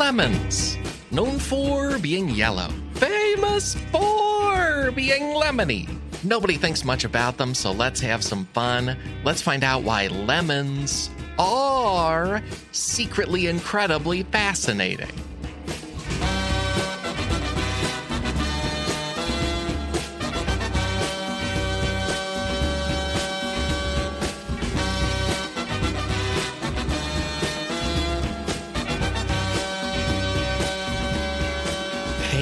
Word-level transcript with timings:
lemons, 0.00 0.78
known 1.10 1.38
for 1.38 1.98
being 1.98 2.30
yellow, 2.30 2.68
famous 2.94 3.74
for 3.92 4.90
being 4.92 5.24
lemony. 5.34 5.86
Nobody 6.24 6.56
thinks 6.56 6.86
much 6.86 7.04
about 7.04 7.36
them, 7.36 7.52
so 7.52 7.70
let's 7.70 8.00
have 8.00 8.24
some 8.24 8.46
fun. 8.54 8.96
Let's 9.24 9.42
find 9.42 9.62
out 9.62 9.82
why 9.82 10.06
lemons 10.06 11.10
are 11.38 12.40
secretly 12.72 13.48
incredibly 13.48 14.22
fascinating. 14.22 15.12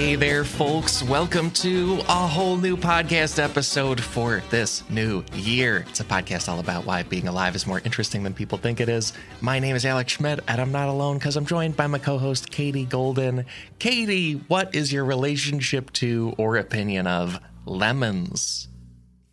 Hey 0.09 0.17
there, 0.17 0.43
folks. 0.43 1.03
Welcome 1.03 1.51
to 1.51 2.01
a 2.09 2.27
whole 2.27 2.57
new 2.57 2.79
podcast 2.79 3.39
episode 3.39 4.01
for 4.01 4.43
this 4.49 4.83
new 4.89 5.23
year. 5.35 5.85
It's 5.87 6.01
a 6.01 6.05
podcast 6.05 6.49
all 6.49 6.61
about 6.61 6.87
why 6.87 7.03
being 7.03 7.29
alive 7.29 7.55
is 7.55 7.67
more 7.67 7.83
interesting 7.85 8.23
than 8.23 8.33
people 8.33 8.57
think 8.57 8.81
it 8.81 8.89
is. 8.89 9.13
My 9.43 9.59
name 9.59 9.77
is 9.77 9.85
Alex 9.85 10.13
Schmidt, 10.13 10.41
and 10.49 10.63
I'm 10.63 10.73
not 10.73 10.89
alone 10.89 11.19
because 11.19 11.37
I'm 11.37 11.45
joined 11.45 11.77
by 11.77 11.89
my 11.89 11.99
co 11.99 12.17
host, 12.17 12.51
Katie 12.51 12.87
Goldin. 12.87 13.45
Katie, 13.81 14.37
what 14.49 14.75
is 14.75 14.95
your 14.95 15.05
relationship 15.05 15.93
to 15.93 16.35
or 16.39 16.57
opinion 16.57 17.07
of 17.07 17.39
lemons? 17.67 18.69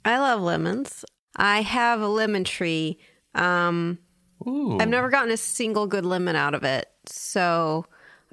I 0.04 0.20
love 0.20 0.42
lemons. 0.42 1.05
I 1.38 1.62
have 1.62 2.02
a 2.02 2.10
lemon 2.10 2.44
tree. 2.44 3.00
Um, 3.34 3.98
Ooh. 4.46 4.78
I've 4.78 4.90
never 4.90 5.10
gotten 5.10 5.32
a 5.32 5.38
single 5.38 5.88
good 5.88 6.05
lemon 6.05 6.36
out 6.36 6.54
of 6.54 6.66
it. 6.66 6.90
So 7.05 7.86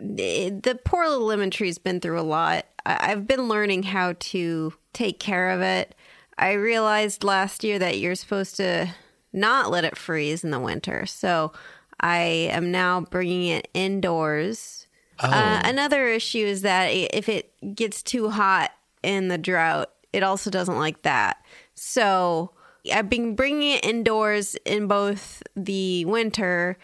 the 0.02 0.79
poor 0.84 1.09
little 1.09 1.27
lemon 1.27 1.51
tree's 1.51 1.79
been 1.79 2.01
through 2.01 2.20
a 2.20 2.23
lot. 2.23 2.66
I've 2.84 3.27
been 3.27 3.48
learning 3.48 3.84
how 3.84 4.14
to 4.19 4.75
take 4.92 5.20
care 5.20 5.50
of 5.50 5.61
it. 5.61 5.94
I 6.36 6.53
realized 6.53 7.22
last 7.22 7.62
year 7.62 7.78
that 7.78 7.98
you're 7.98 8.14
supposed 8.14 8.56
to 8.56 8.92
not 9.33 9.70
let 9.70 9.84
it 9.84 9.97
freeze 9.97 10.44
in 10.44 10.50
the 10.50 10.61
winter. 10.61 11.06
So 11.06 11.53
I 12.00 12.19
am 12.50 12.72
now 12.72 13.03
bringing 13.03 13.47
it 13.47 13.69
indoors. 13.75 14.86
Oh. 15.20 15.31
Uh, 15.31 15.62
another 15.64 16.09
issue 16.09 16.44
is 16.44 16.62
that 16.62 16.89
if 16.89 17.28
it 17.28 17.53
gets 17.75 18.03
too 18.03 18.31
hot 18.31 18.72
in 19.03 19.28
the 19.28 19.39
drought, 19.39 19.91
it 20.12 20.22
also 20.22 20.50
doesn't 20.50 20.78
like 20.78 21.03
that. 21.03 21.39
So 21.75 22.50
I've 22.92 23.09
been 23.09 23.37
bringing 23.37 23.72
it 23.72 23.84
indoors 23.84 24.56
in 24.64 24.89
both 24.89 25.42
the 25.55 26.05
winter 26.06 26.77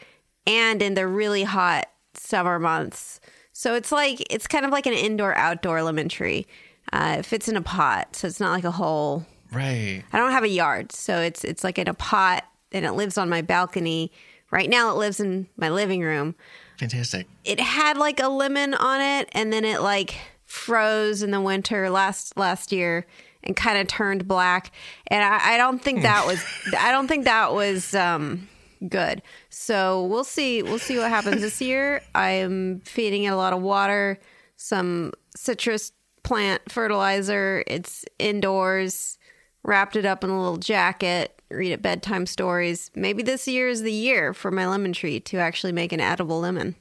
and 0.47 0.81
in 0.81 0.95
the 0.95 1.07
really 1.07 1.43
hot 1.43 1.89
summer 2.15 2.59
months. 2.59 3.21
So 3.53 3.75
it's 3.75 3.91
like 3.91 4.23
it's 4.33 4.47
kind 4.47 4.65
of 4.65 4.71
like 4.71 4.87
an 4.87 4.93
indoor 4.93 5.35
outdoor 5.35 5.83
lemon 5.83 6.09
tree. 6.09 6.47
Uh, 6.93 7.17
it 7.19 7.27
fits 7.27 7.49
in 7.49 7.57
a 7.57 7.63
pot, 7.63 8.17
so 8.17 8.27
it's 8.27 8.41
not 8.41 8.53
like 8.53 8.65
a 8.65 8.71
whole. 8.71 9.27
right. 9.53 10.03
I 10.13 10.19
don't 10.19 10.33
have 10.33 10.45
a 10.45 10.49
yard, 10.49 10.93
so 10.93 11.21
it's 11.21 11.45
it's 11.45 11.65
like 11.65 11.79
in 11.79 11.89
a 11.89 11.95
pot, 11.95 12.45
and 12.73 12.85
it 12.85 12.93
lives 12.93 13.19
on 13.19 13.29
my 13.29 13.43
balcony. 13.43 14.13
Right 14.51 14.71
now, 14.71 14.91
it 14.93 14.97
lives 14.97 15.21
in 15.21 15.47
my 15.57 15.69
living 15.69 16.01
room. 16.01 16.35
Fantastic. 16.79 17.27
It 17.45 17.61
had 17.61 17.99
like 17.99 18.21
a 18.21 18.29
lemon 18.29 18.73
on 18.75 19.01
it, 19.01 19.29
and 19.33 19.53
then 19.53 19.65
it 19.65 19.83
like 19.83 20.15
froze 20.47 21.23
in 21.23 21.31
the 21.31 21.41
winter 21.41 21.91
last 21.91 22.37
last 22.37 22.73
year 22.73 23.07
and 23.43 23.55
kind 23.57 23.79
of 23.79 23.87
turned 23.87 24.27
black. 24.27 24.73
And 25.09 25.23
I, 25.23 25.55
I 25.55 25.57
don't 25.57 25.83
think 25.83 26.03
that 26.03 26.27
was 26.27 26.43
I 26.79 26.91
don't 26.93 27.09
think 27.09 27.25
that 27.25 27.53
was 27.53 27.95
um, 27.95 28.49
good. 28.89 29.23
So 29.51 30.05
we'll 30.05 30.25
see 30.25 30.63
we'll 30.63 30.79
see 30.79 30.99
what 30.99 31.09
happens 31.09 31.41
this 31.41 31.61
year. 31.61 32.03
I 32.15 32.31
am 32.31 32.81
feeding 32.81 33.25
it 33.25 33.29
a 33.29 33.37
lot 33.37 33.53
of 33.53 33.63
water, 33.63 34.19
some 34.57 35.13
citrus 35.35 35.93
plant 36.23 36.63
fertilizer. 36.71 37.65
It's 37.67 38.05
indoors. 38.19 39.19
Wrapped 39.65 39.97
it 39.97 40.05
up 40.05 40.23
in 40.23 40.31
a 40.31 40.41
little 40.41 40.59
jacket. 40.59 41.43
Read 41.51 41.73
it 41.73 41.83
bedtime 41.83 42.27
stories. 42.27 42.91
Maybe 42.95 43.23
this 43.23 43.49
year 43.49 43.69
is 43.69 43.83
the 43.83 43.93
year 43.93 44.35
for 44.35 44.51
my 44.51 44.67
lemon 44.67 44.93
tree 44.93 45.21
to 45.21 45.39
actually 45.39 45.73
make 45.73 45.93
an 45.93 46.01
edible 46.01 46.41
lemon. 46.41 46.77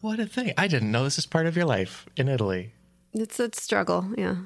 What 0.00 0.18
a 0.18 0.26
thing. 0.26 0.52
I 0.56 0.68
didn't 0.68 0.90
know 0.90 1.04
this 1.04 1.18
is 1.18 1.26
part 1.26 1.46
of 1.46 1.56
your 1.56 1.64
life 1.64 2.06
in 2.16 2.28
Italy. 2.28 2.72
It's 3.12 3.38
a 3.38 3.50
struggle, 3.52 4.10
yeah. 4.16 4.36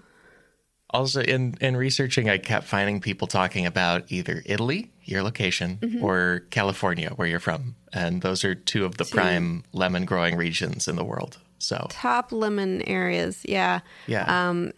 Also, 0.91 1.21
in 1.21 1.55
in 1.61 1.77
researching, 1.77 2.31
I 2.31 2.39
kept 2.39 2.65
finding 2.67 3.01
people 3.01 3.27
talking 3.27 3.67
about 3.67 4.05
either 4.11 4.43
Italy, 4.47 4.93
your 5.05 5.23
location, 5.23 5.79
Mm-hmm. 5.83 6.05
or 6.05 6.45
California, 6.51 7.11
where 7.17 7.27
you're 7.29 7.41
from, 7.41 7.75
and 7.93 8.23
those 8.23 8.45
are 8.45 8.55
two 8.55 8.85
of 8.85 8.97
the 8.97 9.05
prime 9.05 9.65
lemon 9.73 10.05
growing 10.05 10.37
regions 10.37 10.87
in 10.89 10.97
the 10.97 11.05
world. 11.05 11.39
So, 11.59 11.87
Top 11.91 12.33
lemon 12.33 12.83
areas, 12.83 13.43
yeah. 13.45 13.81
yeah. 14.07 14.25
Um, 14.49 14.73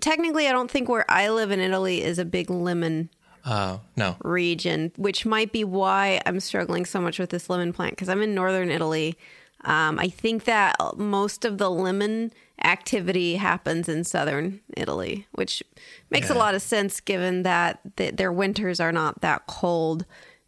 technically, 0.00 0.46
I 0.46 0.52
don't 0.52 0.70
think 0.70 0.88
where 0.88 1.10
I 1.10 1.30
live 1.30 1.50
in 1.50 1.58
Italy 1.60 2.02
is 2.04 2.18
a 2.18 2.24
big 2.24 2.50
lemon 2.50 3.08
Oh 3.44 3.80
no, 3.96 4.16
region, 4.22 4.92
which 4.96 5.24
might 5.24 5.52
be 5.52 5.64
why 5.64 6.20
I'm 6.26 6.38
struggling 6.40 6.84
so 6.84 7.00
much 7.00 7.18
with 7.18 7.30
this 7.30 7.48
lemon 7.48 7.72
plant 7.72 7.92
because 7.92 8.08
I'm 8.08 8.20
in 8.22 8.34
northern 8.34 8.70
Italy. 8.70 9.16
Um, 9.64 9.98
I 9.98 10.08
think 10.08 10.44
that 10.44 10.76
most 10.96 11.44
of 11.44 11.58
the 11.58 11.70
lemon 11.70 12.30
activity 12.64 13.36
happens 13.36 13.88
in 13.88 14.04
southern 14.04 14.60
Italy, 14.76 15.26
which 15.32 15.62
makes 16.10 16.30
a 16.30 16.34
lot 16.34 16.54
of 16.54 16.62
sense 16.62 17.00
given 17.00 17.42
that 17.42 17.80
th- 17.96 18.16
their 18.16 18.32
winters 18.32 18.80
are 18.80 18.92
not 18.92 19.20
that 19.20 19.46
cold. 19.46 20.04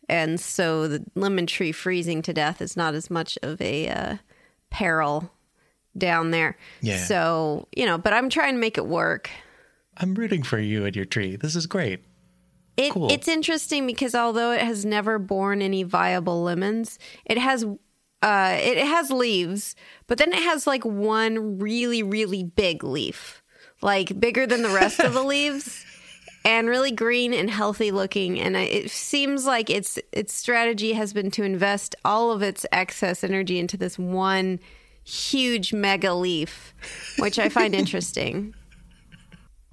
And 0.08 0.40
so 0.40 0.88
the 0.88 1.04
lemon 1.14 1.46
tree 1.46 1.72
freezing 1.72 2.22
to 2.22 2.32
death 2.32 2.60
is 2.60 2.76
not 2.76 2.94
as 2.94 3.10
much 3.10 3.38
of 3.42 3.60
a 3.60 3.88
uh, 3.88 4.16
peril 4.70 5.32
down 5.96 6.30
there. 6.30 6.56
Yeah. 6.80 7.04
So, 7.04 7.68
you 7.74 7.86
know, 7.86 7.98
but 7.98 8.12
I'm 8.12 8.28
trying 8.28 8.54
to 8.54 8.60
make 8.60 8.78
it 8.78 8.86
work. 8.86 9.30
I'm 9.96 10.14
rooting 10.14 10.42
for 10.42 10.58
you 10.58 10.84
and 10.84 10.96
your 10.96 11.04
tree. 11.04 11.36
This 11.36 11.54
is 11.54 11.66
great. 11.66 12.00
It, 12.76 12.92
Cool. 12.92 13.10
It's 13.10 13.28
interesting 13.28 13.86
because 13.86 14.14
although 14.14 14.52
it 14.52 14.62
has 14.62 14.84
never 14.84 15.18
borne 15.18 15.60
any 15.60 15.82
viable 15.82 16.42
lemons, 16.42 16.98
it 17.24 17.36
has 17.38 17.66
uh, 18.22 18.58
it 18.60 18.78
has 18.78 19.10
leaves, 19.10 19.74
but 20.06 20.18
then 20.18 20.32
it 20.32 20.42
has 20.42 20.66
like 20.66 20.84
one 20.84 21.58
really 21.58 22.02
really 22.02 22.44
big 22.44 22.84
leaf, 22.84 23.42
like 23.82 24.18
bigger 24.20 24.46
than 24.46 24.62
the 24.62 24.68
rest 24.68 25.00
of 25.00 25.14
the 25.14 25.22
leaves, 25.24 25.84
and 26.44 26.68
really 26.68 26.92
green 26.92 27.32
and 27.32 27.50
healthy 27.50 27.90
looking. 27.90 28.38
And 28.38 28.56
it 28.56 28.90
seems 28.90 29.46
like 29.46 29.70
its 29.70 29.98
its 30.12 30.34
strategy 30.34 30.92
has 30.92 31.12
been 31.12 31.30
to 31.32 31.42
invest 31.42 31.94
all 32.04 32.30
of 32.30 32.42
its 32.42 32.66
excess 32.72 33.24
energy 33.24 33.58
into 33.58 33.76
this 33.76 33.98
one 33.98 34.60
huge 35.04 35.72
mega 35.72 36.14
leaf, 36.14 36.74
which 37.18 37.38
I 37.38 37.48
find 37.48 37.74
interesting. 37.74 38.54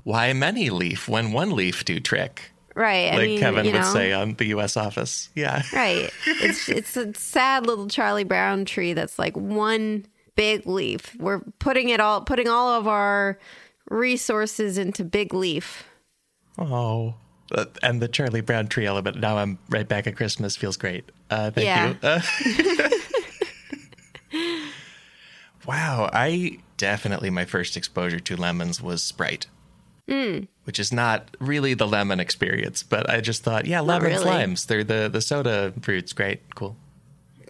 Why 0.03 0.31
many 0.31 0.69
leaf 0.69 1.09
when 1.09 1.33
one 1.33 1.51
leaf 1.51 1.83
do 1.83 1.99
trick? 1.99 2.51
Right. 2.77 3.11
I 3.11 3.17
Like 3.17 3.25
mean, 3.27 3.39
Kevin 3.39 3.65
would 3.65 3.73
know. 3.73 3.81
say 3.93 4.13
on 4.13 4.35
the 4.35 4.45
U.S. 4.47 4.77
office. 4.77 5.29
Yeah. 5.35 5.63
Right. 5.73 6.11
It's 6.27 6.69
it's 6.69 6.95
a 6.95 7.11
sad 7.15 7.65
little 7.65 7.87
Charlie 7.87 8.23
Brown 8.23 8.65
tree 8.65 8.93
that's 8.93 9.17
like 9.17 9.35
one 9.35 10.05
big 10.35 10.67
leaf. 10.67 11.15
We're 11.19 11.39
putting 11.57 11.89
it 11.89 11.99
all 11.99 12.21
putting 12.21 12.47
all 12.47 12.69
of 12.79 12.87
our 12.87 13.39
resources 13.89 14.77
into 14.77 15.03
big 15.03 15.33
leaf. 15.33 15.85
Oh. 16.59 17.15
Uh, 17.51 17.65
and 17.81 17.99
the 18.01 18.07
Charlie 18.07 18.41
Brown 18.41 18.67
tree 18.67 18.85
element. 18.85 19.17
Now 19.19 19.37
I'm 19.37 19.57
right 19.69 19.87
back 19.87 20.05
at 20.05 20.15
Christmas. 20.15 20.55
Feels 20.55 20.77
great. 20.77 21.11
Uh, 21.31 21.49
thank 21.49 21.65
Yeah. 21.65 21.89
you. 21.89 21.97
Uh, 22.03 22.99
wow. 25.65 26.09
I 26.13 26.59
definitely, 26.77 27.29
my 27.29 27.45
first 27.45 27.77
exposure 27.77 28.19
to 28.19 28.35
lemons 28.35 28.81
was 28.81 29.01
Sprite, 29.01 29.47
Hmm. 30.07 30.45
which 30.63 30.79
is 30.79 30.93
not 30.93 31.35
really 31.39 31.73
the 31.73 31.85
lemon 31.87 32.19
experience, 32.21 32.81
but 32.81 33.09
I 33.09 33.19
just 33.19 33.43
thought, 33.43 33.65
yeah, 33.65 33.81
lemons, 33.81 34.13
really. 34.13 34.25
limes. 34.25 34.65
They're 34.65 34.83
the, 34.83 35.09
the 35.11 35.19
soda 35.19 35.73
fruits. 35.81 36.13
Great. 36.13 36.55
Cool. 36.55 36.77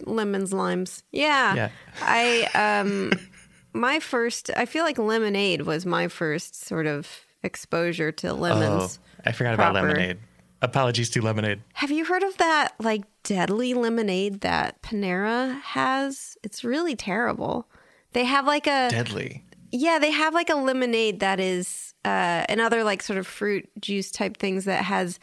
Lemons, 0.04 0.52
limes. 0.52 1.04
Yeah. 1.12 1.54
Yeah. 1.54 1.68
I 2.02 2.48
um 2.54 3.12
my 3.72 4.00
first 4.00 4.50
I 4.56 4.66
feel 4.66 4.84
like 4.84 4.98
lemonade 4.98 5.62
was 5.62 5.86
my 5.86 6.08
first 6.08 6.64
sort 6.64 6.86
of 6.86 7.08
exposure 7.42 8.10
to 8.12 8.32
lemons. 8.32 8.98
Oh, 9.00 9.20
I 9.26 9.32
forgot 9.32 9.54
about 9.54 9.74
lemonade. 9.74 10.18
Apologies 10.60 11.10
to 11.10 11.22
lemonade. 11.22 11.62
Have 11.74 11.92
you 11.92 12.04
heard 12.04 12.24
of 12.24 12.36
that 12.38 12.74
like 12.80 13.02
deadly 13.22 13.74
lemonade 13.74 14.40
that 14.40 14.82
Panera 14.82 15.60
has? 15.60 16.36
It's 16.42 16.64
really 16.64 16.96
terrible. 16.96 17.68
They 18.12 18.24
have 18.24 18.46
like 18.46 18.66
a 18.66 18.88
Deadly. 18.90 19.44
Yeah, 19.70 19.98
they 20.00 20.10
have 20.10 20.34
like 20.34 20.50
a 20.50 20.56
lemonade 20.56 21.20
that 21.20 21.38
is 21.38 21.87
uh, 22.04 22.44
and 22.48 22.60
other 22.60 22.84
like 22.84 23.02
sort 23.02 23.18
of 23.18 23.26
fruit 23.26 23.68
juice 23.80 24.10
type 24.10 24.36
things 24.36 24.64
that 24.64 24.84
has 24.84 25.18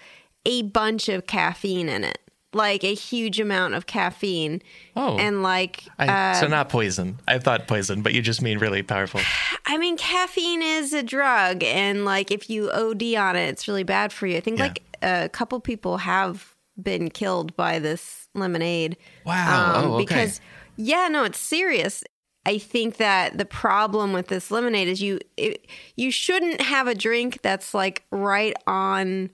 a 0.45 0.61
bunch 0.63 1.09
of 1.09 1.25
caffeine 1.27 1.89
in 1.89 2.03
it, 2.03 2.19
like 2.53 2.83
a 2.83 2.93
huge 2.93 3.39
amount 3.39 3.73
of 3.73 3.85
caffeine. 3.87 4.61
Oh. 4.95 5.17
and 5.17 5.41
like 5.43 5.83
I, 5.97 6.07
uh, 6.07 6.33
so 6.35 6.47
not 6.47 6.69
poison. 6.69 7.19
I 7.27 7.39
thought 7.39 7.67
poison, 7.67 8.01
but 8.01 8.13
you 8.13 8.21
just 8.21 8.41
mean 8.41 8.59
really 8.59 8.83
powerful. 8.83 9.21
I 9.65 9.77
mean, 9.77 9.97
caffeine 9.97 10.61
is 10.61 10.93
a 10.93 11.01
drug, 11.03 11.63
and 11.63 12.05
like 12.05 12.29
if 12.31 12.49
you 12.49 12.69
OD 12.71 13.15
on 13.15 13.35
it, 13.35 13.49
it's 13.49 13.67
really 13.67 13.83
bad 13.83 14.13
for 14.13 14.27
you. 14.27 14.37
I 14.37 14.41
think 14.41 14.59
Yeah. 14.59 14.65
like 14.67 14.83
a 15.01 15.29
couple 15.29 15.59
people 15.59 15.97
have 15.97 16.53
been 16.81 17.09
killed 17.09 17.55
by 17.55 17.79
this 17.79 18.27
lemonade. 18.35 18.97
Wow. 19.25 19.73
oh, 19.77 19.93
okay. 19.95 20.05
Because 20.05 20.41
yeah, 20.75 21.07
no, 21.09 21.23
it's 21.23 21.39
serious. 21.39 22.03
I 22.45 22.59
think 22.59 22.97
that 22.97 23.37
the 23.37 23.45
problem 23.45 24.13
with 24.13 24.27
this 24.27 24.51
lemonade 24.51 24.87
is 24.87 25.01
you 25.01 25.19
it, 25.35 25.67
you 25.95 26.11
shouldn't 26.11 26.61
have 26.61 26.87
a 26.87 26.95
drink 26.95 27.41
that's 27.41 27.73
like 27.73 28.03
right 28.11 28.55
on 28.67 29.31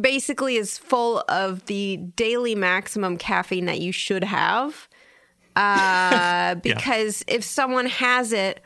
basically 0.00 0.56
is 0.56 0.78
full 0.78 1.22
of 1.28 1.66
the 1.66 1.98
daily 1.98 2.54
maximum 2.54 3.18
caffeine 3.18 3.66
that 3.66 3.80
you 3.80 3.92
should 3.92 4.24
have. 4.24 4.88
Uh, 5.54 6.54
because 6.62 7.22
if 7.28 7.44
someone 7.44 7.86
has 7.86 8.32
it 8.32 8.62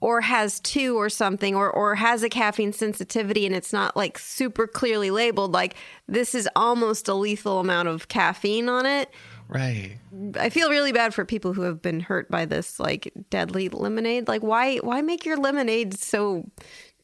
or 0.00 0.20
has 0.20 0.58
two 0.60 0.98
or 0.98 1.08
something 1.08 1.54
or 1.54 1.70
or 1.70 1.94
has 1.94 2.22
a 2.22 2.28
caffeine 2.28 2.72
sensitivity 2.72 3.46
and 3.46 3.54
it's 3.54 3.72
not 3.72 3.96
like 3.96 4.18
super 4.18 4.66
clearly 4.66 5.10
labeled 5.10 5.52
like 5.52 5.76
this 6.08 6.34
is 6.34 6.48
almost 6.56 7.08
a 7.08 7.14
lethal 7.14 7.60
amount 7.60 7.86
of 7.86 8.08
caffeine 8.08 8.68
on 8.68 8.84
it 8.84 9.08
Right. 9.52 9.98
I 10.38 10.48
feel 10.48 10.70
really 10.70 10.92
bad 10.92 11.12
for 11.14 11.24
people 11.24 11.52
who 11.52 11.62
have 11.62 11.82
been 11.82 12.00
hurt 12.00 12.30
by 12.30 12.44
this 12.46 12.80
like 12.80 13.12
deadly 13.30 13.68
lemonade. 13.68 14.28
Like 14.28 14.42
why 14.42 14.78
why 14.78 15.02
make 15.02 15.24
your 15.26 15.36
lemonade 15.36 15.94
so 15.98 16.44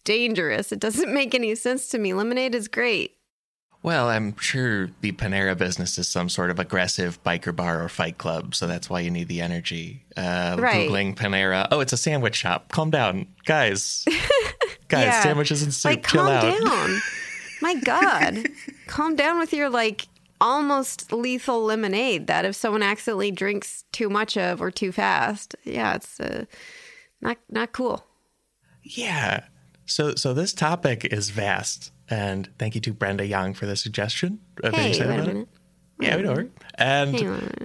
dangerous? 0.05 0.73
It 0.73 0.81
doesn't 0.81 1.13
make 1.21 1.35
any 1.35 1.55
sense 1.55 1.89
to 1.89 1.99
me. 1.99 2.15
Lemonade 2.15 2.55
is 2.55 2.69
great. 2.69 3.15
Well, 3.81 4.09
I'm 4.09 4.37
sure 4.39 4.91
the 5.03 5.13
Panera 5.13 5.57
business 5.57 5.99
is 5.99 6.09
some 6.09 6.29
sort 6.29 6.51
of 6.51 6.59
aggressive 6.59 7.23
biker 7.23 7.55
bar 7.55 7.81
or 7.85 7.89
fight 7.89 8.19
club, 8.19 8.57
so 8.57 8.67
that's 8.67 8.91
why 8.91 8.99
you 9.01 9.11
need 9.11 9.29
the 9.29 9.41
energy. 9.41 10.05
Uh, 10.17 10.57
Right. 10.59 10.91
Googling 10.91 11.15
Panera. 11.15 11.69
Oh, 11.71 11.79
it's 11.79 11.93
a 11.93 11.97
sandwich 11.97 12.35
shop. 12.35 12.73
Calm 12.73 12.91
down, 12.91 13.29
guys. 13.45 14.05
guys, 14.89 15.05
Yeah. 15.05 15.23
sandwiches 15.23 15.63
and 15.63 15.73
soup. 15.73 15.91
Like 15.91 16.07
Chill 16.09 16.25
calm 16.25 16.33
out. 16.33 16.61
down. 16.65 17.01
My 17.63 17.75
god. 17.77 18.49
calm 18.89 19.15
down 19.15 19.39
with 19.39 19.53
your 19.53 19.71
like 19.71 20.08
almost 20.41 21.13
lethal 21.13 21.63
lemonade 21.65 22.27
that 22.27 22.45
if 22.45 22.55
someone 22.57 22.83
accidentally 22.83 23.31
drinks 23.31 23.85
too 23.93 24.09
much 24.09 24.37
of 24.37 24.61
or 24.63 24.71
too 24.71 24.93
fast. 24.93 25.57
Yeah, 25.65 25.95
it's 25.95 26.21
uh, 26.21 26.45
not 27.21 27.39
not 27.51 27.73
cool. 27.73 28.05
Yeah. 28.83 29.45
So, 29.87 30.15
so 30.15 30.35
this 30.35 30.53
topic 30.53 31.05
is 31.07 31.31
vast, 31.31 31.93
and 32.11 32.51
thank 32.59 32.75
you 32.75 32.81
to 32.83 32.93
Brenda 32.93 33.27
Young 33.27 33.55
for 33.55 33.65
the 33.67 33.75
suggestion. 33.77 34.41
Hey, 34.63 34.71
wait 34.73 35.01
a 35.01 35.05
about 35.05 35.29
it. 35.29 35.49
Yeah, 36.01 36.17
we 36.17 36.23
know. 36.23 36.49
And 36.75 37.15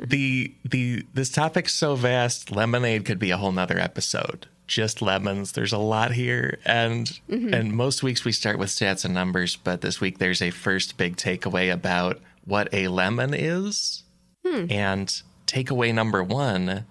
the 0.10 0.56
the 0.64 1.06
this 1.14 1.30
topic's 1.30 1.74
so 1.74 1.96
vast, 1.96 2.50
lemonade 2.50 3.06
could 3.06 3.20
be 3.20 3.32
a 3.32 3.38
whole 3.38 3.52
nother 3.52 3.78
episode. 3.78 4.48
Just 4.66 5.02
lemons. 5.02 5.52
There's 5.52 5.74
a 5.74 5.78
lot 5.78 6.14
here, 6.14 6.60
and 6.66 7.08
Mm-hmm. 7.30 7.54
and 7.54 7.74
most 7.74 8.02
weeks 8.02 8.24
we 8.24 8.32
start 8.32 8.58
with 8.58 8.70
stats 8.70 9.04
and 9.06 9.14
numbers, 9.14 9.58
but 9.58 9.82
this 9.82 10.00
week 10.00 10.18
there's 10.20 10.42
a 10.42 10.50
first 10.50 10.98
big 10.98 11.18
takeaway 11.18 11.72
about 11.72 12.22
what 12.46 12.74
a 12.74 12.88
lemon 12.88 13.34
is, 13.34 14.04
Hmm. 14.46 14.66
and 14.70 15.22
takeaway 15.48 15.94
number 15.94 16.24
one. 16.24 16.86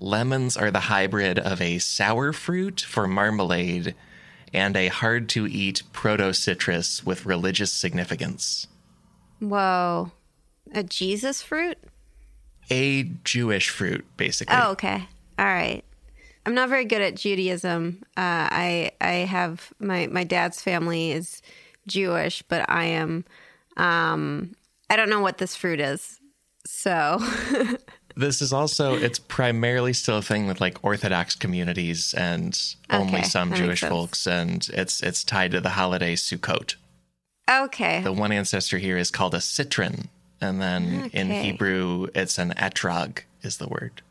Lemons 0.00 0.56
are 0.56 0.70
the 0.70 0.80
hybrid 0.80 1.38
of 1.38 1.60
a 1.60 1.78
sour 1.78 2.32
fruit 2.32 2.80
for 2.80 3.06
marmalade 3.06 3.94
and 4.52 4.76
a 4.76 4.88
hard 4.88 5.28
to 5.30 5.46
eat 5.46 5.82
proto 5.92 6.32
citrus 6.32 7.04
with 7.06 7.24
religious 7.24 7.72
significance. 7.72 8.66
Whoa. 9.38 10.10
A 10.74 10.82
Jesus 10.82 11.40
fruit? 11.40 11.78
A 12.70 13.04
Jewish 13.24 13.70
fruit, 13.70 14.04
basically. 14.16 14.56
Oh, 14.58 14.70
okay. 14.72 15.06
All 15.38 15.44
right. 15.46 15.82
I'm 16.44 16.54
not 16.54 16.68
very 16.68 16.84
good 16.84 17.00
at 17.00 17.14
Judaism. 17.14 18.02
Uh, 18.16 18.50
I 18.50 18.92
I 19.00 19.12
have 19.26 19.72
my 19.78 20.08
my 20.08 20.24
dad's 20.24 20.60
family 20.60 21.12
is 21.12 21.40
Jewish, 21.86 22.42
but 22.42 22.68
I 22.68 22.84
am. 22.84 23.24
Um, 23.76 24.54
I 24.90 24.96
don't 24.96 25.08
know 25.10 25.20
what 25.20 25.38
this 25.38 25.56
fruit 25.56 25.80
is. 25.80 26.18
So 26.66 27.18
This 28.14 28.42
is 28.42 28.52
also, 28.52 28.94
it's 28.94 29.18
primarily 29.18 29.94
still 29.94 30.18
a 30.18 30.22
thing 30.22 30.46
with 30.46 30.60
like 30.60 30.84
Orthodox 30.84 31.34
communities 31.34 32.12
and 32.12 32.58
only 32.90 33.14
Okay, 33.20 33.22
some 33.22 33.54
Jewish 33.54 33.80
folks. 33.80 34.26
And 34.26 34.68
it's 34.74 35.02
it's 35.02 35.24
tied 35.24 35.52
to 35.52 35.60
the 35.62 35.70
holiday 35.70 36.14
Sukkot. 36.14 36.74
okay, 37.50 38.02
The 38.02 38.12
one 38.12 38.30
ancestor 38.32 38.76
here 38.78 38.98
is 38.98 39.10
called 39.10 39.34
a 39.34 39.40
citron. 39.40 40.08
And 40.42 40.60
then 40.60 41.08
in 41.14 41.30
Hebrew, 41.30 42.08
it's 42.14 42.36
an 42.36 42.50
etrog, 42.58 43.20
is 43.42 43.56
the 43.56 43.68
word. 43.68 44.02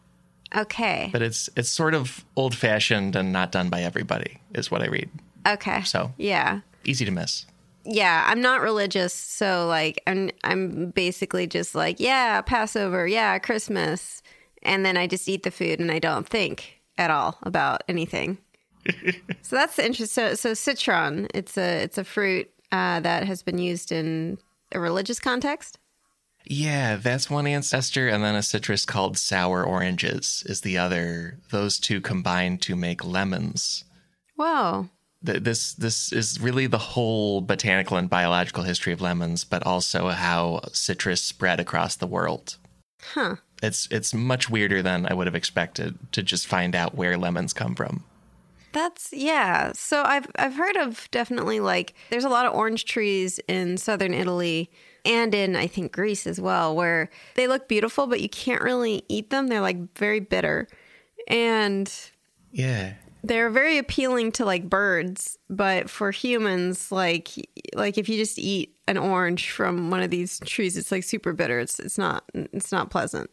okay, 0.56 1.10
But 1.12 1.22
it's 1.22 1.50
it's 1.56 1.70
sort 1.70 1.94
of 1.94 2.26
old 2.36 2.56
fashioned 2.56 3.16
and 3.16 3.32
not 3.32 3.52
done 3.52 3.70
by 3.70 3.84
everybody, 3.84 4.40
is 4.56 4.72
what 4.72 4.82
I 4.82 4.88
read. 4.88 5.10
okay. 5.48 5.84
So. 5.84 6.12
yeah, 6.18 6.62
Easy 6.84 7.06
to 7.06 7.12
miss. 7.12 7.46
Yeah. 7.84 8.26
I'm 8.28 8.42
not 8.42 8.62
religious, 8.62 9.14
so 9.14 9.68
like 9.68 10.02
I'm 10.08 10.32
I'm 10.44 10.92
basically 10.92 11.48
just 11.48 11.76
like 11.76 12.00
yeah, 12.00 12.42
Passover, 12.42 13.08
yeah, 13.08 13.38
Christmas, 13.40 14.22
and 14.64 14.86
then 14.86 14.98
I 14.98 15.08
just 15.08 15.28
eat 15.28 15.44
the 15.44 15.52
food 15.52 15.80
and 15.80 15.92
I 15.92 16.00
don't 16.00 16.28
think 16.28 16.82
at 16.98 17.12
all 17.12 17.38
about 17.44 17.84
anything. 17.88 18.38
so 19.42 19.56
that's 19.56 19.76
the 19.76 19.86
interest. 19.86 20.14
So, 20.14 20.34
so 20.36 20.54
citron, 20.54 21.28
it's 21.34 21.58
a 21.58 21.84
it's 21.84 21.98
a 21.98 22.04
fruit 22.04 22.50
uh, 22.72 23.00
that 23.02 23.26
has 23.26 23.44
been 23.44 23.58
used 23.58 23.92
in 23.92 24.38
a 24.72 24.80
religious 24.80 25.20
context. 25.20 25.78
Yeah, 26.46 26.96
that's 26.96 27.30
one 27.30 27.46
ancestor, 27.46 28.08
and 28.08 28.24
then 28.24 28.36
a 28.36 28.42
citrus 28.42 28.86
called 28.86 29.18
sour 29.18 29.64
oranges 29.64 30.44
is 30.48 30.62
the 30.62 30.78
other. 30.78 31.38
Those 31.52 31.80
two 31.80 32.02
combine 32.02 32.58
to 32.60 32.76
make 32.76 33.06
lemons. 33.06 33.84
Whoa. 34.36 34.90
Th- 35.26 35.42
This 35.42 35.74
this 35.74 36.12
is 36.12 36.40
really 36.40 36.68
the 36.68 36.78
whole 36.78 37.42
botanical 37.42 37.98
and 37.98 38.10
biological 38.10 38.64
history 38.64 38.94
of 38.94 39.02
lemons, 39.02 39.44
but 39.44 39.66
also 39.66 40.10
how 40.10 40.62
citrus 40.74 41.22
spread 41.22 41.60
across 41.60 41.96
the 41.96 42.08
world. 42.08 42.58
Huh. 43.14 43.36
It's 43.62 43.88
it's 43.92 44.14
much 44.14 44.50
weirder 44.50 44.82
than 44.82 45.06
I 45.06 45.14
would 45.14 45.28
have 45.28 45.36
expected 45.36 45.98
to 46.14 46.24
just 46.24 46.48
find 46.48 46.76
out 46.76 46.96
where 46.96 47.18
lemons 47.18 47.54
come 47.54 47.76
from. 47.76 48.04
That's 48.74 49.12
yeah. 49.12 49.74
So 49.74 50.04
I've 50.04 50.28
I've 50.38 50.56
heard 50.56 50.78
of 50.78 51.10
definitely 51.12 51.60
like 51.60 51.94
there's 52.10 52.24
a 52.24 52.30
lot 52.30 52.46
of 52.46 52.54
orange 52.54 52.86
trees 52.86 53.40
in 53.48 53.78
southern 53.78 54.14
Italy 54.14 54.72
and 55.04 55.36
in 55.36 55.56
I 55.56 55.68
think 55.68 55.92
Greece 55.92 56.26
as 56.26 56.40
well 56.40 56.76
where 56.76 57.10
they 57.36 57.48
look 57.48 57.68
beautiful 57.68 58.08
but 58.08 58.22
you 58.22 58.30
can't 58.30 58.62
really 58.62 59.04
eat 59.10 59.30
them. 59.30 59.48
They're 59.48 59.62
like 59.62 59.98
very 59.98 60.20
bitter. 60.22 60.68
And 61.28 61.92
Yeah. 62.52 62.94
They're 63.24 63.50
very 63.50 63.78
appealing 63.78 64.32
to 64.34 64.46
like 64.46 64.70
birds, 64.70 65.38
but 65.50 65.90
for 65.90 66.12
humans 66.12 66.92
like 66.92 67.30
like 67.76 67.98
if 67.98 68.10
you 68.10 68.18
just 68.18 68.40
eat 68.40 68.76
an 68.88 68.98
orange 68.98 69.52
from 69.52 69.90
one 69.90 70.02
of 70.02 70.10
these 70.10 70.40
trees 70.42 70.76
it's 70.76 70.92
like 70.92 71.04
super 71.04 71.34
bitter. 71.34 71.60
It's 71.60 71.80
it's 71.80 71.98
not 71.98 72.24
it's 72.34 72.72
not 72.72 72.90
pleasant. 72.90 73.30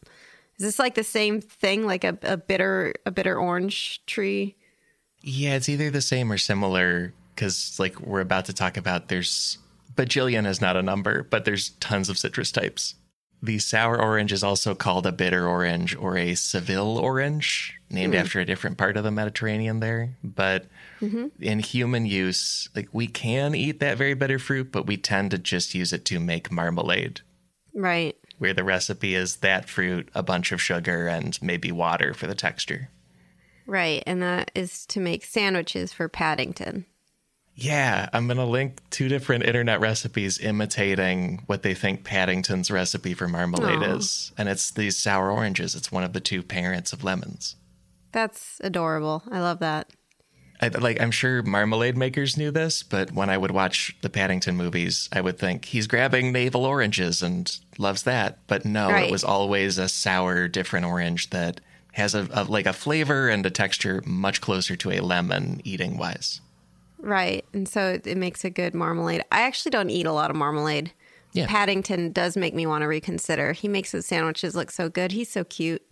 Is 0.58 0.64
this 0.64 0.78
like 0.78 0.94
the 0.94 1.04
same 1.04 1.40
thing 1.40 1.86
like 1.86 2.04
a, 2.04 2.18
a 2.22 2.36
bitter 2.36 2.94
a 3.06 3.10
bitter 3.10 3.38
orange 3.38 4.04
tree? 4.06 4.56
Yeah, 5.22 5.54
it's 5.54 5.68
either 5.68 5.90
the 5.90 6.00
same 6.00 6.30
or 6.30 6.38
similar 6.38 7.12
because, 7.34 7.78
like, 7.78 8.00
we're 8.00 8.20
about 8.20 8.46
to 8.46 8.52
talk 8.52 8.76
about, 8.76 9.08
there's 9.08 9.58
bajillion 9.94 10.46
is 10.46 10.60
not 10.60 10.76
a 10.76 10.82
number, 10.82 11.22
but 11.22 11.44
there's 11.44 11.70
tons 11.80 12.08
of 12.08 12.18
citrus 12.18 12.50
types. 12.50 12.94
The 13.42 13.58
sour 13.58 14.00
orange 14.00 14.32
is 14.32 14.42
also 14.42 14.74
called 14.74 15.06
a 15.06 15.12
bitter 15.12 15.46
orange 15.46 15.94
or 15.94 16.16
a 16.16 16.34
Seville 16.34 16.98
orange, 16.98 17.78
named 17.88 18.14
hmm. 18.14 18.20
after 18.20 18.40
a 18.40 18.44
different 18.44 18.78
part 18.78 18.96
of 18.96 19.04
the 19.04 19.10
Mediterranean 19.10 19.80
there. 19.80 20.16
But 20.24 20.66
mm-hmm. 21.00 21.28
in 21.40 21.60
human 21.60 22.04
use, 22.04 22.68
like, 22.74 22.88
we 22.92 23.06
can 23.06 23.54
eat 23.54 23.78
that 23.80 23.96
very 23.96 24.14
bitter 24.14 24.38
fruit, 24.38 24.72
but 24.72 24.86
we 24.86 24.96
tend 24.96 25.30
to 25.30 25.38
just 25.38 25.74
use 25.74 25.92
it 25.92 26.04
to 26.06 26.18
make 26.18 26.50
marmalade, 26.50 27.20
Right. 27.72 28.16
where 28.38 28.54
the 28.54 28.64
recipe 28.64 29.14
is 29.14 29.36
that 29.36 29.68
fruit, 29.68 30.08
a 30.14 30.22
bunch 30.22 30.50
of 30.50 30.60
sugar, 30.60 31.06
and 31.06 31.40
maybe 31.40 31.70
water 31.70 32.14
for 32.14 32.26
the 32.26 32.34
texture. 32.34 32.90
Right, 33.66 34.02
and 34.06 34.22
that 34.22 34.50
is 34.54 34.86
to 34.86 35.00
make 35.00 35.24
sandwiches 35.24 35.92
for 35.92 36.08
Paddington. 36.08 36.86
Yeah, 37.60 38.08
I'm 38.12 38.28
going 38.28 38.36
to 38.36 38.44
link 38.44 38.78
two 38.90 39.08
different 39.08 39.42
internet 39.44 39.80
recipes 39.80 40.38
imitating 40.38 41.42
what 41.46 41.64
they 41.64 41.74
think 41.74 42.04
Paddington's 42.04 42.70
recipe 42.70 43.14
for 43.14 43.26
marmalade 43.26 43.82
Aw. 43.82 43.96
is. 43.96 44.30
And 44.38 44.48
it's 44.48 44.70
these 44.70 44.96
sour 44.96 45.32
oranges. 45.32 45.74
It's 45.74 45.90
one 45.90 46.04
of 46.04 46.12
the 46.12 46.20
two 46.20 46.44
parents 46.44 46.92
of 46.92 47.02
lemons. 47.02 47.56
That's 48.12 48.60
adorable. 48.62 49.24
I 49.28 49.40
love 49.40 49.58
that. 49.58 49.90
I, 50.60 50.68
like 50.68 51.00
I'm 51.00 51.10
sure 51.10 51.42
marmalade 51.42 51.96
makers 51.96 52.36
knew 52.36 52.52
this, 52.52 52.84
but 52.84 53.10
when 53.10 53.28
I 53.28 53.36
would 53.36 53.50
watch 53.50 53.96
the 54.02 54.10
Paddington 54.10 54.56
movies, 54.56 55.08
I 55.12 55.20
would 55.20 55.36
think 55.36 55.64
he's 55.64 55.88
grabbing 55.88 56.30
navel 56.32 56.64
oranges 56.64 57.22
and 57.24 57.58
loves 57.76 58.04
that. 58.04 58.38
But 58.46 58.64
no, 58.64 58.88
Right. 58.88 59.08
it 59.08 59.10
was 59.10 59.24
always 59.24 59.78
a 59.78 59.88
sour, 59.88 60.46
different 60.46 60.86
orange 60.86 61.30
that 61.30 61.60
has 61.94 62.14
a, 62.14 62.28
a 62.32 62.44
like 62.44 62.66
a 62.66 62.72
flavor 62.72 63.28
and 63.28 63.44
a 63.44 63.50
texture 63.50 64.00
much 64.06 64.40
closer 64.40 64.76
to 64.76 64.92
a 64.92 65.00
lemon 65.00 65.60
eating 65.64 65.98
wise. 65.98 66.40
Right, 66.98 67.44
and 67.52 67.68
so 67.68 67.92
it, 67.92 68.06
it 68.06 68.16
makes 68.16 68.44
a 68.44 68.50
good 68.50 68.74
marmalade. 68.74 69.22
I 69.30 69.42
actually 69.42 69.70
don't 69.70 69.90
eat 69.90 70.06
a 70.06 70.12
lot 70.12 70.30
of 70.30 70.36
marmalade. 70.36 70.92
Yeah. 71.32 71.46
Paddington 71.46 72.12
does 72.12 72.36
make 72.36 72.54
me 72.54 72.66
want 72.66 72.82
to 72.82 72.88
reconsider. 72.88 73.52
He 73.52 73.68
makes 73.68 73.92
his 73.92 74.06
sandwiches 74.06 74.56
look 74.56 74.70
so 74.70 74.88
good. 74.88 75.12
He's 75.12 75.30
so 75.30 75.44
cute. 75.44 75.82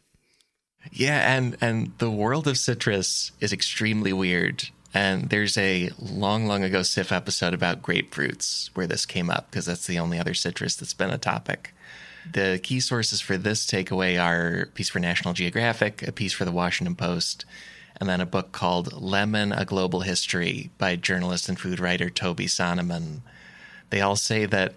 Yeah, 0.93 1.37
and 1.37 1.57
and 1.61 1.93
the 1.99 2.11
world 2.11 2.47
of 2.47 2.59
citrus 2.59 3.33
is 3.41 3.53
extremely 3.53 4.13
weird. 4.13 4.69
And 4.95 5.29
there's 5.29 5.59
a 5.59 5.91
long, 5.99 6.47
long 6.47 6.65
ago 6.65 6.83
SIF 6.83 7.13
episode 7.13 7.53
about 7.53 7.83
grapefruits 7.83 8.69
where 8.75 8.87
this 8.87 9.05
came 9.05 9.29
up 9.29 9.51
because 9.51 9.67
that's 9.67 9.87
the 9.87 9.99
only 9.99 10.19
other 10.19 10.33
citrus 10.33 10.75
that's 10.75 10.95
been 10.95 11.11
a 11.11 11.19
topic. 11.19 11.75
The 12.33 12.59
key 12.63 12.81
sources 12.81 13.21
for 13.21 13.37
this 13.37 13.67
takeaway 13.67 14.19
are 14.23 14.63
a 14.63 14.67
piece 14.67 14.89
for 14.89 14.99
National 14.99 15.35
Geographic, 15.35 16.03
a 16.03 16.13
piece 16.13 16.33
for 16.33 16.45
the 16.45 16.53
Washington 16.53 16.97
Post, 16.97 17.45
and 17.99 18.09
then 18.09 18.21
a 18.21 18.27
book 18.27 18.53
called 18.53 18.93
Lemon 18.93 19.53
A 19.53 19.65
Global 19.65 20.01
History 20.01 20.71
by 20.79 20.97
journalist 20.97 21.49
and 21.49 21.59
food 21.59 21.81
writer 21.81 22.11
Toby 22.11 22.47
Sonneman. 22.47 23.21
They 23.91 24.01
all 24.01 24.17
say 24.17 24.47
that 24.47 24.75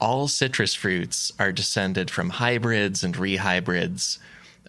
all 0.00 0.28
citrus 0.28 0.74
fruits 0.74 1.32
are 1.38 1.52
descended 1.52 2.10
from 2.10 2.30
hybrids 2.30 3.04
and 3.04 3.14
rehybrids 3.14 4.18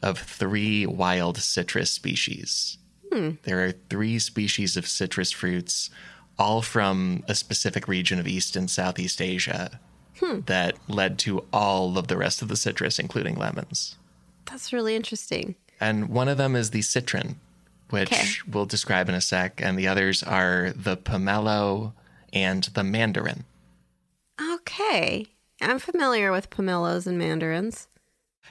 of 0.01 0.19
three 0.19 0.85
wild 0.85 1.37
citrus 1.37 1.91
species. 1.91 2.77
Hmm. 3.11 3.31
There 3.43 3.65
are 3.65 3.73
three 3.89 4.19
species 4.19 4.77
of 4.77 4.87
citrus 4.87 5.31
fruits, 5.31 5.89
all 6.37 6.61
from 6.61 7.23
a 7.27 7.35
specific 7.35 7.87
region 7.87 8.19
of 8.19 8.27
East 8.27 8.55
and 8.55 8.69
Southeast 8.69 9.21
Asia, 9.21 9.79
hmm. 10.19 10.41
that 10.45 10.75
led 10.87 11.17
to 11.19 11.45
all 11.53 11.97
of 11.97 12.07
the 12.07 12.17
rest 12.17 12.41
of 12.41 12.47
the 12.47 12.55
citrus, 12.55 12.99
including 12.99 13.35
lemons. 13.35 13.97
That's 14.45 14.73
really 14.73 14.95
interesting. 14.95 15.55
And 15.79 16.09
one 16.09 16.27
of 16.27 16.37
them 16.37 16.55
is 16.55 16.69
the 16.69 16.81
citron, 16.81 17.39
which 17.89 18.11
Okay. 18.11 18.25
we'll 18.51 18.65
describe 18.65 19.09
in 19.09 19.15
a 19.15 19.21
sec, 19.21 19.61
and 19.61 19.77
the 19.77 19.87
others 19.87 20.23
are 20.23 20.71
the 20.75 20.97
pomelo 20.97 21.93
and 22.33 22.63
the 22.73 22.83
mandarin. 22.83 23.43
Okay. 24.53 25.27
I'm 25.61 25.79
familiar 25.79 26.31
with 26.31 26.49
pomelos 26.49 27.07
and 27.07 27.17
mandarins. 27.17 27.87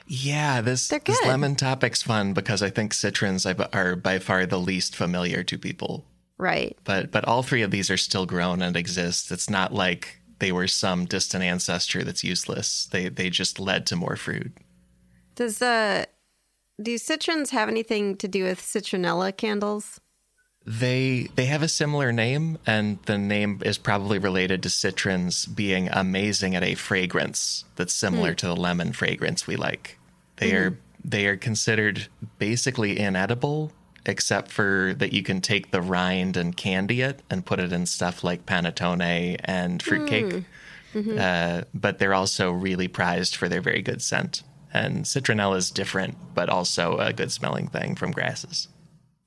Yeah, 0.07 0.61
this, 0.61 0.87
this 0.87 1.23
lemon 1.25 1.55
topic's 1.55 2.03
fun 2.03 2.33
because 2.33 2.61
I 2.61 2.69
think 2.69 2.93
citrons 2.93 3.45
are- 3.45 3.95
by 3.95 4.19
far 4.19 4.45
the 4.45 4.59
least 4.59 4.95
familiar 4.95 5.43
to 5.43 5.57
people. 5.57 6.05
Right. 6.37 6.77
But 6.83 7.11
but 7.11 7.23
all 7.25 7.43
three 7.43 7.61
of 7.61 7.71
these 7.71 7.89
are 7.89 7.95
still 7.95 8.25
grown 8.25 8.61
and 8.61 8.75
exist. 8.75 9.31
It's 9.31 9.49
not 9.49 9.73
like 9.73 10.19
they 10.39 10.51
were 10.51 10.67
some 10.67 11.05
distant 11.05 11.45
ancestor 11.45 12.03
that's 12.03 12.25
useless. 12.25 12.87
They 12.91 13.07
they 13.07 13.29
just 13.29 13.57
led 13.57 13.85
to 13.87 13.95
more 13.95 14.17
fruit. 14.17 14.51
Does 15.35 15.61
uh 15.61 16.03
do 16.81 16.97
citrons 16.97 17.51
have 17.51 17.69
anything 17.69 18.15
to 18.17 18.27
do 18.27 18.43
with 18.43 18.61
citronella 18.61 19.35
candles? 19.35 19.99
They 20.65 21.29
they 21.35 21.45
have 21.45 21.61
a 21.61 21.67
similar 21.67 22.11
name, 22.11 22.57
and 22.65 22.97
the 23.05 23.19
name 23.19 23.61
is 23.63 23.77
probably 23.77 24.17
related 24.17 24.63
to 24.63 24.69
citrons 24.69 25.45
being 25.45 25.89
amazing 25.89 26.55
at 26.55 26.63
a 26.63 26.73
fragrance 26.73 27.65
that's 27.75 27.93
similar 27.93 28.31
hmm. 28.31 28.37
to 28.37 28.47
the 28.47 28.55
lemon 28.55 28.91
fragrance 28.91 29.45
we 29.45 29.57
like. 29.57 29.99
They 30.37 30.51
mm-hmm. 30.51 30.73
are 30.73 30.77
they 31.03 31.27
are 31.27 31.37
considered 31.37 32.07
basically 32.39 32.99
inedible, 32.99 33.73
except 34.07 34.51
for 34.51 34.95
that 34.97 35.13
you 35.13 35.21
can 35.21 35.39
take 35.39 35.69
the 35.69 35.83
rind 35.83 36.35
and 36.35 36.57
candy 36.57 37.01
it 37.01 37.21
and 37.29 37.45
put 37.45 37.59
it 37.59 37.71
in 37.71 37.85
stuff 37.85 38.23
like 38.23 38.47
panettone 38.47 39.35
and 39.43 39.83
fruitcake. 39.83 40.31
Hmm. 40.31 40.39
Mm-hmm. 40.97 41.17
Uh, 41.19 41.61
but 41.73 41.99
they're 41.99 42.13
also 42.13 42.51
really 42.51 42.87
prized 42.87 43.35
for 43.35 43.47
their 43.49 43.61
very 43.61 43.83
good 43.83 44.01
scent. 44.01 44.41
And 44.75 45.05
citronella 45.05 45.55
is 45.55 45.71
different, 45.71 46.17
but 46.33 46.49
also 46.49 46.97
a 46.97 47.13
good 47.13 47.31
smelling 47.31 47.67
thing 47.69 47.95
from 47.95 48.11
grasses. 48.11 48.67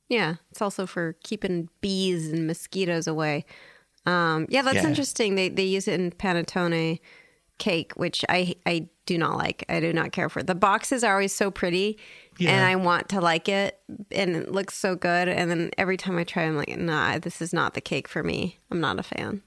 Yeah, 0.08 0.36
it's 0.50 0.60
also 0.60 0.86
for 0.86 1.16
keeping 1.22 1.68
bees 1.80 2.28
and 2.32 2.46
mosquitoes 2.46 3.06
away. 3.06 3.46
Um, 4.04 4.46
yeah, 4.50 4.62
that's 4.62 4.76
Yeah. 4.76 4.86
interesting. 4.88 5.34
They 5.36 5.48
they 5.48 5.64
use 5.64 5.88
it 5.88 5.98
in 6.00 6.10
panettone 6.10 7.00
cake, 7.58 7.92
which 7.96 8.24
I 8.28 8.56
I 8.66 8.88
do 9.06 9.16
not 9.16 9.36
like. 9.38 9.64
I 9.68 9.80
do 9.80 9.92
not 9.92 10.12
care 10.12 10.28
for. 10.28 10.42
The 10.42 10.54
boxes 10.54 11.02
are 11.02 11.12
always 11.14 11.34
so 11.34 11.50
pretty, 11.50 11.98
and 12.40 12.64
I 12.64 12.76
want 12.76 13.08
to 13.10 13.20
like 13.20 13.48
it, 13.48 13.80
and 14.12 14.36
it 14.36 14.52
looks 14.52 14.74
so 14.74 14.94
good. 14.96 15.28
And 15.28 15.50
then 15.50 15.70
every 15.78 15.96
time 15.96 16.18
I 16.18 16.24
try, 16.24 16.42
I'm 16.44 16.56
like, 16.56 16.76
nah, 16.76 17.18
this 17.18 17.40
is 17.40 17.52
not 17.52 17.72
the 17.72 17.80
cake 17.80 18.06
for 18.06 18.22
me. 18.22 18.58
I'm 18.70 18.80
not 18.80 18.98
a 18.98 19.02
fan. 19.02 19.42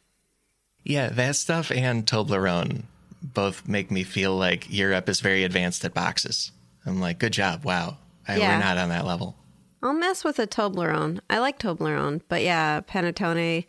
Yeah, 0.83 1.09
that 1.09 1.35
stuff 1.35 1.71
and 1.71 2.05
Toblerone 2.07 2.83
both 3.21 3.67
make 3.67 3.91
me 3.91 4.03
feel 4.03 4.35
like 4.35 4.71
Europe 4.71 5.07
is 5.09 5.19
very 5.19 5.43
advanced 5.43 5.85
at 5.85 5.93
boxes. 5.93 6.51
I'm 6.85 6.99
like, 6.99 7.19
good 7.19 7.33
job. 7.33 7.63
Wow. 7.63 7.97
I, 8.27 8.37
Yeah. 8.37 8.55
We're 8.57 8.63
not 8.63 8.77
on 8.77 8.89
that 8.89 9.05
level. 9.05 9.35
I'll 9.83 9.93
mess 9.93 10.23
with 10.23 10.37
a 10.39 10.45
Toblerone. 10.47 11.19
I 11.29 11.39
like 11.39 11.57
Toblerone, 11.59 12.21
but 12.29 12.43
yeah, 12.43 12.81
panettone. 12.81 13.65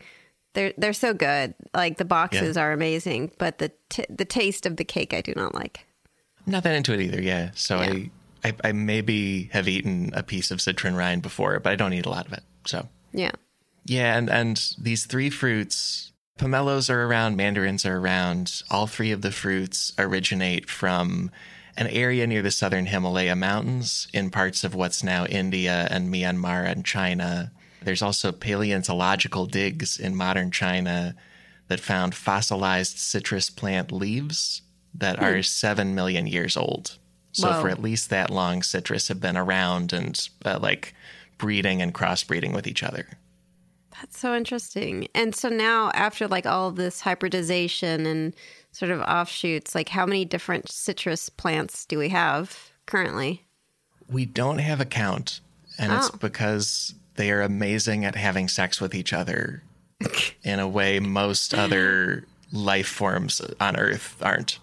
They're 0.53 0.73
they're 0.77 0.93
so 0.93 1.13
good. 1.15 1.55
Like 1.73 1.97
the 1.97 2.05
boxes 2.05 2.55
are 2.57 2.71
amazing, 2.71 3.31
but 3.39 3.57
the 3.57 3.71
t- 3.89 4.05
the 4.09 4.25
taste 4.25 4.67
of 4.67 4.77
the 4.77 4.83
cake 4.83 5.13
I 5.13 5.21
do 5.21 5.33
not 5.35 5.55
like. 5.55 5.85
I'm 6.45 6.51
not 6.51 6.63
that 6.63 6.75
into 6.75 6.93
it 6.93 7.01
either. 7.01 7.21
Yeah. 7.21 7.49
So 7.55 7.81
Yeah. 7.81 7.93
I, 8.43 8.49
I, 8.49 8.53
I 8.65 8.71
maybe 8.73 9.45
have 9.53 9.67
eaten 9.67 10.11
a 10.13 10.21
piece 10.21 10.51
of 10.51 10.61
citron 10.61 10.95
rind 10.95 11.23
before, 11.23 11.59
but 11.59 11.71
I 11.71 11.75
don't 11.75 11.93
eat 11.93 12.05
a 12.05 12.09
lot 12.09 12.27
of 12.27 12.33
it. 12.33 12.43
So 12.65 12.87
Yeah. 13.11 13.31
yeah. 13.85 14.15
And, 14.15 14.29
and 14.29 14.61
these 14.77 15.05
three 15.07 15.31
fruits, 15.31 16.11
pomelos 16.43 16.89
are 16.89 17.05
around, 17.05 17.37
mandarins 17.37 17.85
are 17.85 17.97
around. 17.97 18.61
All 18.69 18.87
three 18.87 19.11
of 19.11 19.21
the 19.21 19.31
fruits 19.31 19.93
originate 19.97 20.69
from 20.69 21.31
an 21.77 21.87
area 21.87 22.27
near 22.27 22.41
the 22.41 22.51
southern 22.51 22.87
Himalaya 22.87 23.35
mountains 23.35 24.07
in 24.13 24.29
parts 24.29 24.63
of 24.63 24.75
what's 24.75 25.03
now 25.03 25.25
India 25.25 25.87
and 25.89 26.13
Myanmar 26.13 26.65
and 26.65 26.85
China. 26.85 27.51
There's 27.81 28.01
also 28.01 28.31
paleontological 28.31 29.45
digs 29.45 29.99
in 29.99 30.15
modern 30.15 30.51
China 30.51 31.15
that 31.67 31.79
found 31.79 32.13
fossilized 32.13 32.97
citrus 32.97 33.49
plant 33.49 33.91
leaves 33.91 34.61
that 34.93 35.19
are 35.19 35.41
seven 35.41 35.95
million 35.95 36.27
years 36.27 36.55
old. 36.55 36.97
So 37.31 37.51
Whoa. 37.51 37.61
for 37.61 37.69
at 37.69 37.81
least 37.81 38.09
that 38.11 38.29
long, 38.29 38.61
citrus 38.61 39.07
have 39.07 39.19
been 39.19 39.37
around 39.37 39.91
and 39.91 40.29
uh, 40.45 40.59
like 40.61 40.93
breeding 41.39 41.81
and 41.81 41.93
crossbreeding 41.93 42.53
with 42.53 42.67
each 42.67 42.83
other. 42.83 43.07
That's 44.03 44.19
so 44.19 44.35
interesting. 44.35 45.07
And 45.15 45.33
so 45.33 45.47
now, 45.47 45.89
after 45.93 46.27
like 46.27 46.45
all 46.45 46.71
this 46.71 46.99
hybridization 46.99 48.05
and 48.05 48.35
sort 48.73 48.91
of 48.91 48.99
offshoots, 48.99 49.73
like 49.73 49.87
how 49.87 50.05
many 50.05 50.25
different 50.25 50.69
citrus 50.69 51.29
plants 51.29 51.85
do 51.85 51.97
we 51.97 52.09
have 52.09 52.73
currently? 52.85 53.45
We 54.09 54.25
don't 54.25 54.57
have 54.57 54.81
a 54.81 54.85
count, 54.85 55.39
and 55.79 55.93
it's 55.93 56.09
Oh. 56.13 56.17
because 56.19 56.95
they 57.15 57.31
are 57.31 57.41
amazing 57.41 58.03
at 58.03 58.15
having 58.15 58.49
sex 58.49 58.81
with 58.81 58.93
each 58.93 59.13
other 59.13 59.63
in 60.43 60.59
a 60.59 60.67
way 60.67 60.99
most 60.99 61.53
other 61.53 62.25
life 62.51 62.89
forms 62.89 63.39
on 63.61 63.77
Earth 63.77 64.17
aren't. 64.21 64.59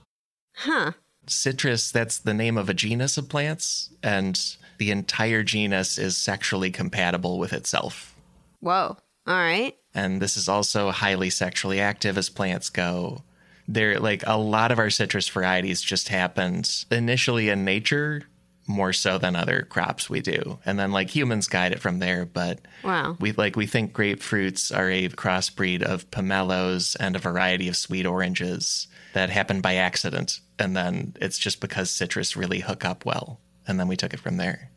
Huh. 0.56 0.92
Citrus, 1.26 1.90
that's 1.90 2.18
the 2.18 2.34
name 2.34 2.58
of 2.58 2.68
a 2.68 2.74
genus 2.74 3.16
of 3.16 3.30
plants, 3.30 3.88
and 4.02 4.38
the 4.76 4.90
entire 4.90 5.42
genus 5.42 5.96
is 5.96 6.18
sexually 6.18 6.70
compatible 6.70 7.38
with 7.38 7.54
itself. 7.54 8.14
Whoa. 8.60 8.98
All 9.26 9.34
right. 9.36 9.76
and 9.94 10.20
this 10.22 10.36
is 10.36 10.48
also 10.48 10.90
highly 10.90 11.30
sexually 11.30 11.80
active 11.80 12.16
as 12.18 12.28
plants 12.30 12.70
go. 12.70 13.22
There, 13.68 14.00
like 14.00 14.24
a 14.26 14.36
lot 14.38 14.72
of 14.72 14.78
our 14.78 14.90
citrus 14.90 15.28
varieties, 15.28 15.80
just 15.82 16.08
happened 16.08 16.84
initially 16.90 17.48
in 17.50 17.64
nature 17.64 18.22
more 18.66 18.92
so 18.92 19.18
than 19.18 19.34
other 19.36 19.62
crops 19.62 20.08
we 20.08 20.20
do, 20.20 20.58
and 20.64 20.78
then 20.78 20.90
like 20.92 21.10
humans 21.10 21.48
guide 21.48 21.72
it 21.72 21.80
from 21.80 21.98
there. 21.98 22.24
But 22.24 22.60
Wow. 22.84 23.16
we 23.20 23.32
like 23.32 23.56
we 23.56 23.66
think 23.66 23.92
grapefruits 23.92 24.76
are 24.76 24.90
a 24.90 25.08
crossbreed 25.08 25.82
of 25.82 26.10
pomelos 26.10 26.96
and 26.98 27.14
a 27.14 27.20
variety 27.20 27.68
of 27.68 27.76
sweet 27.76 28.06
oranges 28.06 28.86
that 29.12 29.30
happened 29.30 29.62
by 29.62 29.74
accident, 29.74 30.40
and 30.58 30.76
then 30.76 31.14
it's 31.20 31.38
just 31.38 31.60
because 31.60 31.90
citrus 31.90 32.36
really 32.36 32.60
hook 32.60 32.84
up 32.84 33.04
well, 33.04 33.40
and 33.66 33.78
then 33.78 33.86
we 33.88 33.96
took 33.96 34.14
it 34.14 34.20
from 34.20 34.36
there. 34.36 34.69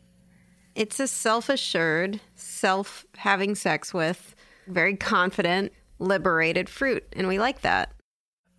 It's 0.74 0.98
a 0.98 1.06
self 1.06 1.48
assured, 1.48 2.20
self 2.34 3.04
having 3.16 3.54
sex 3.54 3.94
with, 3.94 4.34
very 4.66 4.96
confident, 4.96 5.72
liberated 5.98 6.68
fruit. 6.68 7.04
And 7.12 7.28
we 7.28 7.38
like 7.38 7.62
that. 7.62 7.92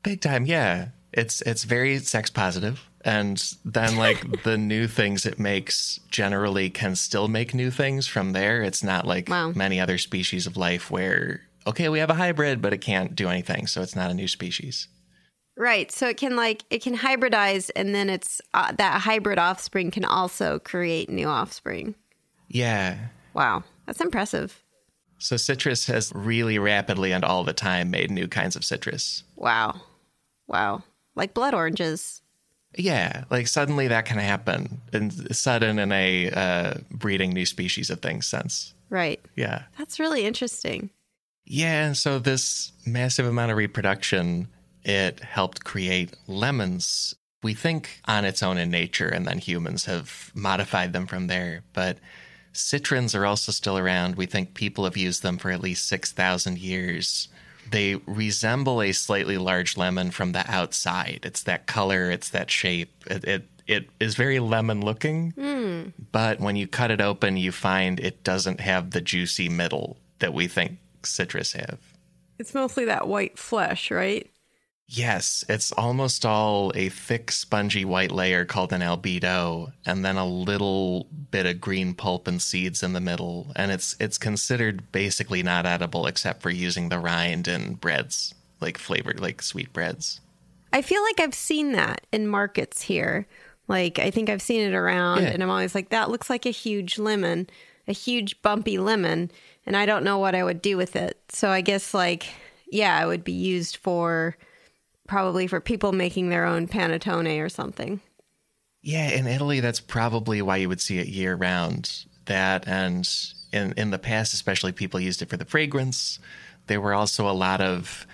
Big 0.03 0.21
time, 0.21 0.45
yeah. 0.45 0.89
It's 1.11 1.41
it's 1.43 1.63
very 1.63 1.97
sex 1.99 2.29
positive, 2.29 2.89
and 3.03 3.41
then 3.63 3.95
like 3.95 4.43
the 4.43 4.57
new 4.57 4.87
things 4.87 5.25
it 5.25 5.39
makes 5.39 5.99
generally 6.09 6.69
can 6.69 6.95
still 6.95 7.27
make 7.27 7.53
new 7.53 7.71
things 7.71 8.05
from 8.05 8.33
there. 8.33 8.61
It's 8.63 8.83
not 8.83 9.07
like 9.07 9.29
Wow. 9.29 9.51
many 9.55 9.79
other 9.79 9.97
species 9.97 10.45
of 10.45 10.57
life 10.57 10.91
where 10.91 11.41
okay, 11.67 11.89
we 11.89 11.99
have 11.99 12.09
a 12.09 12.15
hybrid, 12.15 12.61
but 12.61 12.73
it 12.73 12.79
can't 12.79 13.15
do 13.15 13.27
anything, 13.27 13.65
so 13.65 13.81
it's 13.81 13.95
not 13.95 14.11
a 14.11 14.13
new 14.13 14.27
species. 14.27 14.87
Right. 15.57 15.91
So 15.91 16.07
it 16.07 16.17
can 16.17 16.35
like, 16.35 16.63
it 16.69 16.81
can 16.83 16.97
hybridize 16.97 17.71
and 17.75 17.95
then 17.95 18.09
it's 18.09 18.41
uh, 18.53 18.73
that 18.73 19.01
hybrid 19.01 19.39
offspring 19.39 19.89
can 19.89 20.05
also 20.05 20.59
create 20.59 21.09
new 21.09 21.27
offspring. 21.27 21.95
Yeah. 22.47 22.97
Wow. 23.33 23.63
That's 23.85 24.01
impressive. 24.01 24.61
So 25.17 25.37
citrus 25.37 25.85
has 25.87 26.11
really 26.13 26.59
rapidly 26.59 27.11
and 27.11 27.23
all 27.23 27.43
the 27.43 27.53
time 27.53 27.89
made 27.91 28.11
new 28.11 28.27
kinds 28.27 28.55
of 28.55 28.65
citrus. 28.65 29.23
Wow. 29.35 29.81
Wow. 30.47 30.83
Like 31.15 31.33
blood 31.33 31.53
oranges. 31.53 32.21
Yeah, 32.77 33.23
like 33.29 33.47
suddenly 33.47 33.87
that 33.87 34.05
can 34.05 34.17
happen, 34.17 34.81
and 34.91 35.33
sudden 35.35 35.79
in 35.79 35.93
a 35.93 36.29
uh, 36.29 36.73
breeding 36.91 37.31
new 37.31 37.45
species 37.45 37.89
of 37.89 38.01
things 38.01 38.27
sense. 38.27 38.73
Right. 38.89 39.21
Yeah. 39.35 39.63
That's 39.77 39.99
really 39.99 40.25
interesting. 40.25 40.89
Yeah, 41.45 41.85
and 41.85 41.95
so 41.97 42.19
this 42.19 42.73
massive 42.85 43.27
amount 43.27 43.51
of 43.51 43.57
reproduction, 43.57 44.49
it 44.83 45.21
helped 45.21 45.63
create 45.63 46.17
lemons. 46.27 47.15
We 47.43 47.53
think 47.53 48.01
on 48.05 48.25
its 48.25 48.43
own 48.43 48.57
in 48.57 48.71
nature, 48.71 49.07
and 49.07 49.25
then 49.25 49.39
humans 49.39 49.85
have 49.85 50.31
modified 50.35 50.91
them 50.91 51.07
from 51.07 51.27
there. 51.27 51.63
But 51.73 51.97
citrons 52.57 53.13
are 53.15 53.25
also 53.25 53.51
still 53.51 53.77
around. 53.77 54.15
We 54.15 54.25
think 54.25 54.53
people 54.53 54.83
have 54.85 54.97
used 54.97 55.23
them 55.23 55.37
for 55.37 55.51
at 55.51 55.61
least 55.61 55.87
6,000 55.87 56.57
years. 56.59 57.27
they 57.71 57.95
resemble 58.05 58.79
a 58.81 58.91
slightly 58.91 59.37
large 59.39 59.75
lemon 59.75 60.11
from 60.11 60.31
the 60.33 60.43
outside. 60.49 61.21
It's 61.23 61.41
that 61.43 61.65
color, 61.65 62.11
it's 62.11 62.29
that 62.29 62.51
shape. 62.51 62.91
It 63.07 63.23
it, 63.23 63.47
it 63.65 63.89
is 63.99 64.13
very 64.15 64.37
lemon 64.39 64.81
looking, 64.81 65.31
Hmm. 65.31 65.89
but 66.11 66.39
when 66.39 66.55
you 66.55 66.67
cut 66.67 66.91
it 66.91 67.01
open, 67.01 67.37
you 67.37 67.51
find 67.51 67.99
it 67.99 68.23
doesn't 68.23 68.59
have 68.59 68.91
the 68.91 69.01
juicy 69.01 69.49
middle 69.49 69.97
that 70.19 70.31
we 70.33 70.47
think 70.47 70.77
citrus 71.03 71.53
have. 71.53 71.79
It's 72.37 72.53
mostly 72.53 72.85
that 72.85 73.07
white 73.07 73.39
flesh, 73.39 73.89
right? 73.89 74.29
Yes, 74.87 75.43
it's 75.49 75.71
almost 75.71 76.25
all 76.25 76.71
a 76.75 76.89
thick, 76.89 77.31
spongy 77.31 77.83
white 77.85 78.11
layer 78.11 78.45
called 78.45 78.71
an 78.71 78.81
albedo, 78.81 79.73
and 79.85 80.05
then 80.05 80.15
a 80.15 80.27
little 80.27 81.07
bit 81.31 81.47
of 81.47 81.59
green 81.59 81.95
pulp 81.95 82.27
and 82.27 82.39
seeds 82.39 82.83
in 82.83 82.93
the 82.93 83.01
middle. 83.01 83.51
And 83.55 83.71
it's 83.71 83.95
it's 83.99 84.19
considered 84.19 84.91
basically 84.91 85.41
not 85.41 85.65
edible 85.65 86.05
except 86.05 86.41
for 86.43 86.51
using 86.51 86.89
the 86.89 86.99
rind 86.99 87.47
in 87.47 87.73
breads, 87.75 88.35
like 88.61 88.77
flavored 88.77 89.19
like 89.19 89.41
sweet 89.41 89.73
breads. 89.73 90.21
I 90.71 90.83
feel 90.83 91.01
like 91.01 91.19
I've 91.19 91.33
seen 91.33 91.71
that 91.71 92.05
in 92.11 92.27
markets 92.27 92.83
here. 92.83 93.25
Like 93.67 93.97
I 93.97 94.11
think 94.11 94.29
I've 94.29 94.41
seen 94.41 94.61
it 94.61 94.75
around 94.75 95.23
Yeah. 95.23 95.29
and 95.29 95.41
I'm 95.41 95.49
always 95.49 95.73
like 95.73 95.89
that 95.89 96.11
looks 96.11 96.29
like 96.29 96.45
a 96.45 96.51
huge 96.51 96.99
lemon, 96.99 97.49
a 97.87 97.91
huge 97.91 98.39
bumpy 98.43 98.77
lemon, 98.77 99.31
and 99.65 99.75
I 99.75 99.87
don't 99.87 100.03
know 100.03 100.19
what 100.19 100.35
I 100.35 100.43
would 100.43 100.61
do 100.61 100.77
with 100.77 100.95
it. 100.95 101.17
So 101.29 101.49
I 101.49 101.61
guess 101.61 101.91
like 101.95 102.27
yeah, 102.69 103.03
it 103.03 103.07
would 103.07 103.23
be 103.23 103.31
used 103.31 103.77
for 103.77 104.37
probably 105.07 105.47
for 105.47 105.59
people 105.59 105.91
making 105.91 106.29
their 106.29 106.45
own 106.45 106.67
panettone 106.67 107.41
or 107.41 107.49
something. 107.49 108.01
Yeah, 108.81 109.09
in 109.09 109.25
Italy, 109.27 109.59
that's 109.61 109.79
probably 109.79 110.41
why 110.41 110.57
you 110.57 110.69
would 110.69 110.81
see 110.81 110.99
it 110.99 111.07
year 111.07 111.35
round. 111.35 112.05
That 112.25 112.67
and 112.67 113.07
in 113.51 113.73
in 113.73 113.91
the 113.91 113.99
past, 113.99 114.33
especially 114.33 114.71
people 114.71 114.99
used 114.99 115.21
it 115.21 115.29
for 115.29 115.37
the 115.37 115.45
fragrance. 115.45 116.19
There 116.67 116.81
were 116.81 116.93
also 116.93 117.29
a 117.29 117.33
lot 117.33 117.61
of 117.61 118.05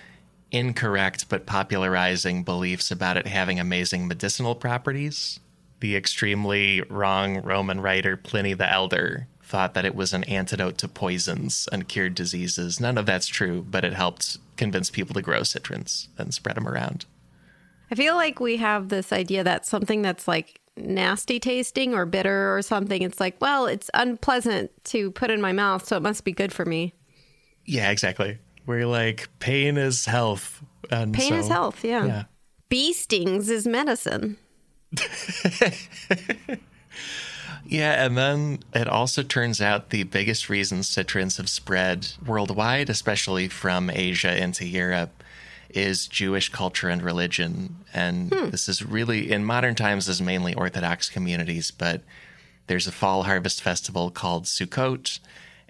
incorrect 0.50 1.28
but 1.28 1.46
popularizing 1.46 2.42
beliefs 2.42 2.90
about 2.90 3.16
it 3.16 3.26
having 3.26 3.58
amazing 3.58 4.06
medicinal 4.06 4.54
properties. 4.54 5.40
The 5.80 5.96
extremely 5.96 6.82
wrong 6.82 7.42
Roman 7.42 7.80
writer 7.80 8.16
Pliny 8.16 8.52
the 8.52 8.70
Elder 8.70 9.26
thought 9.42 9.74
that 9.74 9.84
it 9.84 9.94
was 9.94 10.12
an 10.12 10.24
antidote 10.24 10.78
to 10.78 10.88
poisons 10.88 11.68
and 11.72 11.88
cured 11.88 12.14
diseases. 12.14 12.80
None 12.80 12.96
of 12.96 13.06
that's 13.06 13.26
true, 13.26 13.66
but 13.68 13.84
it 13.84 13.92
helped 13.92 14.38
convince 14.62 14.90
people 14.90 15.14
to 15.14 15.22
grow 15.22 15.42
citrons 15.42 16.08
and 16.18 16.32
spread 16.32 16.56
them 16.56 16.68
around. 16.68 17.06
I 17.90 17.94
feel 17.94 18.14
like 18.14 18.40
we 18.40 18.56
have 18.56 18.88
this 18.88 19.12
idea 19.12 19.44
that 19.44 19.66
something 19.66 20.02
that's 20.02 20.26
like 20.26 20.60
nasty 20.76 21.38
tasting 21.38 21.94
or 21.94 22.06
bitter 22.06 22.56
or 22.56 22.62
something, 22.62 23.02
it's 23.02 23.20
like, 23.20 23.36
well, 23.40 23.66
it's 23.66 23.90
unpleasant 23.92 24.70
to 24.84 25.10
put 25.10 25.30
in 25.30 25.40
my 25.40 25.52
mouth, 25.52 25.86
so 25.86 25.96
it 25.96 26.02
must 26.02 26.24
be 26.24 26.32
good 26.32 26.52
for 26.52 26.64
me. 26.64 26.94
Yeah, 27.66 27.90
exactly. 27.90 28.38
We're 28.66 28.86
like 28.86 29.28
pain 29.40 29.76
is 29.76 30.06
health. 30.06 30.62
And 30.90 31.14
Pain 31.14 31.34
is 31.34 31.48
health, 31.48 31.84
yeah. 31.84 32.04
Yeah. 32.04 32.24
Bee 32.68 32.92
stings 32.92 33.50
is 33.50 33.66
medicine. 33.66 34.36
Yeah, 37.66 38.04
and 38.04 38.16
then 38.16 38.60
it 38.74 38.88
also 38.88 39.22
turns 39.22 39.60
out 39.60 39.90
the 39.90 40.02
biggest 40.02 40.48
reason 40.48 40.82
citrons 40.82 41.36
have 41.36 41.48
spread 41.48 42.08
worldwide, 42.24 42.90
especially 42.90 43.48
from 43.48 43.88
Asia 43.88 44.36
into 44.36 44.66
Europe, 44.66 45.22
is 45.70 46.06
Jewish 46.06 46.50
culture 46.50 46.88
and 46.88 47.02
religion. 47.02 47.76
And 47.94 48.32
hmm. 48.32 48.50
this 48.50 48.68
is 48.68 48.84
really, 48.84 49.32
in 49.32 49.44
modern 49.44 49.74
times, 49.74 50.08
is 50.08 50.20
mainly 50.20 50.54
Orthodox 50.54 51.08
communities, 51.08 51.70
but 51.70 52.02
there's 52.66 52.86
a 52.86 52.92
fall 52.92 53.24
harvest 53.24 53.62
festival 53.62 54.10
called 54.10 54.44
Sukkot, 54.44 55.18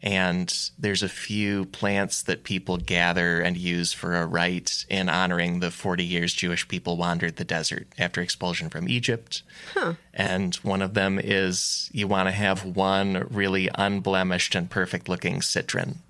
and 0.03 0.53
there's 0.79 1.03
a 1.03 1.09
few 1.09 1.67
plants 1.67 2.23
that 2.25 2.43
people 2.43 2.77
gather 2.77 3.41
and 3.41 3.57
use 3.57 3.93
for 3.93 4.17
a 4.17 4.27
rite 4.27 4.85
in 4.89 5.09
honoring 5.09 5.61
the 5.61 5.71
40 5.71 6.05
years 6.05 6.35
Jewish 6.35 6.67
people 6.67 6.97
wandered 6.97 7.37
the 7.37 7.45
desert 7.45 7.87
after 7.99 8.21
expulsion 8.21 8.69
from 8.69 8.89
Egypt. 8.89 9.43
And 10.13 10.55
one 10.57 10.83
of 10.83 10.95
them 10.95 11.21
is 11.23 11.89
you 11.93 12.09
want 12.09 12.27
to 12.27 12.33
have 12.33 12.65
one 12.65 13.29
really 13.31 13.69
unblemished 13.77 14.55
and 14.57 14.69
perfect 14.69 15.09
looking 15.09 15.41
citron. 15.41 16.01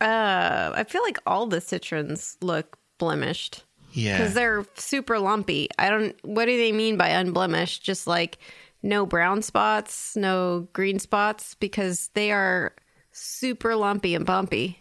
Uh, 0.00 0.72
I 0.74 0.84
feel 0.84 1.02
like 1.02 1.18
all 1.26 1.46
the 1.46 1.60
citrons 1.60 2.36
look 2.40 2.78
blemished 2.98 3.64
Yeah. 3.92 4.18
because 4.18 4.34
they're 4.34 4.64
super 4.74 5.18
lumpy. 5.18 5.68
I 5.78 5.88
don't. 5.90 6.16
What 6.24 6.46
do 6.46 6.56
they 6.56 6.72
mean 6.72 6.96
by 6.96 7.08
unblemished? 7.08 7.82
Just 7.84 8.06
like 8.06 8.38
no 8.82 9.06
brown 9.06 9.40
spots, 9.42 10.16
no 10.16 10.68
green 10.72 10.98
spots, 10.98 11.54
because 11.54 12.10
they 12.14 12.32
are 12.32 12.74
super 13.14 13.76
lumpy 13.76 14.14
and 14.14 14.26
bumpy. 14.26 14.80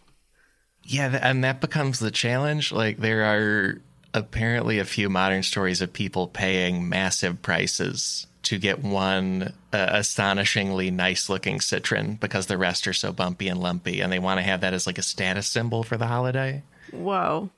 Yeah, 0.83 1.17
and 1.21 1.43
that 1.43 1.61
becomes 1.61 1.99
the 1.99 2.11
challenge. 2.11 2.71
Like 2.71 2.97
there 2.97 3.23
are 3.23 3.81
apparently 4.13 4.79
a 4.79 4.85
few 4.85 5.09
modern 5.09 5.43
stories 5.43 5.81
of 5.81 5.93
people 5.93 6.27
paying 6.27 6.89
massive 6.89 7.41
prices 7.41 8.27
to 8.43 8.57
get 8.57 8.83
one 8.83 9.53
uh, 9.71 9.87
astonishingly 9.91 10.91
nice 10.91 11.29
looking 11.29 11.61
citron 11.61 12.15
because 12.15 12.47
the 12.47 12.57
rest 12.57 12.87
are 12.87 12.93
so 12.93 13.13
bumpy 13.13 13.47
and 13.47 13.59
lumpy 13.59 14.01
and 14.01 14.11
they 14.11 14.19
want 14.19 14.37
to 14.37 14.43
have 14.43 14.61
that 14.61 14.73
as 14.73 14.85
like 14.85 14.97
a 14.97 15.03
status 15.03 15.47
symbol 15.47 15.81
for 15.81 15.95
the 15.95 16.07
holiday. 16.07 16.61
Whoa, 16.91 17.49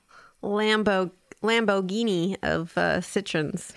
Lambo 0.42 1.10
Lamborghini 1.42 2.36
of 2.42 2.76
uh, 2.78 3.00
citrons. 3.00 3.72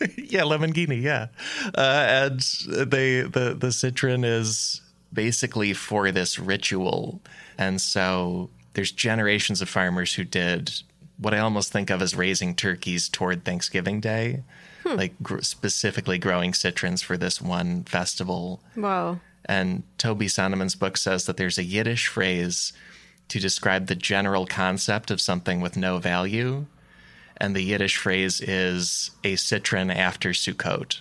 yeah, 0.16 0.42
Lamborghini, 0.42 1.02
yeah. 1.02 1.26
Uh, 1.74 2.28
and 2.30 2.40
they 2.88 3.22
the 3.22 3.56
the 3.58 3.72
citron 3.72 4.24
is 4.24 4.80
basically 5.12 5.72
for 5.72 6.10
this 6.10 6.38
ritual, 6.38 7.20
and 7.56 7.80
so 7.80 8.50
there's 8.74 8.92
generations 8.92 9.60
of 9.60 9.68
farmers 9.68 10.14
who 10.14 10.24
did 10.24 10.82
what 11.18 11.34
I 11.34 11.38
almost 11.38 11.72
think 11.72 11.90
of 11.90 12.00
as 12.00 12.14
raising 12.14 12.54
turkeys 12.54 13.08
toward 13.08 13.44
Thanksgiving 13.44 14.00
Day, 14.00 14.44
hmm. 14.84 14.96
like 14.96 15.14
gr- 15.22 15.40
specifically 15.40 16.18
growing 16.18 16.54
citrons 16.54 17.02
for 17.02 17.16
this 17.16 17.42
one 17.42 17.84
festival. 17.84 18.62
Whoa. 18.74 19.20
And 19.44 19.82
Toby 19.96 20.26
Sonneman's 20.26 20.76
book 20.76 20.96
says 20.96 21.26
that 21.26 21.36
there's 21.36 21.58
a 21.58 21.64
Yiddish 21.64 22.06
phrase 22.06 22.72
to 23.28 23.40
describe 23.40 23.86
the 23.86 23.94
general 23.94 24.46
concept 24.46 25.10
of 25.10 25.20
something 25.20 25.60
with 25.60 25.76
no 25.76 25.98
value. 25.98 26.66
And 27.36 27.54
the 27.54 27.62
Yiddish 27.62 27.96
phrase 27.96 28.40
is 28.40 29.10
a 29.24 29.36
citron 29.36 29.90
after 29.90 30.30
Sukkot. 30.30 31.00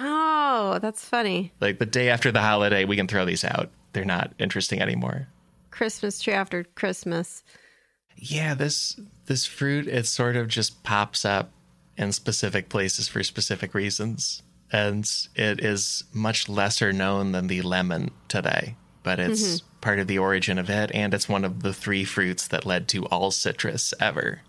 Oh, 0.00 0.78
that's 0.80 1.04
funny. 1.04 1.52
Like 1.60 1.78
the 1.78 1.86
day 1.86 2.08
after 2.08 2.32
the 2.32 2.40
holiday, 2.40 2.84
we 2.84 2.96
can 2.96 3.06
throw 3.06 3.24
these 3.24 3.44
out. 3.44 3.70
They're 3.92 4.04
not 4.04 4.32
interesting 4.38 4.80
anymore. 4.80 5.28
Christmas 5.70 6.20
tree 6.20 6.32
after 6.32 6.64
Christmas. 6.64 7.42
Yeah, 8.16 8.54
this 8.54 8.98
this 9.26 9.46
fruit 9.46 9.86
it 9.86 10.06
sort 10.06 10.36
of 10.36 10.48
just 10.48 10.82
pops 10.82 11.24
up 11.24 11.50
in 11.96 12.12
specific 12.12 12.68
places 12.68 13.08
for 13.08 13.22
specific 13.22 13.74
reasons. 13.74 14.42
And 14.72 15.10
it 15.34 15.62
is 15.64 16.04
much 16.12 16.48
lesser 16.48 16.92
known 16.92 17.32
than 17.32 17.48
the 17.48 17.62
lemon 17.62 18.12
today, 18.28 18.76
but 19.02 19.18
it's 19.18 19.42
mm-hmm. 19.42 19.80
part 19.80 19.98
of 19.98 20.06
the 20.06 20.18
origin 20.18 20.58
of 20.58 20.70
it 20.70 20.90
and 20.94 21.12
it's 21.12 21.28
one 21.28 21.44
of 21.44 21.62
the 21.62 21.74
three 21.74 22.04
fruits 22.04 22.46
that 22.48 22.64
led 22.64 22.88
to 22.88 23.04
all 23.06 23.30
citrus 23.30 23.92
ever. 24.00 24.42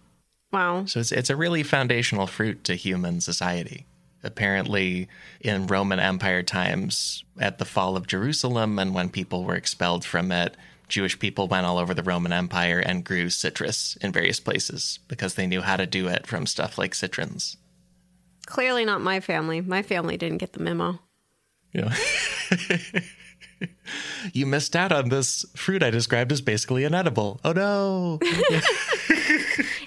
Wow. 0.52 0.86
So 0.86 1.00
it's 1.00 1.12
it's 1.12 1.30
a 1.30 1.36
really 1.36 1.64
foundational 1.64 2.28
fruit 2.28 2.64
to 2.66 2.76
human 2.76 3.22
society. 3.22 3.86
Apparently, 4.24 5.08
in 5.40 5.68
Roman 5.68 6.00
Empire 6.00 6.44
times, 6.44 7.24
at 7.40 7.58
the 7.58 7.66
fall 7.66 7.96
of 7.96 8.08
Jerusalem 8.08 8.78
and 8.78 8.94
when 8.94 9.10
people 9.10 9.44
were 9.44 9.56
expelled 9.56 10.06
from 10.06 10.32
it, 10.32 10.56
Jewish 10.88 11.18
people 11.18 11.48
went 11.48 11.66
all 11.66 11.78
over 11.78 11.94
the 11.94 12.04
Roman 12.04 12.34
Empire 12.34 12.80
and 12.80 13.04
grew 13.04 13.30
citrus 13.30 13.98
in 14.02 14.12
various 14.12 14.40
places 14.40 15.00
because 15.08 15.36
they 15.36 15.48
knew 15.48 15.62
how 15.62 15.78
to 15.78 15.88
do 15.88 16.08
it 16.08 16.28
from 16.28 16.46
stuff 16.46 16.78
like 16.78 16.94
citrons. 16.94 17.58
Clearly 18.46 18.86
not 18.86 19.02
my 19.02 19.22
family. 19.22 19.62
My 19.62 19.82
family 19.82 20.18
didn't 20.18 20.40
get 20.40 20.54
the 20.54 20.60
memo. 20.60 21.00
Yeah. 21.74 21.96
you 24.34 24.46
missed 24.46 24.76
out 24.76 24.92
on 24.92 25.10
this 25.10 25.46
fruit 25.56 25.82
I 25.82 25.90
described 25.90 26.32
as 26.32 26.42
basically 26.42 26.84
inedible. 26.84 27.40
Oh 27.46 27.54
no. 27.54 28.20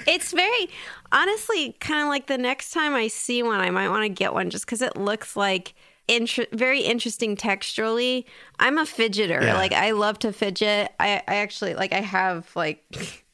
It's 0.07 0.33
very 0.33 0.69
honestly 1.13 1.77
kind 1.81 2.03
of 2.03 2.09
like 2.09 2.27
the 2.27 2.39
next 2.39 2.71
time 2.71 2.95
I 2.95 3.09
see 3.09 3.43
one, 3.43 3.61
I 3.61 3.71
might 3.71 3.89
want 3.89 4.05
to 4.05 4.09
get 4.09 4.35
one 4.35 4.51
just 4.51 4.67
because 4.67 4.83
it 4.83 4.97
looks 4.97 5.37
like 5.37 5.75
inter- 6.09 6.47
very 6.53 6.81
interesting 6.81 7.37
texturally. 7.37 8.25
I'm 8.59 8.79
a 8.79 8.85
fidgeter. 8.85 9.43
Yeah. 9.43 9.55
Like 9.55 9.73
I 9.73 9.93
love 9.93 10.19
to 10.21 10.33
fidget. 10.33 10.93
I, 10.99 11.23
I 11.29 11.37
actually 11.37 11.75
like 11.75 11.93
I 11.93 12.01
have 12.01 12.51
like 12.55 12.85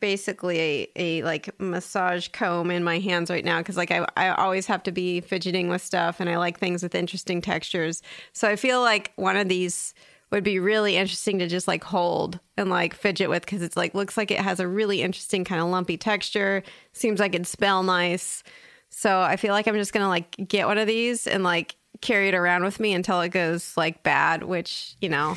basically 0.00 0.58
a, 0.60 0.88
a 0.96 1.22
like 1.22 1.58
massage 1.60 2.28
comb 2.28 2.70
in 2.70 2.84
my 2.84 2.98
hands 2.98 3.30
right 3.30 3.44
now 3.44 3.58
because 3.58 3.76
like 3.76 3.90
I, 3.90 4.06
I 4.16 4.28
always 4.30 4.66
have 4.66 4.82
to 4.84 4.92
be 4.92 5.20
fidgeting 5.20 5.68
with 5.68 5.82
stuff 5.82 6.20
and 6.20 6.30
I 6.30 6.36
like 6.38 6.58
things 6.58 6.82
with 6.82 6.94
interesting 6.94 7.40
textures. 7.40 8.02
So 8.32 8.48
I 8.48 8.56
feel 8.56 8.80
like 8.80 9.12
one 9.16 9.36
of 9.36 9.48
these 9.48 9.94
would 10.30 10.44
be 10.44 10.58
really 10.58 10.96
interesting 10.96 11.38
to 11.38 11.46
just 11.46 11.66
like 11.66 11.82
hold 11.82 12.38
and 12.56 12.68
like 12.70 12.94
fidget 12.94 13.30
with 13.30 13.44
because 13.44 13.62
it's 13.62 13.76
like 13.76 13.94
looks 13.94 14.16
like 14.16 14.30
it 14.30 14.40
has 14.40 14.60
a 14.60 14.68
really 14.68 15.02
interesting 15.02 15.44
kind 15.44 15.60
of 15.60 15.68
lumpy 15.68 15.96
texture. 15.96 16.62
Seems 16.92 17.20
like 17.20 17.34
it'd 17.34 17.46
smell 17.46 17.82
nice. 17.82 18.42
So 18.90 19.20
I 19.20 19.36
feel 19.36 19.52
like 19.52 19.66
I'm 19.66 19.74
just 19.74 19.92
gonna 19.92 20.08
like 20.08 20.36
get 20.48 20.66
one 20.66 20.78
of 20.78 20.86
these 20.86 21.26
and 21.26 21.44
like 21.44 21.76
carry 22.00 22.28
it 22.28 22.34
around 22.34 22.64
with 22.64 22.78
me 22.78 22.92
until 22.92 23.20
it 23.20 23.30
goes 23.30 23.76
like 23.76 24.02
bad, 24.02 24.44
which, 24.44 24.96
you 25.00 25.08
know, 25.08 25.36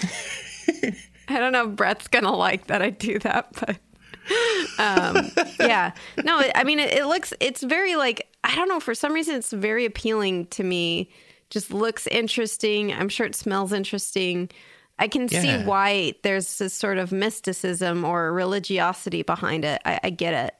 I 1.27 1.39
don't 1.39 1.53
know 1.53 1.69
if 1.69 1.75
Brett's 1.75 2.07
gonna 2.07 2.35
like 2.35 2.67
that 2.67 2.81
I 2.81 2.89
do 2.89 3.19
that, 3.19 3.47
but 3.59 3.77
um, 4.77 5.31
yeah. 5.59 5.91
No, 6.23 6.41
I 6.55 6.63
mean, 6.63 6.79
it, 6.79 6.91
it 6.93 7.05
looks, 7.05 7.33
it's 7.39 7.63
very 7.63 7.95
like, 7.95 8.27
I 8.43 8.55
don't 8.55 8.67
know, 8.67 8.79
for 8.79 8.95
some 8.95 9.13
reason, 9.13 9.35
it's 9.35 9.51
very 9.51 9.85
appealing 9.85 10.47
to 10.47 10.63
me. 10.63 11.09
Just 11.49 11.71
looks 11.71 12.07
interesting. 12.07 12.93
I'm 12.93 13.09
sure 13.09 13.25
it 13.25 13.35
smells 13.35 13.73
interesting. 13.73 14.49
I 15.01 15.07
can 15.07 15.27
Yeah. 15.29 15.41
see 15.41 15.63
why 15.65 16.13
there's 16.23 16.57
this 16.59 16.73
sort 16.73 16.97
of 16.99 17.11
mysticism 17.11 18.05
or 18.05 18.31
religiosity 18.31 19.23
behind 19.23 19.65
it. 19.65 19.81
I, 19.83 19.99
I 20.03 20.09
get 20.11 20.33
it. 20.33 20.53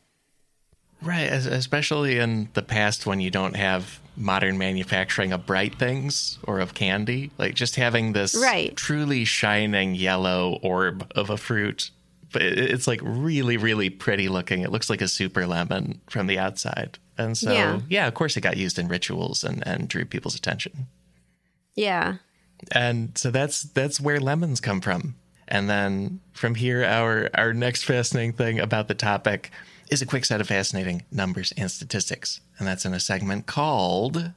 Right, 1.01 1.27
es- 1.32 1.45
especially 1.45 2.17
in 2.19 2.49
the 2.54 2.62
past 2.62 3.06
when 3.06 3.19
you 3.19 3.30
don't 3.32 3.56
have 3.56 3.99
modern 4.17 4.58
manufacturing 4.58 5.32
of 5.32 5.45
bright 5.45 5.75
things 5.80 6.38
or 6.43 6.60
of 6.60 6.73
candy, 6.73 7.32
like 7.38 7.54
just 7.56 7.75
having 7.75 8.13
this 8.13 8.36
Right. 8.36 8.75
truly 8.75 9.25
shining 9.25 9.95
yellow 9.95 10.60
orb 10.62 11.12
of 11.15 11.30
a 11.30 11.38
fruit. 11.38 11.89
But 12.34 12.41
it's 12.43 12.88
like 12.88 12.99
really, 13.04 13.58
really 13.58 13.89
pretty 13.89 14.27
looking. 14.30 14.62
It 14.62 14.71
looks 14.71 14.89
like 14.89 15.01
a 15.01 15.08
super 15.08 15.45
lemon 15.45 16.01
from 16.10 16.27
the 16.27 16.39
outside. 16.39 16.97
And 17.17 17.38
so, 17.38 17.51
Yeah. 17.51 17.80
yeah, 17.89 18.08
of 18.08 18.13
course, 18.13 18.38
it 18.38 18.41
got 18.41 18.58
used 18.58 18.80
in 18.80 18.88
rituals 18.88 19.43
and, 19.43 19.62
and 19.67 19.88
drew 19.88 20.06
people's 20.06 20.36
attention. 20.36 20.88
Yeah. 21.75 22.15
And 22.71 23.17
so 23.17 23.32
that's 23.32 23.63
that's 23.63 24.00
where 24.00 24.19
lemons 24.19 24.60
come 24.60 24.82
from. 24.82 25.15
And 25.47 25.69
then 25.69 26.21
from 26.34 26.56
here 26.56 26.84
our 26.86 27.30
our 27.34 27.54
next 27.54 27.84
fascinating 27.84 28.34
thing 28.34 28.60
about 28.60 28.88
the 28.88 28.95
topic 28.95 29.52
is 29.89 30.02
a 30.02 30.06
quick 30.06 30.26
set 30.26 30.39
of 30.41 30.47
fascinating 30.47 31.04
numbers 31.12 31.54
and 31.58 31.69
statistics. 31.69 32.39
And 32.58 32.67
that's 32.67 32.86
in 32.86 32.93
a 32.93 33.00
segment 33.00 33.45
called 33.45 34.32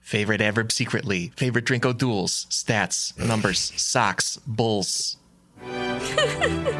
favorite 0.00 0.40
adverb 0.40 0.72
secretly 0.72 1.32
favorite 1.36 1.66
drink 1.66 1.84
O'Doul's 1.84 2.46
stats 2.46 3.18
numbers 3.18 3.72
socks 3.76 4.38
bulls 4.46 5.18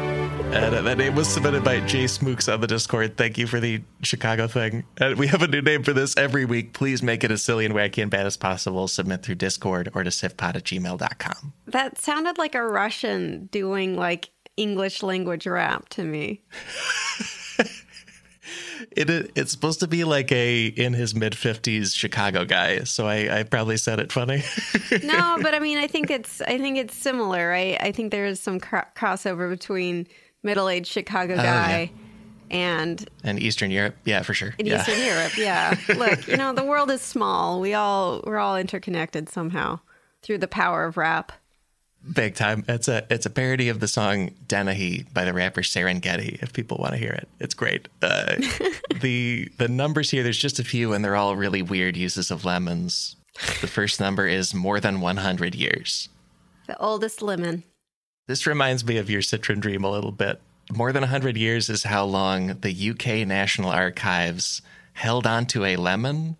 and 0.51 0.75
uh, 0.75 0.81
that 0.81 0.97
name 0.97 1.15
was 1.15 1.27
submitted 1.27 1.63
by 1.63 1.79
Jay 1.81 2.05
Smooks 2.05 2.51
on 2.51 2.59
the 2.59 2.67
Discord. 2.67 3.17
Thank 3.17 3.37
you 3.37 3.45
for 3.45 3.59
the 3.59 3.83
Chicago 4.01 4.47
thing. 4.47 4.83
And 4.97 5.17
we 5.17 5.27
have 5.27 5.43
a 5.43 5.47
new 5.47 5.61
name 5.61 5.83
for 5.83 5.93
this 5.93 6.17
every 6.17 6.45
week. 6.45 6.73
Please 6.73 7.03
make 7.03 7.23
it 7.23 7.29
as 7.29 7.43
silly 7.43 7.65
and 7.65 7.75
wacky 7.75 8.01
and 8.01 8.09
bad 8.09 8.25
as 8.25 8.35
possible. 8.35 8.87
Submit 8.87 9.21
through 9.21 9.35
Discord 9.35 9.91
or 9.93 10.03
to 10.03 10.09
sifpod 10.09 10.55
at 10.55 10.63
gmail.com. 10.63 11.53
That 11.67 11.99
sounded 11.99 12.39
like 12.39 12.55
a 12.55 12.65
Russian 12.65 13.47
doing 13.51 13.95
like 13.95 14.31
English 14.57 15.03
language 15.03 15.45
rap 15.45 15.87
to 15.89 16.03
me. 16.03 16.41
It, 17.59 17.69
it, 19.09 19.31
it's 19.35 19.51
supposed 19.51 19.81
to 19.81 19.87
be 19.87 20.03
like 20.03 20.31
a 20.31 20.65
in 20.65 20.93
his 20.93 21.13
mid 21.13 21.33
50s 21.33 21.93
Chicago 21.93 22.43
guy. 22.43 22.85
So 22.85 23.05
I, 23.05 23.39
I 23.39 23.43
probably 23.43 23.77
said 23.77 23.99
it 23.99 24.11
funny. 24.11 24.43
No, 25.03 25.37
but 25.41 25.53
I 25.53 25.59
mean, 25.59 25.77
I 25.77 25.85
think 25.85 26.09
it's 26.09 26.41
I 26.41 26.57
think 26.57 26.77
it's 26.77 26.95
similar, 26.95 27.49
right? 27.49 27.77
I 27.79 27.91
think 27.91 28.11
there 28.11 28.25
is 28.25 28.39
some 28.39 28.59
cro- 28.59 28.85
crossover 28.95 29.47
between 29.49 30.07
middle-aged 30.43 30.87
Chicago 30.87 31.35
guy 31.35 31.91
and 32.51 33.09
and 33.23 33.39
Eastern 33.39 33.71
Europe. 33.71 33.95
Yeah, 34.05 34.21
for 34.23 34.33
sure. 34.33 34.55
in 34.57 34.65
yeah. 34.65 34.79
Eastern 34.79 35.03
Europe. 35.03 35.37
Yeah, 35.37 35.75
look, 35.95 36.27
you 36.27 36.37
know, 36.37 36.53
the 36.53 36.63
world 36.63 36.91
is 36.91 37.01
small. 37.01 37.59
We 37.59 37.73
all 37.73 38.21
we're 38.25 38.37
all 38.37 38.57
interconnected 38.57 39.29
somehow 39.29 39.79
through 40.21 40.39
the 40.39 40.47
power 40.47 40.85
of 40.85 40.97
rap. 40.97 41.31
Big 42.13 42.35
time. 42.35 42.63
It's 42.67 42.87
a 42.87 43.05
it's 43.09 43.25
a 43.25 43.29
parody 43.29 43.69
of 43.69 43.81
the 43.81 43.87
song 43.87 44.31
Dennehy 44.47 45.05
by 45.13 45.25
the 45.25 45.33
rapper 45.33 45.61
Serengeti. 45.61 46.41
If 46.41 46.53
people 46.53 46.77
want 46.77 46.93
to 46.93 46.97
hear 46.97 47.11
it, 47.11 47.27
it's 47.39 47.53
great. 47.53 47.89
Uh, 48.01 48.35
the 49.01 49.49
the 49.57 49.67
numbers 49.67 50.09
here, 50.09 50.23
there's 50.23 50.37
just 50.37 50.59
a 50.59 50.63
few, 50.63 50.93
and 50.93 51.03
they're 51.03 51.17
all 51.17 51.35
really 51.35 51.61
weird 51.61 51.97
uses 51.97 52.31
of 52.31 52.45
lemons. 52.45 53.15
The 53.61 53.67
first 53.67 53.99
number 53.99 54.27
is 54.27 54.53
more 54.53 54.79
than 54.81 54.99
100 54.99 55.55
years. 55.55 56.09
The 56.67 56.77
oldest 56.77 57.21
lemon. 57.21 57.63
This 58.29 58.45
reminds 58.45 58.85
me 58.85 58.97
of 58.97 59.09
your 59.09 59.23
Citron 59.23 59.59
dream 59.59 59.83
a 59.83 59.89
little 59.89 60.11
bit. 60.11 60.39
More 60.71 60.91
than 60.91 61.01
100 61.01 61.35
years 61.35 61.67
is 61.67 61.81
how 61.81 62.05
long 62.05 62.59
the 62.61 62.89
UK 62.91 63.27
National 63.27 63.71
Archives 63.71 64.61
held 64.93 65.25
onto 65.25 65.65
a 65.65 65.77
lemon 65.77 66.37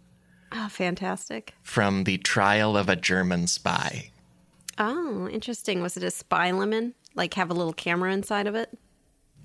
Oh, 0.52 0.68
fantastic. 0.70 1.56
from 1.64 2.04
the 2.04 2.20
trial 2.20 2.78
of 2.78 2.90
a 2.90 2.96
German 2.96 3.48
spy. 3.48 4.12
Oh, 4.78 5.28
interesting. 5.30 5.82
Was 5.82 5.98
it 5.98 6.04
a 6.04 6.12
spy 6.12 6.52
lemon? 6.52 6.94
Like 7.16 7.34
have 7.34 7.50
a 7.50 7.56
little 7.56 7.74
camera 7.74 8.14
inside 8.14 8.46
of 8.46 8.54
it? 8.54 8.70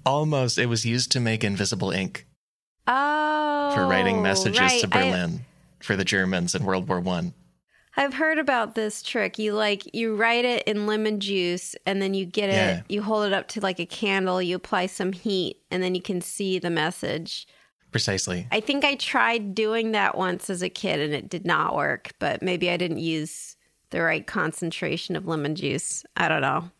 Almost, 0.04 0.59
it 0.59 0.66
was 0.66 0.85
used 0.85 1.11
to 1.12 1.20
make 1.20 1.44
invisible 1.44 1.92
ink. 1.92 2.26
Oh, 2.87 3.72
for 3.74 3.87
writing 3.87 4.18
oh, 4.18 4.22
messages 4.22 4.61
right. 4.61 4.80
to 4.83 4.88
I- 4.92 5.00
Berlin 5.00 5.46
for 5.80 5.96
the 5.96 6.04
Germans 6.04 6.54
in 6.54 6.62
World 6.66 6.90
War 6.90 7.00
One. 7.00 7.33
I've 7.96 8.14
heard 8.14 8.38
about 8.38 8.74
this 8.74 9.02
trick. 9.02 9.38
You 9.38 9.52
like 9.52 9.94
you 9.94 10.16
write 10.16 10.44
it 10.44 10.64
in 10.64 10.87
lemon 10.87 11.20
juice 11.20 11.76
and 11.87 12.02
then 12.02 12.14
you 12.14 12.26
get 12.26 12.50
it, 12.50 12.85
you 12.88 13.02
hold 13.02 13.26
it 13.26 13.33
up 13.33 13.48
to 13.48 13.61
like 13.61 13.78
a 13.78 13.87
candle, 13.87 14.42
you 14.42 14.57
apply 14.57 14.87
some 14.87 15.12
heat 15.12 15.59
and 15.70 15.83
then 15.83 15.94
you 15.94 16.02
can 16.02 16.20
see 16.20 16.59
the 16.59 16.70
message. 16.70 17.46
Precisely. 17.92 18.48
I 18.50 18.59
think 18.59 18.85
I 18.85 18.96
tried 18.96 19.54
doing 19.54 19.92
that 19.92 20.16
once 20.16 20.50
as 20.50 20.62
a 20.62 20.68
kid 20.68 20.98
and 20.98 21.14
it 21.14 21.28
did 21.28 21.46
not 21.46 21.76
work, 21.76 22.12
but 22.18 22.42
maybe 22.42 22.68
I 22.68 22.76
didn't 22.76 22.98
use 22.98 23.57
the 23.90 24.02
right 24.02 24.26
concentration 24.26 25.14
of 25.14 25.28
lemon 25.28 25.54
juice. 25.54 26.04
I 26.16 26.26
don't 26.26 26.40
know. 26.40 26.70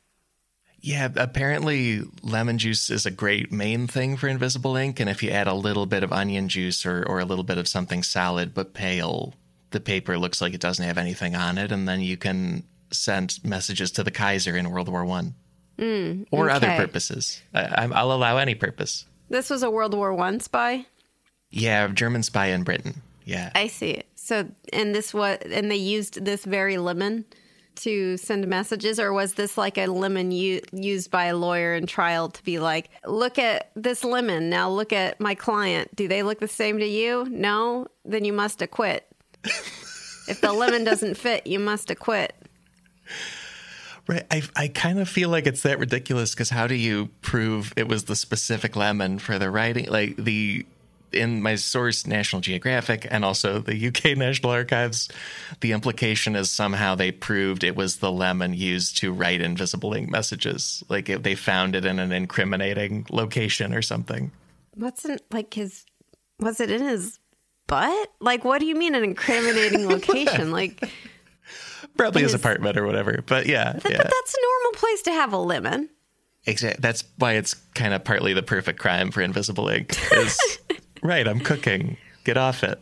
Yeah, 0.81 1.09
apparently 1.17 2.03
lemon 2.23 2.59
juice 2.59 2.91
is 2.91 3.07
a 3.07 3.11
great 3.11 3.51
main 3.51 3.87
thing 3.87 4.19
for 4.19 4.29
invisible 4.29 4.77
ink, 4.77 5.01
and 5.01 5.09
if 5.09 5.23
you 5.23 5.31
add 5.31 5.47
a 5.47 5.55
little 5.55 5.87
bit 5.87 6.03
of 6.03 6.13
onion 6.13 6.49
juice 6.49 6.85
or, 6.85 7.03
or 7.05 7.21
a 7.21 7.25
little 7.25 7.45
bit 7.45 7.57
of 7.57 7.67
something 7.67 8.03
solid 8.03 8.53
but 8.53 8.75
pale, 8.75 9.33
the 9.75 9.81
paper 9.81 10.17
looks 10.17 10.41
like 10.41 10.55
it 10.55 10.61
doesn't 10.61 10.85
have 10.85 10.97
anything 10.97 11.35
on 11.35 11.59
it, 11.59 11.71
and 11.71 11.87
then 11.87 12.01
you 12.01 12.17
can 12.17 12.65
send 12.91 13.39
messages 13.45 13.91
to 13.91 14.03
the 14.03 14.11
Kaiser 14.11 14.57
in 14.57 14.71
World 14.71 14.89
War 14.89 15.05
One 15.05 15.35
mm, 15.79 16.27
or 16.31 16.49
other 16.49 16.69
purposes. 16.77 17.43
I, 17.53 17.83
I'm, 17.83 17.93
I'll 17.93 18.13
allow 18.13 18.39
any 18.39 18.55
purpose. 18.55 19.05
This 19.29 19.51
was 19.51 19.63
a 19.63 19.71
World 19.71 19.95
War 19.95 20.15
1 20.15 20.41
spy? 20.41 20.87
Yeah, 21.51 21.89
German 21.89 22.23
spy 22.23 22.47
in 22.47 22.63
Britain. 22.63 23.03
Yeah. 23.25 23.51
I 23.55 23.69
see. 23.69 24.03
So, 24.15 24.49
and 24.73 24.95
this 24.95 25.15
was, 25.15 25.39
and 25.51 25.71
they 25.71 25.77
used 25.77 26.25
this 26.25 26.45
very 26.45 26.77
lemon 26.77 27.25
to 27.77 28.17
send 28.17 28.47
messages, 28.47 29.01
or 29.01 29.13
was 29.13 29.35
this 29.35 29.59
like 29.59 29.79
a 29.79 29.87
lemon 29.87 30.31
u- 30.31 30.61
used 30.73 31.11
by 31.11 31.25
a 31.25 31.37
lawyer 31.37 31.75
in 31.75 31.87
trial 31.87 32.29
to 32.29 32.45
be 32.45 32.59
like, 32.59 32.91
look 33.05 33.39
at 33.39 33.71
this 33.75 34.05
lemon, 34.05 34.49
now 34.49 34.71
look 34.71 34.93
at 34.93 35.21
my 35.21 35.35
client. 35.35 35.95
Do 35.97 36.07
they 36.07 36.23
look 36.23 36.39
the 36.39 36.49
same 36.49 36.79
to 36.79 36.87
you? 36.87 37.27
No? 37.31 37.89
Then 38.05 38.25
you 38.25 38.33
must 38.33 38.63
acquit. 38.63 39.07
If 40.29 40.41
the 40.41 40.53
lemon 40.53 40.85
doesn't 40.85 41.17
fit, 41.17 41.47
you 41.47 41.59
must 41.59 41.91
acquit. 41.91 42.35
Right. 44.07 44.25
I, 44.31 44.43
I 44.55 44.69
kind 44.69 44.99
of 44.99 45.09
feel 45.09 45.31
like 45.31 45.47
it's 45.47 45.63
that 45.63 45.79
ridiculous 45.79 46.35
because 46.35 46.51
how 46.51 46.67
do 46.67 46.75
you 46.75 47.09
prove 47.23 47.73
it 47.77 47.89
was 47.89 48.05
the 48.05 48.17
specific 48.17 48.77
lemon 48.77 49.19
for 49.19 49.39
the 49.39 49.51
writing? 49.51 49.87
Like 49.87 50.17
the 50.17 50.67
in 51.15 51.41
my 51.41 51.55
source, 51.55 52.07
National 52.07 52.43
Geographic, 52.43 53.07
and 53.11 53.25
also 53.25 53.61
the 53.61 53.89
UK 53.89 54.05
National 54.17 54.53
Archives, 54.53 55.09
the 55.61 55.73
implication 55.73 56.37
is 56.37 56.51
somehow 56.51 56.95
they 56.95 57.13
proved 57.13 57.65
it 57.65 57.77
was 57.77 57.99
the 57.99 58.13
lemon 58.13 58.53
used 58.53 58.97
to 58.99 59.13
write 59.13 59.41
invisible 59.41 59.95
ink 59.95 60.11
messages. 60.11 60.83
Like 60.89 61.09
if 61.09 61.23
they 61.23 61.35
found 61.35 61.77
it 61.77 61.85
in 61.85 61.99
an 61.99 62.13
incriminating 62.13 63.07
location 63.11 63.73
or 63.73 63.83
something. 63.83 64.33
What's 64.75 65.05
in, 65.05 65.19
like 65.31 65.55
his, 65.55 65.85
was 66.41 66.61
it 66.61 66.71
in 66.71 66.83
his 66.83 67.21
butt? 67.67 68.13
Like, 68.21 68.45
what 68.45 68.59
do 68.61 68.67
you 68.67 68.75
mean 68.75 68.95
an 68.95 69.05
incriminating 69.05 69.89
location? 69.89 70.51
Like, 70.53 70.89
Probably 71.97 72.23
his 72.23 72.33
his- 72.33 72.41
apartment 72.41 72.77
or 72.77 72.87
whatever. 72.87 73.23
But 73.27 73.47
yeah, 73.47 73.73
but 73.83 73.93
yeah. 73.93 73.99
that's 73.99 74.35
a 74.35 74.41
normal 74.43 74.79
place 74.79 75.03
to 75.03 75.13
have 75.13 75.33
a 75.33 75.39
lemon. 75.39 75.89
Exactly. 76.47 76.81
That's 76.83 77.05
why 77.17 77.35
it's 77.35 77.55
kind 77.75 77.95
of 77.95 78.05
partly 78.05 78.35
the 78.35 78.43
perfect 78.43 78.79
crime 78.79 79.11
for 79.11 79.23
invisible 79.23 79.69
ink. 79.69 79.97
Is 80.13 80.59
right. 81.03 81.27
I'm 81.27 81.41
cooking. 81.41 81.97
Get 82.25 82.37
off 82.37 82.63
it. 82.63 82.81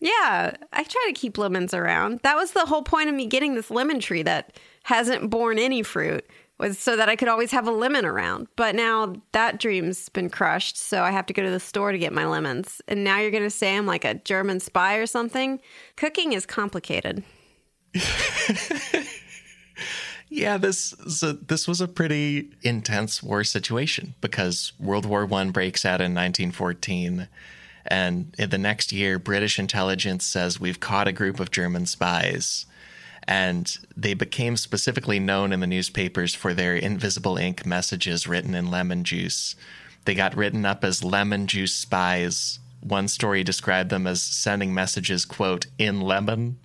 Yeah, 0.00 0.56
I 0.72 0.82
try 0.84 1.04
to 1.08 1.12
keep 1.12 1.38
lemons 1.38 1.74
around. 1.74 2.20
That 2.22 2.36
was 2.36 2.52
the 2.52 2.66
whole 2.66 2.82
point 2.82 3.08
of 3.08 3.14
me 3.14 3.26
getting 3.26 3.54
this 3.54 3.70
lemon 3.70 3.98
tree 4.00 4.22
that 4.22 4.56
hasn't 4.84 5.28
borne 5.30 5.58
any 5.58 5.82
fruit 5.82 6.24
was 6.58 6.78
so 6.78 6.96
that 6.96 7.08
I 7.08 7.16
could 7.16 7.28
always 7.28 7.50
have 7.52 7.66
a 7.66 7.72
lemon 7.72 8.04
around. 8.04 8.48
But 8.56 8.74
now 8.74 9.14
that 9.32 9.60
dream's 9.60 10.08
been 10.08 10.28
crushed, 10.28 10.76
so 10.76 11.02
I 11.02 11.10
have 11.10 11.26
to 11.26 11.32
go 11.32 11.42
to 11.42 11.50
the 11.50 11.60
store 11.60 11.92
to 11.92 11.98
get 11.98 12.12
my 12.12 12.26
lemons. 12.26 12.80
And 12.88 13.04
now 13.04 13.18
you're 13.18 13.30
going 13.30 13.42
to 13.42 13.50
say 13.50 13.76
I'm 13.76 13.86
like 13.86 14.04
a 14.04 14.14
German 14.14 14.60
spy 14.60 14.96
or 14.96 15.06
something? 15.06 15.60
Cooking 15.96 16.32
is 16.32 16.46
complicated. 16.46 17.22
Yeah, 20.30 20.58
this 20.58 20.94
so 21.08 21.32
this 21.32 21.66
was 21.66 21.80
a 21.80 21.88
pretty 21.88 22.50
intense 22.62 23.22
war 23.22 23.44
situation 23.44 24.14
because 24.20 24.72
World 24.78 25.06
War 25.06 25.24
One 25.24 25.50
breaks 25.52 25.84
out 25.84 26.00
in 26.00 26.14
1914, 26.14 27.28
and 27.86 28.34
in 28.38 28.50
the 28.50 28.58
next 28.58 28.92
year, 28.92 29.18
British 29.18 29.58
intelligence 29.58 30.26
says 30.26 30.60
we've 30.60 30.80
caught 30.80 31.08
a 31.08 31.12
group 31.12 31.40
of 31.40 31.50
German 31.50 31.86
spies, 31.86 32.66
and 33.28 33.76
they 33.94 34.14
became 34.14 34.56
specifically 34.56 35.20
known 35.20 35.52
in 35.52 35.60
the 35.60 35.66
newspapers 35.66 36.34
for 36.34 36.54
their 36.54 36.74
invisible 36.74 37.36
ink 37.36 37.66
messages 37.66 38.26
written 38.26 38.54
in 38.54 38.70
lemon 38.70 39.04
juice. 39.04 39.54
They 40.06 40.14
got 40.14 40.34
written 40.34 40.64
up 40.64 40.82
as 40.82 41.04
lemon 41.04 41.46
juice 41.46 41.74
spies. 41.74 42.58
One 42.80 43.06
story 43.06 43.44
described 43.44 43.90
them 43.90 44.06
as 44.06 44.22
sending 44.22 44.72
messages, 44.72 45.26
quote, 45.26 45.66
in 45.76 46.00
lemon. 46.00 46.58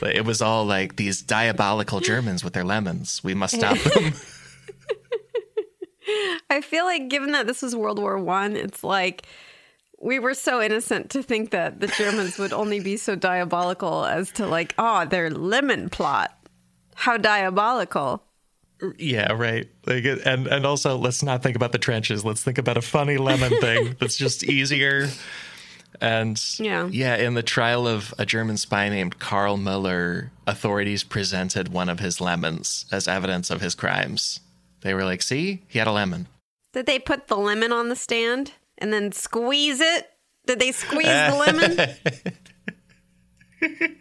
But 0.00 0.16
it 0.16 0.24
was 0.24 0.40
all 0.40 0.64
like 0.64 0.96
these 0.96 1.20
diabolical 1.20 2.00
Germans 2.00 2.42
with 2.42 2.54
their 2.54 2.64
lemons. 2.64 3.22
We 3.22 3.34
must 3.34 3.54
stop 3.54 3.76
them. 3.76 4.14
I 4.14 4.14
I 6.50 6.60
feel 6.62 6.86
like 6.86 7.08
given 7.08 7.32
that 7.32 7.46
this 7.46 7.60
was 7.60 7.76
World 7.76 7.98
War 7.98 8.18
One, 8.18 8.56
it's 8.56 8.82
like 8.82 9.26
we 10.00 10.18
were 10.18 10.34
so 10.34 10.62
innocent 10.62 11.10
to 11.10 11.22
think 11.22 11.50
that 11.50 11.80
the 11.80 11.88
Germans 11.88 12.38
would 12.38 12.52
only 12.52 12.80
be 12.80 12.96
so 12.96 13.16
diabolical 13.16 14.04
as 14.04 14.30
to 14.32 14.46
like, 14.46 14.74
oh, 14.78 15.04
their 15.04 15.30
lemon 15.30 15.88
plot. 15.88 16.34
How 16.94 17.16
diabolical. 17.16 18.22
Yeah, 18.96 19.32
right. 19.32 19.68
Like, 19.86 20.04
and 20.04 20.46
and 20.46 20.64
also, 20.64 20.96
let's 20.96 21.22
not 21.22 21.42
think 21.42 21.56
about 21.56 21.72
the 21.72 21.78
trenches. 21.78 22.24
Let's 22.24 22.42
think 22.42 22.58
about 22.58 22.76
a 22.76 22.82
funny 22.82 23.16
lemon 23.16 23.50
thing 23.60 23.96
that's 23.98 24.16
just 24.16 24.44
easier. 24.44 25.08
And 26.00 26.40
yeah, 26.60 26.86
yeah, 26.86 27.16
in 27.16 27.34
the 27.34 27.42
trial 27.42 27.88
of 27.88 28.14
a 28.18 28.26
German 28.26 28.56
spy 28.56 28.88
named 28.88 29.18
Karl 29.18 29.56
Muller, 29.56 30.30
authorities 30.46 31.02
presented 31.02 31.68
one 31.68 31.88
of 31.88 31.98
his 31.98 32.20
lemons 32.20 32.86
as 32.92 33.08
evidence 33.08 33.50
of 33.50 33.60
his 33.60 33.74
crimes. 33.74 34.40
They 34.82 34.94
were 34.94 35.04
like, 35.04 35.22
"See, 35.22 35.62
he 35.66 35.80
had 35.80 35.88
a 35.88 35.92
lemon." 35.92 36.28
Did 36.72 36.86
they 36.86 37.00
put 37.00 37.26
the 37.26 37.36
lemon 37.36 37.72
on 37.72 37.88
the 37.88 37.96
stand 37.96 38.52
and 38.78 38.92
then 38.92 39.12
squeeze 39.12 39.80
it? 39.80 40.06
Did 40.46 40.60
they 40.60 40.72
squeeze 40.72 41.06
the 41.06 41.96
lemon? 43.60 43.98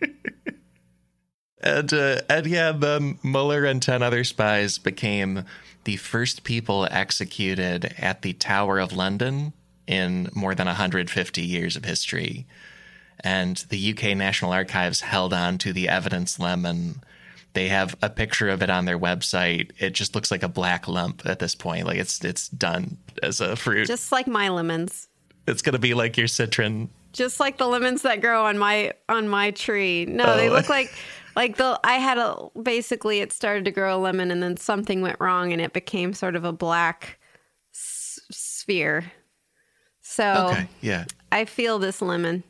And, 1.60 1.92
uh, 1.92 2.22
and 2.30 2.46
yeah, 2.48 2.72
the 2.72 3.18
Mueller 3.24 3.66
and 3.66 3.82
10 3.82 4.02
other 4.04 4.24
spies 4.24 4.78
became 4.78 5.44
the 5.84 5.98
first 5.98 6.44
people 6.44 6.88
executed 6.92 7.94
at 7.98 8.22
the 8.22 8.34
Tower 8.34 8.80
of 8.80 8.94
London 8.94 9.54
in 9.88 10.30
more 10.34 10.54
than 10.54 10.68
150 10.68 11.42
years 11.42 11.76
of 11.76 11.86
history. 11.86 12.46
And 13.22 13.58
the 13.70 13.92
UK 13.92 14.16
National 14.16 14.54
Archives 14.54 15.02
held 15.02 15.34
on 15.34 15.58
to 15.60 15.74
the 15.74 15.90
evidence 15.90 16.40
lemon. 16.40 17.02
They 17.54 17.68
have 17.70 17.96
a 18.02 18.10
picture 18.10 18.50
of 18.50 18.62
it 18.62 18.70
on 18.70 18.86
their 18.86 19.00
website. 19.00 19.72
It 19.80 19.92
just 19.92 20.14
looks 20.14 20.30
like 20.30 20.44
a 20.44 20.48
black 20.48 20.88
lump 20.88 21.26
at 21.26 21.40
this 21.40 21.56
point. 21.56 21.88
Like 21.88 21.98
it's 21.98 22.24
it's 22.24 22.50
done 22.50 22.98
as 23.24 23.42
a 23.42 23.56
fruit. 23.56 23.88
Just 23.88 24.12
like 24.12 24.28
my 24.28 24.50
lemons. 24.50 25.08
It's 25.48 25.62
gonna 25.62 25.80
be 25.80 25.94
like 25.94 26.18
your 26.18 26.28
citron. 26.28 26.90
Just 27.14 27.40
like 27.40 27.58
the 27.58 27.68
lemons 27.68 28.04
that 28.04 28.22
grow 28.22 28.46
on 28.46 28.58
my 28.58 28.94
on 29.10 29.28
my 29.28 29.52
tree. 29.52 30.06
No, 30.06 30.34
oh. 30.34 30.38
they 30.38 30.50
look 30.50 30.70
like 30.70 30.94
like 31.36 31.58
the 31.58 31.80
I 31.84 31.94
had 31.94 32.18
a 32.18 32.50
basically 32.62 33.20
it 33.22 33.32
started 33.32 33.66
to 33.66 33.72
grow 33.72 33.96
a 33.96 34.00
lemon 34.00 34.30
and 34.30 34.44
then 34.44 34.58
something 34.58 35.02
went 35.02 35.20
wrong 35.20 35.52
and 35.52 35.62
it 35.62 35.74
became 35.74 36.14
sort 36.14 36.36
of 36.36 36.44
a 36.44 36.52
black 36.52 37.20
s- 37.74 38.20
sphere. 38.30 39.12
So 40.02 40.50
okay, 40.52 40.68
yeah, 40.82 41.06
I 41.32 41.46
feel 41.46 41.80
this 41.80 42.02
lemon. 42.02 42.44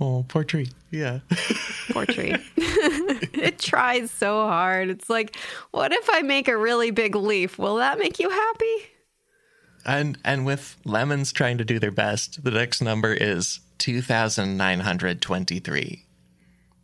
Oh, 0.00 0.24
poor 0.28 0.44
tree. 0.44 0.68
Yeah. 0.90 1.20
poor 1.90 2.06
tree. 2.06 2.36
it 2.56 3.58
tries 3.58 4.10
so 4.10 4.46
hard. 4.46 4.90
It's 4.90 5.08
like, 5.08 5.36
what 5.70 5.92
if 5.92 6.08
I 6.10 6.22
make 6.22 6.48
a 6.48 6.56
really 6.56 6.90
big 6.90 7.14
leaf? 7.14 7.58
Will 7.58 7.76
that 7.76 7.98
make 7.98 8.18
you 8.18 8.28
happy? 8.28 8.76
And 9.86 10.18
and 10.24 10.44
with 10.44 10.76
lemons 10.84 11.32
trying 11.32 11.56
to 11.58 11.64
do 11.64 11.78
their 11.78 11.92
best, 11.92 12.44
the 12.44 12.50
next 12.50 12.82
number 12.82 13.14
is 13.14 13.60
2923. 13.78 16.02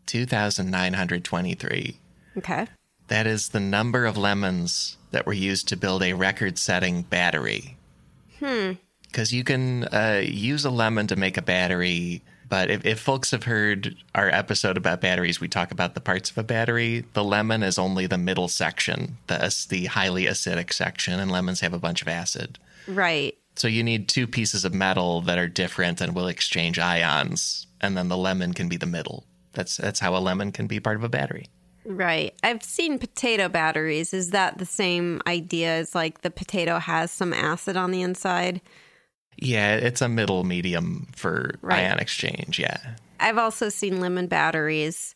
2,923. 0.06 1.96
Okay. 2.36 2.66
That 3.08 3.26
is 3.26 3.48
the 3.48 3.58
number 3.60 4.06
of 4.06 4.16
lemons 4.16 4.96
that 5.10 5.26
were 5.26 5.32
used 5.32 5.66
to 5.68 5.76
build 5.76 6.02
a 6.02 6.14
record 6.14 6.58
setting 6.58 7.02
battery. 7.02 7.76
Hmm. 8.38 8.72
Because 9.04 9.32
you 9.32 9.44
can 9.44 9.84
uh, 9.84 10.22
use 10.24 10.64
a 10.64 10.70
lemon 10.70 11.06
to 11.08 11.16
make 11.16 11.36
a 11.36 11.42
battery, 11.42 12.22
but 12.52 12.70
if, 12.70 12.84
if 12.84 13.00
folks 13.00 13.30
have 13.30 13.44
heard 13.44 13.96
our 14.14 14.28
episode 14.28 14.76
about 14.76 15.00
batteries, 15.00 15.40
we 15.40 15.48
talk 15.48 15.70
about 15.70 15.94
the 15.94 16.02
parts 16.02 16.30
of 16.30 16.36
a 16.36 16.42
battery. 16.42 17.02
The 17.14 17.24
lemon 17.24 17.62
is 17.62 17.78
only 17.78 18.06
the 18.06 18.18
middle 18.18 18.46
section, 18.46 19.16
the, 19.26 19.66
the 19.70 19.86
highly 19.86 20.26
acidic 20.26 20.70
section, 20.70 21.18
and 21.18 21.30
lemons 21.30 21.60
have 21.60 21.72
a 21.72 21.78
bunch 21.78 22.02
of 22.02 22.08
acid. 22.08 22.58
Right. 22.86 23.38
So 23.56 23.68
you 23.68 23.82
need 23.82 24.06
two 24.06 24.26
pieces 24.26 24.66
of 24.66 24.74
metal 24.74 25.22
that 25.22 25.38
are 25.38 25.48
different 25.48 26.02
and 26.02 26.14
will 26.14 26.26
exchange 26.26 26.78
ions, 26.78 27.68
and 27.80 27.96
then 27.96 28.08
the 28.08 28.18
lemon 28.18 28.52
can 28.52 28.68
be 28.68 28.76
the 28.76 28.84
middle. 28.84 29.24
That's 29.54 29.78
that's 29.78 30.00
how 30.00 30.14
a 30.14 30.20
lemon 30.20 30.52
can 30.52 30.66
be 30.66 30.78
part 30.78 30.96
of 30.96 31.04
a 31.04 31.08
battery. 31.08 31.46
Right. 31.86 32.34
I've 32.42 32.62
seen 32.62 32.98
potato 32.98 33.48
batteries. 33.48 34.12
Is 34.12 34.28
that 34.32 34.58
the 34.58 34.66
same 34.66 35.22
idea 35.26 35.70
as 35.76 35.94
like 35.94 36.20
the 36.20 36.30
potato 36.30 36.78
has 36.78 37.10
some 37.10 37.32
acid 37.32 37.78
on 37.78 37.92
the 37.92 38.02
inside? 38.02 38.60
Yeah, 39.38 39.76
it's 39.76 40.00
a 40.00 40.08
middle 40.08 40.44
medium 40.44 41.08
for 41.14 41.54
right. 41.62 41.84
ion 41.86 41.98
exchange. 41.98 42.58
Yeah. 42.58 42.78
I've 43.20 43.38
also 43.38 43.68
seen 43.68 44.00
lemon 44.00 44.26
batteries. 44.26 45.14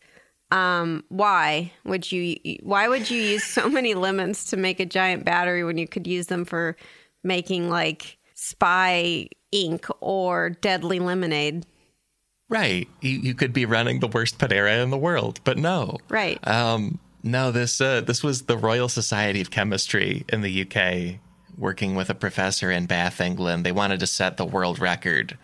Um, 0.51 1.05
why 1.09 1.73
would 1.85 2.11
you 2.11 2.37
why 2.63 2.89
would 2.89 3.11
you 3.11 3.21
use 3.21 3.45
so 3.45 3.69
many 3.71 3.95
lemons 3.95 4.47
to 4.47 4.57
make 4.57 4.81
a 4.81 4.87
giant 4.87 5.25
battery 5.25 5.65
when 5.65 5.77
you 5.77 5.89
could 5.89 6.07
use 6.07 6.27
them 6.27 6.45
for 6.45 6.77
making 7.25 7.69
like 7.69 8.19
spy 8.35 9.29
ink 9.53 9.87
or 10.01 10.51
deadly 10.51 10.99
lemonade? 11.01 11.67
Right. 12.49 12.89
You, 13.01 13.11
you 13.11 13.35
could 13.35 13.53
be 13.53 13.65
running 13.65 13.99
the 13.99 14.07
worst 14.07 14.39
Panera 14.39 14.83
in 14.83 14.91
the 14.91 14.99
world, 14.99 15.41
but 15.43 15.59
no. 15.59 15.99
Right. 16.09 16.39
Um, 16.47 17.01
no, 17.25 17.51
this 17.51 17.81
uh, 17.81 18.03
this 18.03 18.23
was 18.23 18.43
the 18.43 18.57
Royal 18.57 18.89
Society 18.89 19.41
of 19.41 19.51
Chemistry 19.51 20.25
in 20.29 20.43
the 20.43 20.63
UK, 20.63 21.19
working 21.59 21.95
with 21.95 22.11
a 22.11 22.15
professor 22.15 22.71
in 22.71 22.87
Bath, 22.87 23.21
England. 23.21 23.65
They 23.65 23.73
wanted 23.73 24.01
to 24.01 24.07
set 24.07 24.37
the 24.37 24.45
world 24.45 24.79
record 24.79 25.37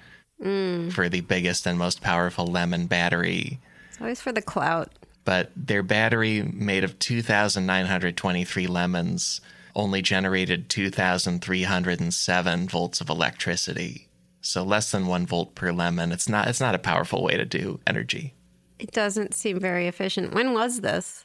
mm. 0.43 0.93
for 0.93 1.09
the 1.09 1.21
biggest 1.21 1.67
and 1.67 1.79
most 1.79 2.01
powerful 2.01 2.47
lemon 2.47 2.87
battery. 2.87 3.61
It's 3.89 4.01
always 4.01 4.21
for 4.21 4.33
the 4.33 4.43
clout. 4.43 4.93
But 5.25 5.53
their 5.55 5.83
battery, 5.83 6.43
made 6.43 6.85
of 6.85 6.99
2,923 6.99 8.67
lemons, 8.67 9.41
only 9.75 10.03
generated 10.03 10.69
2,307 10.69 12.69
volts 12.69 13.01
of 13.01 13.09
electricity 13.09 14.09
so 14.43 14.63
less 14.63 14.91
than 14.91 15.07
one 15.07 15.25
volt 15.25 15.55
per 15.55 15.73
lemon. 15.73 16.13
It's 16.13 16.29
not 16.29 16.49
it's 16.49 16.61
not 16.61 16.75
a 16.75 16.79
powerful 16.79 17.23
way 17.23 17.37
to 17.37 17.45
do 17.45 17.81
energy. 17.87 18.35
It 18.79 18.91
doesn't 18.91 19.35
seem 19.35 19.61
very 19.61 19.87
efficient. 19.87 20.35
When 20.35 20.53
was 20.53 20.81
this? 20.81 21.25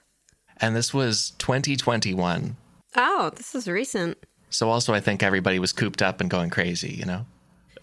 And 0.57 0.75
this 0.75 0.93
was 0.93 1.31
2021. 1.39 2.55
Oh, 2.95 3.31
this 3.35 3.55
is 3.55 3.67
recent. 3.67 4.17
So 4.49 4.69
also, 4.69 4.93
I 4.93 4.99
think 4.99 5.23
everybody 5.23 5.59
was 5.59 5.73
cooped 5.73 6.01
up 6.01 6.21
and 6.21 6.29
going 6.29 6.49
crazy. 6.49 6.93
You 6.93 7.05
know. 7.05 7.25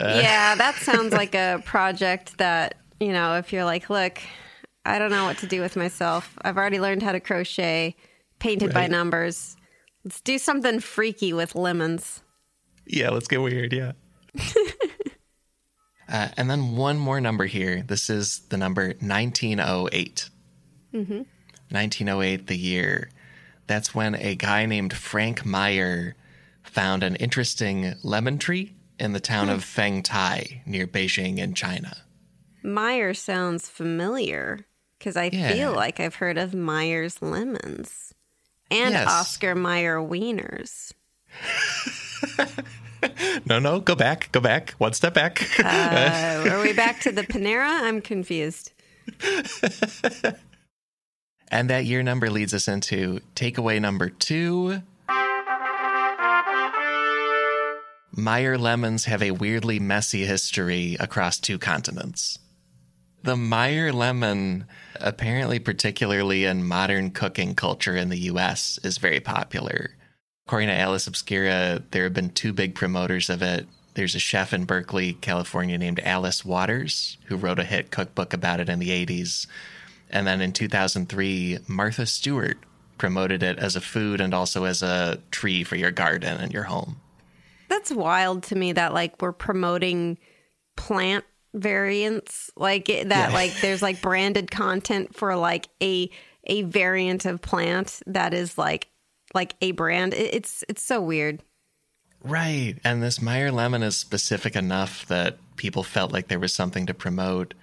Uh, 0.00 0.18
yeah, 0.22 0.54
that 0.54 0.76
sounds 0.76 1.12
like 1.12 1.34
a 1.34 1.62
project 1.64 2.38
that 2.38 2.76
you 3.00 3.12
know. 3.12 3.36
If 3.36 3.52
you're 3.52 3.64
like, 3.64 3.90
look, 3.90 4.20
I 4.84 4.98
don't 4.98 5.10
know 5.10 5.24
what 5.24 5.38
to 5.38 5.46
do 5.46 5.60
with 5.60 5.76
myself. 5.76 6.36
I've 6.42 6.56
already 6.56 6.80
learned 6.80 7.02
how 7.02 7.12
to 7.12 7.20
crochet, 7.20 7.96
painted 8.38 8.74
right. 8.74 8.74
by 8.74 8.86
numbers. 8.86 9.56
Let's 10.04 10.20
do 10.20 10.38
something 10.38 10.80
freaky 10.80 11.32
with 11.32 11.54
lemons. 11.54 12.22
Yeah, 12.86 13.10
let's 13.10 13.28
get 13.28 13.40
weird. 13.40 13.72
Yeah. 13.72 13.92
Uh, 16.08 16.28
and 16.36 16.50
then 16.50 16.76
one 16.76 16.98
more 16.98 17.20
number 17.20 17.46
here. 17.46 17.82
This 17.82 18.10
is 18.10 18.40
the 18.50 18.56
number 18.56 18.88
1908. 19.00 20.28
Mm-hmm. 20.92 21.22
1908, 21.70 22.46
the 22.46 22.56
year. 22.56 23.10
That's 23.66 23.94
when 23.94 24.14
a 24.14 24.34
guy 24.34 24.66
named 24.66 24.92
Frank 24.92 25.46
Meyer 25.46 26.14
found 26.74 27.04
an 27.04 27.14
interesting 27.16 27.94
lemon 28.02 28.36
tree 28.36 28.74
in 28.98 29.12
the 29.12 29.20
town 29.20 29.48
of 29.48 29.64
hmm. 29.64 29.80
Fengtai 29.80 30.66
near 30.66 30.86
Beijing 30.86 31.38
in 31.38 31.54
China. 31.54 31.96
Meyer 32.62 33.14
sounds 33.14 33.68
familiar 33.68 34.66
because 34.98 35.16
I 35.16 35.30
yeah. 35.32 35.52
feel 35.52 35.72
like 35.72 36.00
I've 36.00 36.16
heard 36.16 36.36
of 36.36 36.52
Meyer's 36.52 37.22
lemons 37.22 38.12
and 38.70 38.92
yes. 38.92 39.08
Oscar 39.08 39.54
Mayer 39.54 39.98
wieners. 39.98 40.92
no, 43.46 43.58
no, 43.58 43.80
go 43.80 43.94
back, 43.94 44.32
go 44.32 44.40
back, 44.40 44.70
one 44.78 44.94
step 44.94 45.14
back. 45.14 45.48
uh, 45.62 46.48
are 46.50 46.62
we 46.62 46.72
back 46.72 47.00
to 47.00 47.12
the 47.12 47.22
Panera? 47.22 47.82
I'm 47.82 48.00
confused. 48.00 48.72
and 51.48 51.70
that 51.70 51.84
year 51.84 52.02
number 52.02 52.30
leads 52.30 52.54
us 52.54 52.66
into 52.66 53.20
takeaway 53.36 53.80
number 53.80 54.08
two. 54.08 54.82
Meyer 58.16 58.56
lemons 58.56 59.06
have 59.06 59.24
a 59.24 59.32
weirdly 59.32 59.80
messy 59.80 60.24
history 60.24 60.96
across 61.00 61.36
two 61.36 61.58
continents. 61.58 62.38
The 63.24 63.36
Meyer 63.36 63.92
lemon, 63.92 64.66
apparently, 65.00 65.58
particularly 65.58 66.44
in 66.44 66.64
modern 66.64 67.10
cooking 67.10 67.56
culture 67.56 67.96
in 67.96 68.10
the 68.10 68.30
US, 68.30 68.78
is 68.84 68.98
very 68.98 69.18
popular. 69.18 69.96
According 70.46 70.68
to 70.68 70.74
Atlas 70.74 71.08
Obscura, 71.08 71.82
there 71.90 72.04
have 72.04 72.12
been 72.12 72.30
two 72.30 72.52
big 72.52 72.76
promoters 72.76 73.28
of 73.28 73.42
it. 73.42 73.66
There's 73.94 74.14
a 74.14 74.20
chef 74.20 74.52
in 74.52 74.64
Berkeley, 74.64 75.14
California 75.14 75.76
named 75.76 75.98
Alice 76.04 76.44
Waters, 76.44 77.16
who 77.24 77.36
wrote 77.36 77.58
a 77.58 77.64
hit 77.64 77.90
cookbook 77.90 78.32
about 78.32 78.60
it 78.60 78.68
in 78.68 78.78
the 78.78 78.90
80s. 78.90 79.48
And 80.08 80.24
then 80.24 80.40
in 80.40 80.52
2003, 80.52 81.58
Martha 81.66 82.06
Stewart 82.06 82.58
promoted 82.96 83.42
it 83.42 83.58
as 83.58 83.74
a 83.74 83.80
food 83.80 84.20
and 84.20 84.32
also 84.32 84.62
as 84.64 84.82
a 84.82 85.20
tree 85.32 85.64
for 85.64 85.74
your 85.74 85.90
garden 85.90 86.38
and 86.38 86.52
your 86.52 86.64
home. 86.64 87.00
That's 87.74 87.90
wild 87.90 88.44
to 88.44 88.54
me 88.54 88.72
that 88.72 88.94
like 88.94 89.20
we're 89.20 89.32
promoting 89.32 90.18
plant 90.76 91.24
variants 91.52 92.50
like 92.56 92.86
that 92.86 93.08
yeah. 93.10 93.28
like 93.32 93.52
there's 93.60 93.80
like 93.80 94.02
branded 94.02 94.50
content 94.50 95.14
for 95.14 95.36
like 95.36 95.68
a 95.80 96.10
a 96.44 96.62
variant 96.62 97.24
of 97.24 97.40
plant 97.40 98.00
that 98.06 98.34
is 98.34 98.56
like 98.58 98.88
like 99.34 99.56
a 99.60 99.72
brand. 99.72 100.14
It's 100.14 100.62
it's 100.68 100.82
so 100.82 101.00
weird. 101.00 101.42
Right. 102.22 102.76
And 102.84 103.02
this 103.02 103.20
Meyer 103.20 103.50
lemon 103.50 103.82
is 103.82 103.96
specific 103.96 104.56
enough 104.56 105.04
that 105.06 105.36
people 105.56 105.82
felt 105.82 106.12
like 106.12 106.28
there 106.28 106.38
was 106.38 106.54
something 106.54 106.86
to 106.86 106.94
promote. 106.94 107.54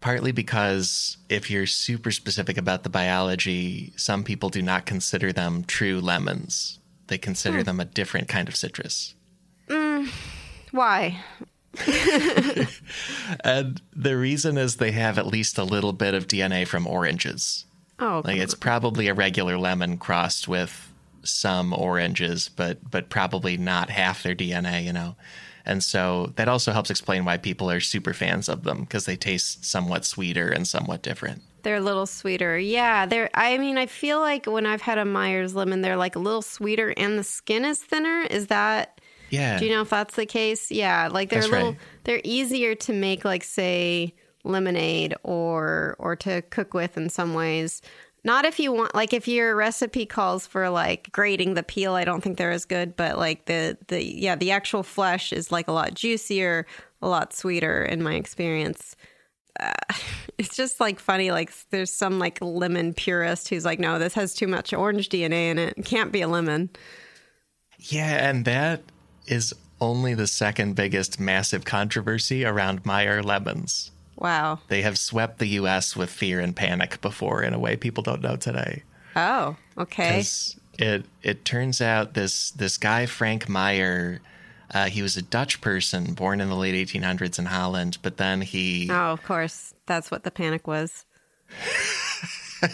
Partly 0.00 0.32
because 0.32 1.16
if 1.30 1.50
you're 1.50 1.66
super 1.66 2.10
specific 2.10 2.58
about 2.58 2.82
the 2.82 2.90
biology, 2.90 3.94
some 3.96 4.22
people 4.22 4.50
do 4.50 4.60
not 4.60 4.84
consider 4.84 5.32
them 5.32 5.64
true 5.64 5.98
lemons. 5.98 6.78
They 7.06 7.16
consider 7.16 7.58
hmm. 7.58 7.64
them 7.64 7.80
a 7.80 7.86
different 7.86 8.28
kind 8.28 8.46
of 8.46 8.54
citrus. 8.54 9.14
Why? 10.72 11.20
And 13.42 13.80
the 13.94 14.16
reason 14.16 14.58
is 14.58 14.76
they 14.76 14.92
have 14.92 15.18
at 15.18 15.26
least 15.26 15.58
a 15.58 15.64
little 15.64 15.92
bit 15.92 16.14
of 16.14 16.28
DNA 16.28 16.66
from 16.66 16.86
oranges. 16.86 17.64
Oh, 17.98 18.22
Like 18.24 18.38
it's 18.38 18.54
probably 18.54 19.08
a 19.08 19.14
regular 19.14 19.56
lemon 19.56 19.98
crossed 19.98 20.48
with 20.48 20.92
some 21.22 21.72
oranges, 21.72 22.48
but 22.48 22.90
but 22.90 23.08
probably 23.08 23.56
not 23.56 23.90
half 23.90 24.22
their 24.22 24.34
DNA, 24.34 24.84
you 24.84 24.92
know. 24.92 25.16
And 25.64 25.82
so 25.82 26.32
that 26.36 26.48
also 26.48 26.72
helps 26.72 26.90
explain 26.90 27.24
why 27.24 27.38
people 27.38 27.70
are 27.70 27.80
super 27.80 28.12
fans 28.12 28.48
of 28.48 28.64
them 28.64 28.80
because 28.80 29.06
they 29.06 29.16
taste 29.16 29.64
somewhat 29.64 30.04
sweeter 30.04 30.48
and 30.50 30.68
somewhat 30.68 31.02
different. 31.02 31.42
they're 31.62 31.76
a 31.76 31.80
little 31.80 32.06
sweeter. 32.06 32.58
Yeah, 32.58 33.06
they're. 33.06 33.30
I 33.32 33.56
mean, 33.58 33.78
I 33.78 33.86
feel 33.86 34.20
like 34.20 34.44
when 34.46 34.66
I've 34.66 34.82
had 34.82 34.98
a 34.98 35.04
Myers 35.04 35.54
lemon, 35.54 35.80
they're 35.80 35.96
like 35.96 36.16
a 36.16 36.18
little 36.18 36.42
sweeter, 36.42 36.92
and 36.96 37.18
the 37.18 37.24
skin 37.24 37.64
is 37.64 37.78
thinner. 37.82 38.22
Is 38.28 38.48
that? 38.48 39.00
Yeah. 39.30 39.58
Do 39.58 39.66
you 39.66 39.72
know 39.72 39.82
if 39.82 39.90
that's 39.90 40.16
the 40.16 40.26
case? 40.26 40.70
Yeah, 40.70 41.08
like 41.10 41.30
they're 41.30 41.40
That's 41.40 41.52
a 41.52 41.56
little. 41.56 41.70
right. 41.72 41.80
They're 42.04 42.20
easier 42.24 42.74
to 42.76 42.92
make, 42.92 43.24
like 43.24 43.44
say 43.44 44.14
lemonade 44.44 45.14
or 45.22 45.96
or 45.98 46.16
to 46.16 46.42
cook 46.42 46.74
with 46.74 46.96
in 46.96 47.08
some 47.08 47.34
ways. 47.34 47.82
Not 48.26 48.44
if 48.46 48.58
you 48.58 48.72
want, 48.72 48.94
like 48.94 49.12
if 49.12 49.28
your 49.28 49.54
recipe 49.54 50.06
calls 50.06 50.46
for 50.46 50.70
like 50.70 51.10
grating 51.12 51.54
the 51.54 51.62
peel. 51.62 51.94
I 51.94 52.04
don't 52.04 52.22
think 52.22 52.38
they're 52.38 52.50
as 52.50 52.64
good, 52.64 52.96
but 52.96 53.18
like 53.18 53.46
the 53.46 53.76
the 53.88 54.02
yeah, 54.04 54.36
the 54.36 54.50
actual 54.50 54.82
flesh 54.82 55.32
is 55.32 55.50
like 55.52 55.68
a 55.68 55.72
lot 55.72 55.94
juicier, 55.94 56.66
a 57.02 57.08
lot 57.08 57.34
sweeter 57.34 57.84
in 57.84 58.02
my 58.02 58.14
experience 58.14 58.96
uh, 59.60 59.72
it's 60.38 60.56
just 60.56 60.80
like 60.80 60.98
funny 60.98 61.30
like 61.30 61.52
there's 61.70 61.92
some 61.92 62.18
like 62.18 62.38
lemon 62.40 62.92
purist 62.92 63.48
who's 63.48 63.64
like 63.64 63.78
no 63.78 63.98
this 63.98 64.14
has 64.14 64.34
too 64.34 64.48
much 64.48 64.72
orange 64.72 65.08
dna 65.08 65.50
in 65.50 65.58
it 65.58 65.74
it 65.76 65.84
can't 65.84 66.10
be 66.12 66.22
a 66.22 66.28
lemon 66.28 66.68
Yeah, 67.78 68.28
and 68.28 68.44
that 68.46 68.82
is 69.26 69.54
only 69.80 70.14
the 70.14 70.26
second 70.26 70.74
biggest 70.74 71.18
massive 71.20 71.64
controversy 71.64 72.44
around 72.44 72.84
Meyer 72.86 73.22
lemons. 73.22 73.90
wow 74.16 74.60
They 74.68 74.82
have 74.82 74.98
swept 74.98 75.38
the 75.38 75.48
US 75.60 75.96
with 75.96 76.10
fear 76.10 76.40
and 76.40 76.54
panic 76.54 77.00
before 77.00 77.42
in 77.42 77.52
a 77.54 77.58
way 77.58 77.76
people 77.76 78.02
don't 78.02 78.22
know 78.22 78.36
today. 78.36 78.82
oh 79.16 79.56
okay. 79.76 80.22
It 80.78 81.06
it 81.22 81.44
turns 81.44 81.80
out 81.80 82.14
this 82.14 82.50
this 82.50 82.78
guy 82.78 83.06
Frank 83.06 83.48
Meyer, 83.48 84.20
uh, 84.72 84.86
he 84.86 85.02
was 85.02 85.16
a 85.16 85.22
Dutch 85.22 85.60
person 85.60 86.14
born 86.14 86.40
in 86.40 86.48
the 86.48 86.56
late 86.56 86.74
1800s 86.74 87.38
in 87.38 87.46
Holland, 87.46 87.98
but 88.02 88.16
then 88.16 88.40
he 88.40 88.88
oh 88.90 89.12
of 89.12 89.22
course 89.22 89.74
that's 89.86 90.10
what 90.10 90.24
the 90.24 90.30
panic 90.32 90.66
was 90.66 91.04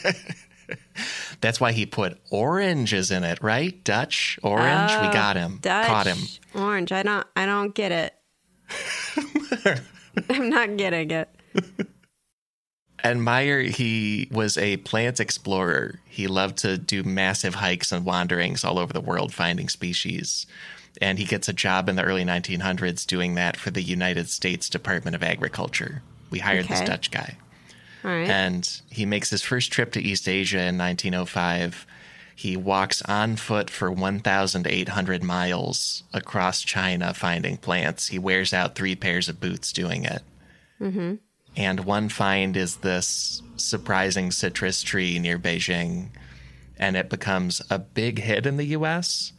that's 1.40 1.60
why 1.60 1.72
he 1.72 1.86
put 1.86 2.18
oranges 2.30 3.10
in 3.10 3.24
it, 3.24 3.42
right? 3.42 3.82
Dutch 3.84 4.38
orange. 4.42 4.90
we 4.92 5.08
oh, 5.08 5.12
got 5.12 5.36
him, 5.36 5.54
Oh, 5.56 5.58
Dutch 5.62 5.86
caught 5.86 6.06
him. 6.06 6.18
orange 6.54 6.92
i 6.92 7.02
don't 7.02 7.26
i 7.36 7.46
don't 7.46 7.74
get 7.74 7.92
it 7.92 8.14
i'm 10.30 10.48
not 10.50 10.76
getting 10.76 11.10
it 11.10 11.28
And 13.02 13.22
Meyer, 13.24 13.62
he 13.62 14.28
was 14.30 14.58
a 14.58 14.76
plant 14.78 15.20
explorer. 15.20 16.00
He 16.04 16.26
loved 16.26 16.58
to 16.58 16.76
do 16.76 17.02
massive 17.02 17.54
hikes 17.54 17.92
and 17.92 18.04
wanderings 18.04 18.62
all 18.62 18.78
over 18.78 18.92
the 18.92 19.00
world 19.00 19.32
finding 19.32 19.70
species. 19.70 20.46
And 21.00 21.18
he 21.18 21.24
gets 21.24 21.48
a 21.48 21.54
job 21.54 21.88
in 21.88 21.96
the 21.96 22.02
early 22.02 22.24
1900s 22.24 23.06
doing 23.06 23.36
that 23.36 23.56
for 23.56 23.70
the 23.70 23.80
United 23.80 24.28
States 24.28 24.68
Department 24.68 25.16
of 25.16 25.22
Agriculture. 25.22 26.02
We 26.28 26.40
hired 26.40 26.68
this 26.68 26.82
Dutch 26.82 27.10
guy. 27.10 27.38
Right 28.02 28.28
And 28.28 28.80
he 28.90 29.06
makes 29.06 29.30
his 29.30 29.42
first 29.42 29.72
trip 29.72 29.92
to 29.92 30.00
East 30.00 30.28
Asia 30.28 30.58
in 30.58 30.78
1905. 30.78 31.86
He 32.34 32.56
walks 32.56 33.02
on 33.02 33.36
foot 33.36 33.68
for 33.68 33.92
1,800 33.92 35.22
miles 35.22 36.04
across 36.14 36.62
China 36.62 37.12
finding 37.12 37.58
plants. 37.58 38.08
He 38.08 38.18
wears 38.18 38.54
out 38.54 38.74
three 38.74 38.96
pairs 38.96 39.28
of 39.28 39.40
boots 39.40 39.72
doing 39.72 40.04
it. 40.04 40.22
Mm-hmm. 40.80 41.14
And 41.56 41.80
one 41.80 42.08
find 42.08 42.56
is 42.56 42.76
this 42.76 43.42
surprising 43.56 44.30
citrus 44.30 44.82
tree 44.82 45.18
near 45.18 45.38
Beijing, 45.38 46.08
and 46.78 46.96
it 46.96 47.10
becomes 47.10 47.60
a 47.68 47.78
big 47.78 48.20
hit 48.20 48.46
in 48.46 48.56
the 48.56 48.66
US. 48.68 49.32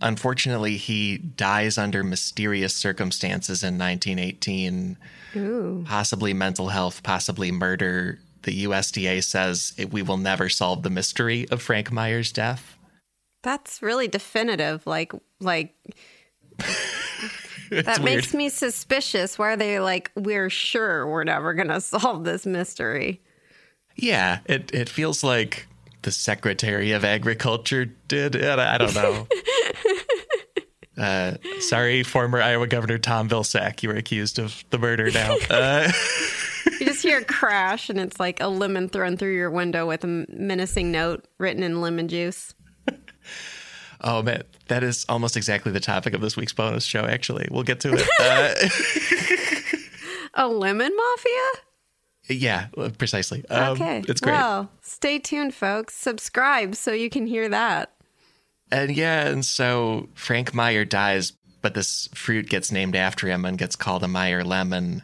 Unfortunately, 0.00 0.76
he 0.76 1.18
dies 1.18 1.76
under 1.78 2.04
mysterious 2.04 2.74
circumstances 2.74 3.62
in 3.62 3.76
1918 3.78 4.96
Ooh. 5.36 5.84
possibly 5.86 6.32
mental 6.32 6.68
health, 6.68 7.02
possibly 7.02 7.50
murder. 7.50 8.20
The 8.44 8.64
USDA 8.64 9.24
says 9.24 9.72
it, 9.76 9.92
we 9.92 10.02
will 10.02 10.16
never 10.16 10.48
solve 10.48 10.82
the 10.84 10.90
mystery 10.90 11.48
of 11.50 11.60
Frank 11.60 11.90
Meyer's 11.90 12.30
death. 12.32 12.76
that's 13.42 13.82
really 13.82 14.08
definitive 14.08 14.86
like 14.86 15.12
like 15.40 15.74
that 17.70 17.98
weird. 17.98 18.02
makes 18.04 18.34
me 18.34 18.48
suspicious 18.48 19.38
why 19.38 19.52
are 19.52 19.56
they 19.56 19.80
like 19.80 20.10
we're 20.14 20.50
sure 20.50 21.06
we're 21.06 21.24
never 21.24 21.54
gonna 21.54 21.80
solve 21.94 22.24
this 22.24 22.46
mystery 22.46 23.20
Yeah, 23.96 24.40
it, 24.46 24.72
it 24.72 24.88
feels 24.88 25.22
like 25.24 25.66
the 26.02 26.10
Secretary 26.12 26.92
of 26.92 27.04
Agriculture 27.04 27.84
did 28.06 28.36
it. 28.36 28.58
I 28.60 28.78
don't 28.78 28.94
know. 28.94 29.26
uh, 30.98 31.36
sorry, 31.60 32.02
former 32.02 32.40
Iowa 32.42 32.66
Governor 32.66 32.98
Tom 32.98 33.28
Vilsack, 33.28 33.82
you 33.82 33.88
were 33.88 33.94
accused 33.96 34.38
of 34.38 34.64
the 34.70 34.78
murder 34.78 35.10
now. 35.10 35.36
Uh, 35.50 35.90
You 36.80 36.86
just 36.86 37.02
hear 37.02 37.18
a 37.18 37.24
crash, 37.24 37.88
and 37.90 37.98
it's 37.98 38.20
like 38.20 38.40
a 38.40 38.46
lemon 38.48 38.88
thrown 38.88 39.16
through 39.16 39.34
your 39.34 39.50
window 39.50 39.86
with 39.86 40.04
a 40.04 40.26
menacing 40.28 40.92
note 40.92 41.26
written 41.38 41.62
in 41.62 41.80
lemon 41.80 42.06
juice. 42.08 42.54
oh 44.02 44.22
man, 44.22 44.42
that 44.68 44.84
is 44.84 45.04
almost 45.08 45.36
exactly 45.36 45.72
the 45.72 45.80
topic 45.80 46.14
of 46.14 46.20
this 46.20 46.36
week's 46.36 46.52
bonus 46.52 46.84
show. 46.84 47.04
Actually, 47.04 47.48
we'll 47.50 47.64
get 47.64 47.80
to 47.80 47.94
it. 47.94 48.06
Uh, 50.34 50.44
A 50.44 50.46
lemon 50.46 50.92
mafia? 50.94 51.62
yeah, 52.28 52.66
precisely. 52.98 53.44
Um, 53.48 53.72
Okay. 53.72 54.04
it's 54.06 54.20
great. 54.20 54.32
Well, 54.34 54.70
stay 54.82 55.18
tuned, 55.18 55.54
folks. 55.54 55.94
Subscribe 55.94 56.76
so 56.76 56.92
you 56.92 57.10
can 57.10 57.26
hear 57.26 57.48
that. 57.48 57.92
And 58.70 58.96
yeah, 58.96 59.28
and 59.28 59.44
so 59.44 60.08
Frank 60.14 60.54
Meyer 60.54 60.84
dies, 60.84 61.32
but 61.62 61.74
this 61.74 62.08
fruit 62.14 62.48
gets 62.48 62.70
named 62.70 62.96
after 62.96 63.26
him 63.26 63.44
and 63.44 63.58
gets 63.58 63.76
called 63.76 64.02
a 64.02 64.08
Meyer 64.08 64.44
lemon. 64.44 65.02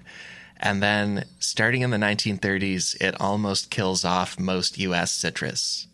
And 0.58 0.82
then 0.82 1.24
starting 1.38 1.82
in 1.82 1.90
the 1.90 1.96
1930s, 1.96 3.00
it 3.00 3.20
almost 3.20 3.70
kills 3.70 4.04
off 4.04 4.38
most 4.38 4.78
US 4.78 5.12
citrus. 5.12 5.86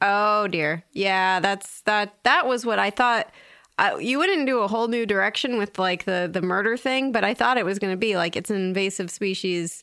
Oh 0.00 0.46
dear. 0.48 0.84
Yeah, 0.92 1.40
that's 1.40 1.80
that. 1.82 2.14
That 2.22 2.46
was 2.46 2.64
what 2.64 2.78
I 2.78 2.90
thought. 2.90 3.30
I, 3.78 3.96
you 3.96 4.18
wouldn't 4.18 4.46
do 4.46 4.60
a 4.60 4.68
whole 4.68 4.88
new 4.88 5.06
direction 5.06 5.58
with 5.58 5.78
like 5.78 6.04
the 6.04 6.28
the 6.32 6.42
murder 6.42 6.76
thing, 6.76 7.12
but 7.12 7.24
I 7.24 7.34
thought 7.34 7.58
it 7.58 7.64
was 7.64 7.78
going 7.78 7.92
to 7.92 7.98
be 7.98 8.16
like 8.16 8.36
it's 8.36 8.50
an 8.50 8.56
invasive 8.56 9.10
species 9.10 9.82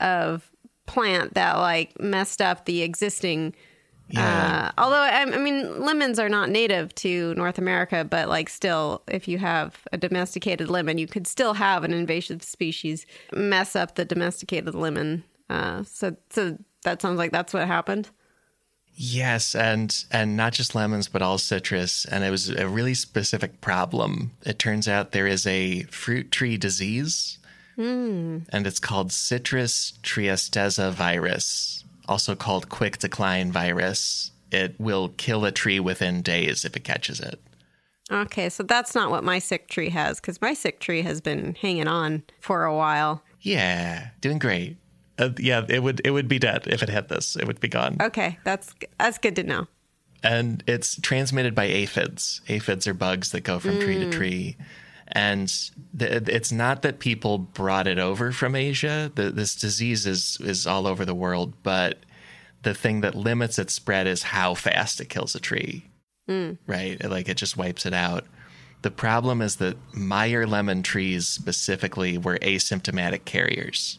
of 0.00 0.48
plant 0.86 1.34
that 1.34 1.56
like 1.56 2.00
messed 2.00 2.40
up 2.40 2.64
the 2.64 2.82
existing. 2.82 3.54
Yeah. 4.10 4.72
Uh, 4.76 4.80
although 4.82 5.00
I, 5.00 5.20
I 5.20 5.38
mean, 5.38 5.82
lemons 5.82 6.18
are 6.18 6.28
not 6.28 6.48
native 6.48 6.94
to 6.96 7.34
North 7.34 7.58
America, 7.58 8.04
but 8.04 8.28
like 8.28 8.48
still, 8.48 9.02
if 9.08 9.28
you 9.28 9.38
have 9.38 9.86
a 9.92 9.98
domesticated 9.98 10.70
lemon, 10.70 10.98
you 10.98 11.06
could 11.06 11.26
still 11.26 11.54
have 11.54 11.84
an 11.84 11.92
invasive 11.92 12.42
species 12.42 13.04
mess 13.32 13.76
up 13.76 13.96
the 13.96 14.04
domesticated 14.04 14.74
lemon. 14.74 15.24
Uh, 15.50 15.82
so 15.84 16.16
so 16.30 16.56
that 16.84 17.02
sounds 17.02 17.18
like 17.18 17.32
that's 17.32 17.52
what 17.52 17.66
happened. 17.66 18.08
Yes, 19.00 19.54
and 19.54 20.04
and 20.10 20.36
not 20.36 20.54
just 20.54 20.74
lemons, 20.74 21.06
but 21.06 21.22
all 21.22 21.38
citrus. 21.38 22.04
And 22.04 22.24
it 22.24 22.30
was 22.30 22.48
a 22.50 22.66
really 22.66 22.94
specific 22.94 23.60
problem. 23.60 24.32
It 24.44 24.58
turns 24.58 24.88
out 24.88 25.12
there 25.12 25.28
is 25.28 25.46
a 25.46 25.82
fruit 25.84 26.32
tree 26.32 26.56
disease, 26.56 27.38
and 28.50 28.66
it's 28.66 28.80
called 28.80 29.12
citrus 29.12 29.92
tristeza 30.02 30.90
virus, 30.90 31.84
also 32.08 32.34
called 32.34 32.68
quick 32.68 32.98
decline 32.98 33.52
virus. 33.52 34.32
It 34.50 34.74
will 34.78 35.10
kill 35.10 35.44
a 35.44 35.52
tree 35.52 35.78
within 35.78 36.22
days 36.22 36.64
if 36.64 36.74
it 36.74 36.84
catches 36.84 37.20
it. 37.20 37.38
Okay, 38.10 38.48
so 38.48 38.62
that's 38.62 38.94
not 38.94 39.10
what 39.10 39.22
my 39.22 39.38
sick 39.38 39.68
tree 39.68 39.90
has 39.90 40.18
because 40.18 40.40
my 40.40 40.54
sick 40.54 40.80
tree 40.80 41.02
has 41.02 41.20
been 41.20 41.54
hanging 41.60 41.86
on 41.86 42.22
for 42.40 42.64
a 42.64 42.74
while. 42.74 43.22
Yeah, 43.42 44.08
doing 44.22 44.38
great. 44.38 44.78
Uh, 45.18 45.30
yeah, 45.38 45.66
it 45.68 45.82
would 45.82 46.00
it 46.04 46.12
would 46.12 46.28
be 46.28 46.38
dead 46.38 46.66
if 46.66 46.82
it 46.82 46.88
had 46.88 47.08
this. 47.08 47.36
It 47.36 47.46
would 47.46 47.60
be 47.60 47.68
gone. 47.68 47.98
Okay, 48.00 48.38
that's 48.44 48.74
that's 48.98 49.18
good 49.18 49.36
to 49.36 49.42
know. 49.42 49.66
and 50.22 50.64
it's 50.66 50.98
transmitted 51.00 51.54
by 51.54 51.64
aphids. 51.64 52.40
Aphids 52.48 52.86
are 52.86 52.94
bugs 52.94 53.30
that 53.32 53.42
go 53.42 53.58
from 53.58 53.78
tree 53.78 53.98
to 53.98 54.10
tree. 54.10 54.56
And 55.12 55.48
th- 55.98 56.28
it's 56.28 56.52
not 56.52 56.82
that 56.82 56.98
people 56.98 57.38
brought 57.38 57.86
it 57.86 57.98
over 57.98 58.30
from 58.32 58.54
Asia. 58.54 59.10
The, 59.14 59.30
this 59.30 59.56
disease 59.56 60.06
is, 60.06 60.38
is 60.40 60.66
all 60.66 60.86
over 60.86 61.04
the 61.04 61.14
world, 61.14 61.54
but 61.62 62.00
the 62.62 62.74
thing 62.74 63.00
that 63.00 63.14
limits 63.14 63.58
its 63.58 63.72
spread 63.72 64.06
is 64.06 64.22
how 64.24 64.54
fast 64.54 65.00
it 65.00 65.08
kills 65.08 65.34
a 65.34 65.40
tree. 65.40 65.88
Right? 66.66 67.02
Like 67.02 67.28
it 67.28 67.36
just 67.38 67.56
wipes 67.56 67.86
it 67.86 67.94
out. 67.94 68.24
The 68.82 68.90
problem 68.90 69.42
is 69.42 69.56
that 69.56 69.76
Meyer 69.94 70.46
lemon 70.46 70.82
trees 70.82 71.26
specifically 71.26 72.18
were 72.18 72.38
asymptomatic 72.38 73.24
carriers. 73.24 73.98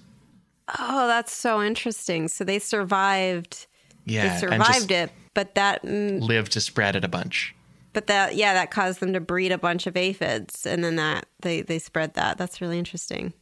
Oh, 0.77 1.07
that's 1.07 1.33
so 1.33 1.61
interesting. 1.61 2.27
So 2.27 2.43
they 2.43 2.59
survived. 2.59 3.65
Yeah, 4.05 4.33
they 4.33 4.39
survived 4.39 4.91
it, 4.91 5.11
but 5.33 5.55
that, 5.55 5.83
mm, 5.83 6.21
lived 6.21 6.53
to 6.53 6.61
spread 6.61 6.95
it 6.95 7.03
a 7.03 7.07
bunch. 7.07 7.55
But 7.93 8.07
that, 8.07 8.35
yeah, 8.35 8.53
that 8.53 8.71
caused 8.71 8.99
them 8.99 9.13
to 9.13 9.19
breed 9.19 9.51
a 9.51 9.57
bunch 9.57 9.87
of 9.87 9.97
aphids, 9.97 10.65
and 10.65 10.83
then 10.83 10.95
that 10.97 11.25
they 11.41 11.61
they 11.61 11.79
spread 11.79 12.13
that. 12.15 12.37
That's 12.37 12.61
really 12.61 12.79
interesting. 12.79 13.33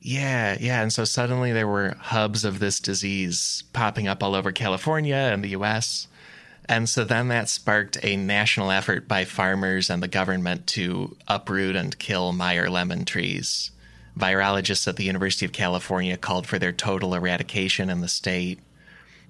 Yeah, 0.00 0.56
yeah. 0.60 0.82
And 0.82 0.92
so 0.92 1.04
suddenly 1.04 1.52
there 1.52 1.66
were 1.66 1.96
hubs 1.98 2.44
of 2.44 2.58
this 2.58 2.80
disease 2.80 3.64
popping 3.72 4.06
up 4.06 4.22
all 4.22 4.34
over 4.34 4.52
California 4.52 5.16
and 5.16 5.42
the 5.42 5.50
US. 5.50 6.08
And 6.68 6.88
so 6.88 7.04
then 7.04 7.28
that 7.28 7.48
sparked 7.48 7.98
a 8.02 8.16
national 8.16 8.70
effort 8.70 9.06
by 9.06 9.24
farmers 9.24 9.88
and 9.88 10.02
the 10.02 10.08
government 10.08 10.66
to 10.68 11.16
uproot 11.28 11.76
and 11.76 11.98
kill 11.98 12.32
Meyer 12.32 12.68
lemon 12.68 13.04
trees. 13.04 13.70
Virologists 14.18 14.88
at 14.88 14.96
the 14.96 15.04
University 15.04 15.44
of 15.44 15.52
California 15.52 16.16
called 16.16 16.46
for 16.46 16.58
their 16.58 16.72
total 16.72 17.14
eradication 17.14 17.90
in 17.90 18.00
the 18.00 18.08
state. 18.08 18.60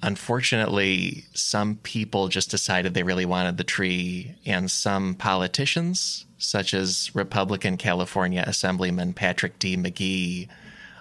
Unfortunately, 0.07 1.25
some 1.35 1.77
people 1.83 2.29
just 2.29 2.49
decided 2.49 2.95
they 2.95 3.03
really 3.03 3.25
wanted 3.25 3.57
the 3.57 3.65
tree, 3.65 4.37
and 4.47 4.71
some 4.71 5.17
politicians, 5.17 6.27
such 6.39 6.73
as 6.73 7.11
Republican 7.13 7.77
California 7.77 8.45
Assemblyman 8.47 9.15
Patrick 9.15 9.59
D. 9.59 9.77
McGee, 9.77 10.47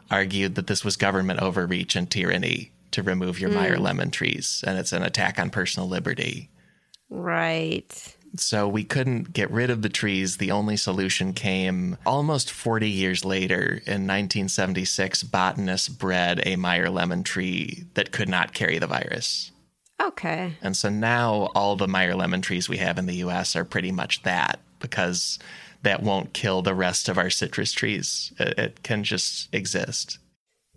argued 0.10 0.56
that 0.56 0.66
this 0.66 0.84
was 0.84 0.98
government 0.98 1.40
overreach 1.40 1.96
and 1.96 2.10
tyranny 2.10 2.72
to 2.90 3.04
remove 3.04 3.40
your 3.40 3.52
Meyer 3.52 3.76
hmm. 3.76 3.84
lemon 3.84 4.10
trees, 4.10 4.64
and 4.66 4.80
it's 4.80 4.92
an 4.92 5.04
attack 5.04 5.38
on 5.38 5.52
personal 5.52 5.88
liberty. 5.88 6.50
Right. 7.12 8.15
So 8.40 8.68
we 8.68 8.84
couldn't 8.84 9.34
get 9.34 9.52
rid 9.52 9.70
of 9.70 9.82
the 9.82 9.90
trees. 9.90 10.38
The 10.38 10.52
only 10.52 10.78
solution 10.78 11.34
came 11.34 11.98
almost 12.06 12.52
40 12.52 12.90
years 12.90 13.26
later. 13.26 13.82
In 13.86 14.08
1976, 14.08 15.24
botanists 15.24 15.90
bred 15.90 16.42
a 16.46 16.56
Meyer 16.56 16.90
lemon 16.90 17.24
tree 17.24 17.86
that 17.94 18.12
could 18.12 18.30
not 18.30 18.54
carry 18.54 18.78
the 18.78 18.88
virus. 18.88 19.52
Okay. 20.02 20.54
And 20.62 20.76
so 20.76 20.90
now 20.90 21.50
all 21.56 21.76
the 21.76 21.88
Meyer 21.88 22.16
lemon 22.16 22.42
trees 22.42 22.68
we 22.68 22.78
have 22.78 22.98
in 22.98 23.06
the 23.06 23.16
US 23.18 23.56
are 23.56 23.66
pretty 23.66 23.92
much 23.92 24.24
that 24.24 24.60
because 24.80 25.40
that 25.84 26.04
won't 26.04 26.34
kill 26.34 26.62
the 26.62 26.76
rest 26.76 27.08
of 27.08 27.18
our 27.18 27.30
citrus 27.30 27.72
trees. 27.72 28.34
It, 28.40 28.60
it 28.60 28.84
can 28.84 29.04
just 29.04 29.54
exist. 29.54 30.20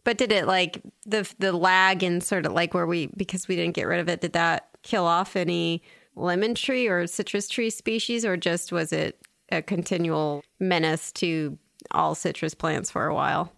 But 0.04 0.18
did 0.18 0.32
it 0.32 0.46
like 0.46 0.80
the 1.04 1.30
the 1.38 1.52
lag 1.52 2.02
and 2.02 2.22
sort 2.22 2.46
of 2.46 2.52
like 2.52 2.72
where 2.72 2.86
we 2.86 3.06
because 3.16 3.48
we 3.48 3.56
didn't 3.56 3.74
get 3.74 3.86
rid 3.86 4.00
of 4.00 4.09
it? 4.09 4.20
Did 4.20 4.32
that 4.34 4.68
kill 4.82 5.04
off 5.04 5.36
any 5.36 5.82
lemon 6.19 6.55
tree 6.55 6.87
or 6.87 7.07
citrus 7.07 7.49
tree 7.49 7.71
species, 7.71 8.25
or 8.25 8.37
just 8.37 8.73
was 8.73 8.93
it 8.93 9.19
a 9.51 9.62
continual 9.62 10.43
menace 10.61 11.12
to 11.12 11.59
all 11.93 12.14
citrus 12.14 12.55
plants 12.55 12.91
for 12.91 13.07
a 13.07 13.14
while? 13.14 13.53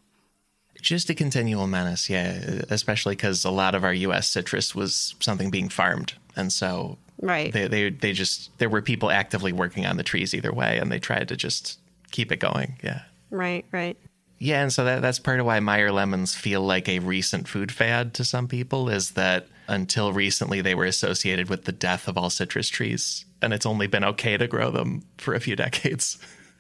Just 0.80 1.10
a 1.10 1.14
continual 1.14 1.66
menace, 1.66 2.08
yeah, 2.08 2.62
especially 2.70 3.14
because 3.16 3.44
a 3.44 3.50
lot 3.50 3.74
of 3.74 3.84
our 3.84 3.92
US 3.92 4.28
citrus 4.28 4.74
was 4.74 5.14
something 5.20 5.50
being 5.50 5.68
farmed. 5.68 6.14
And 6.36 6.52
so 6.52 6.96
Right. 7.20 7.52
they, 7.52 7.68
they, 7.68 7.90
they 7.90 8.12
just, 8.12 8.56
there 8.58 8.70
were 8.70 8.80
people 8.80 9.10
actively 9.10 9.52
working 9.52 9.84
on 9.84 9.98
the 9.98 10.02
trees 10.02 10.32
either 10.34 10.52
way, 10.52 10.78
and 10.78 10.90
they 10.90 10.98
tried 10.98 11.28
to 11.28 11.36
just 11.36 11.78
keep 12.12 12.32
it 12.32 12.38
going. 12.38 12.78
Yeah. 12.82 13.02
right. 13.30 13.64
Right. 13.72 13.96
Yeah, 14.42 14.62
and 14.62 14.72
so 14.72 14.84
that, 14.86 15.02
that's 15.02 15.18
part 15.18 15.38
of 15.38 15.44
why 15.44 15.60
Meyer 15.60 15.92
lemons 15.92 16.34
feel 16.34 16.62
like 16.62 16.88
a 16.88 17.00
recent 17.00 17.46
food 17.46 17.70
fad 17.70 18.14
to 18.14 18.24
some 18.24 18.48
people 18.48 18.88
is 18.88 19.10
that 19.10 19.46
until 19.70 20.12
recently 20.12 20.60
they 20.60 20.74
were 20.74 20.84
associated 20.84 21.48
with 21.48 21.64
the 21.64 21.72
death 21.72 22.08
of 22.08 22.18
all 22.18 22.28
citrus 22.28 22.68
trees, 22.68 23.24
and 23.40 23.52
it's 23.54 23.64
only 23.64 23.86
been 23.86 24.04
okay 24.04 24.36
to 24.36 24.46
grow 24.46 24.70
them 24.70 25.02
for 25.18 25.32
a 25.34 25.40
few 25.40 25.56
decades. 25.66 26.18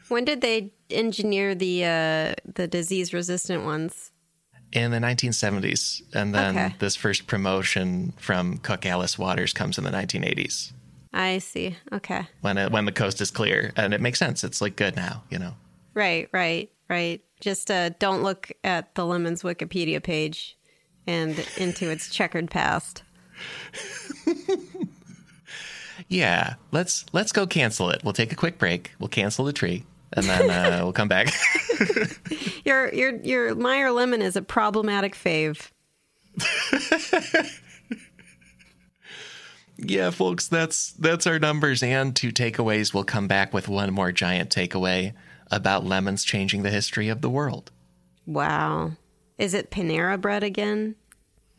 When 0.08 0.24
did 0.24 0.40
they 0.40 0.72
engineer 0.90 1.54
the 1.54 1.84
uh, 1.84 2.34
the 2.54 2.66
disease 2.66 3.12
resistant 3.12 3.64
ones? 3.64 4.12
In 4.72 4.92
the 4.92 4.98
1970s, 4.98 6.00
and 6.14 6.32
then 6.34 6.56
Okay. 6.56 6.74
this 6.78 6.94
first 6.94 7.26
promotion 7.26 8.12
from 8.18 8.58
Cook 8.58 8.86
Alice 8.86 9.18
Waters 9.18 9.52
comes 9.52 9.78
in 9.78 9.84
the 9.84 9.90
1980s 9.90 10.72
I 11.12 11.38
see. 11.38 11.76
Okay. 11.92 12.26
when 12.40 12.56
it, 12.56 12.70
when 12.70 12.84
the 12.84 12.92
coast 12.92 13.20
is 13.20 13.32
clear, 13.32 13.72
and 13.76 13.92
it 13.92 14.00
makes 14.00 14.18
sense. 14.20 14.44
It's 14.44 14.60
like 14.60 14.76
good 14.76 14.94
now, 14.94 15.24
you 15.28 15.38
know. 15.40 15.54
Right. 15.94 16.28
Right. 16.32 16.70
Right. 16.88 17.20
Just 17.40 17.70
uh, 17.70 17.88
don't 17.98 18.22
look 18.22 18.52
at 18.62 18.94
the 18.94 19.04
lemon's 19.04 19.42
Wikipedia 19.42 20.00
page 20.02 20.56
and 21.06 21.46
into 21.56 21.90
its 21.90 22.08
checkered 22.08 22.50
past. 22.50 23.02
Yeah, 26.08 26.54
let's 26.72 27.04
let's 27.12 27.30
go 27.30 27.46
cancel 27.46 27.90
it. 27.90 28.02
We'll 28.02 28.12
take 28.12 28.32
a 28.32 28.36
quick 28.36 28.58
break. 28.58 28.92
We'll 28.98 29.08
cancel 29.08 29.44
the 29.44 29.52
tree, 29.52 29.84
and 30.12 30.26
then 30.26 30.50
uh, 30.50 30.80
we'll 30.82 30.92
come 30.92 31.08
back. 31.08 31.32
Your 32.64 32.92
your 32.92 33.16
your 33.22 33.54
Meyer 33.54 33.90
lemon 33.90 34.20
is 34.20 34.36
a 34.36 34.42
problematic 34.42 35.14
fave. 35.14 35.70
Yeah, 39.82 40.10
folks, 40.10 40.46
that's 40.46 40.92
that's 40.92 41.26
our 41.26 41.38
numbers 41.38 41.82
and 41.82 42.14
two 42.14 42.32
takeaways. 42.32 42.92
We'll 42.92 43.04
come 43.04 43.26
back 43.26 43.54
with 43.54 43.66
one 43.66 43.94
more 43.94 44.12
giant 44.12 44.50
takeaway 44.50 45.14
about 45.50 45.86
lemons 45.86 46.22
changing 46.22 46.62
the 46.62 46.70
history 46.70 47.08
of 47.08 47.22
the 47.22 47.30
world. 47.30 47.70
Wow. 48.26 48.92
Is 49.40 49.54
it 49.54 49.70
Panera 49.70 50.20
bread 50.20 50.44
again? 50.44 50.94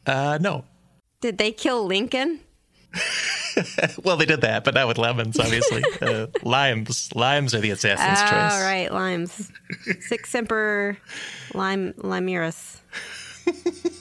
Uh 0.06 0.38
no. 0.40 0.64
Did 1.20 1.38
they 1.38 1.52
kill 1.52 1.86
Lincoln? 1.86 2.40
Well, 4.02 4.16
they 4.16 4.26
did 4.26 4.42
that, 4.42 4.64
but 4.64 4.76
not 4.76 4.88
with 4.88 4.98
lemons, 4.98 5.38
obviously. 5.38 5.84
uh, 6.02 6.28
limes, 6.42 7.14
limes 7.14 7.54
are 7.54 7.60
the 7.60 7.72
assassin's 7.72 8.20
Oh, 8.22 8.26
choice. 8.26 8.54
All 8.54 8.62
right, 8.64 8.90
limes. 8.92 9.52
Six 10.00 10.30
Semper 10.30 10.98
Lime 11.54 11.92
Limeris. 11.98 12.80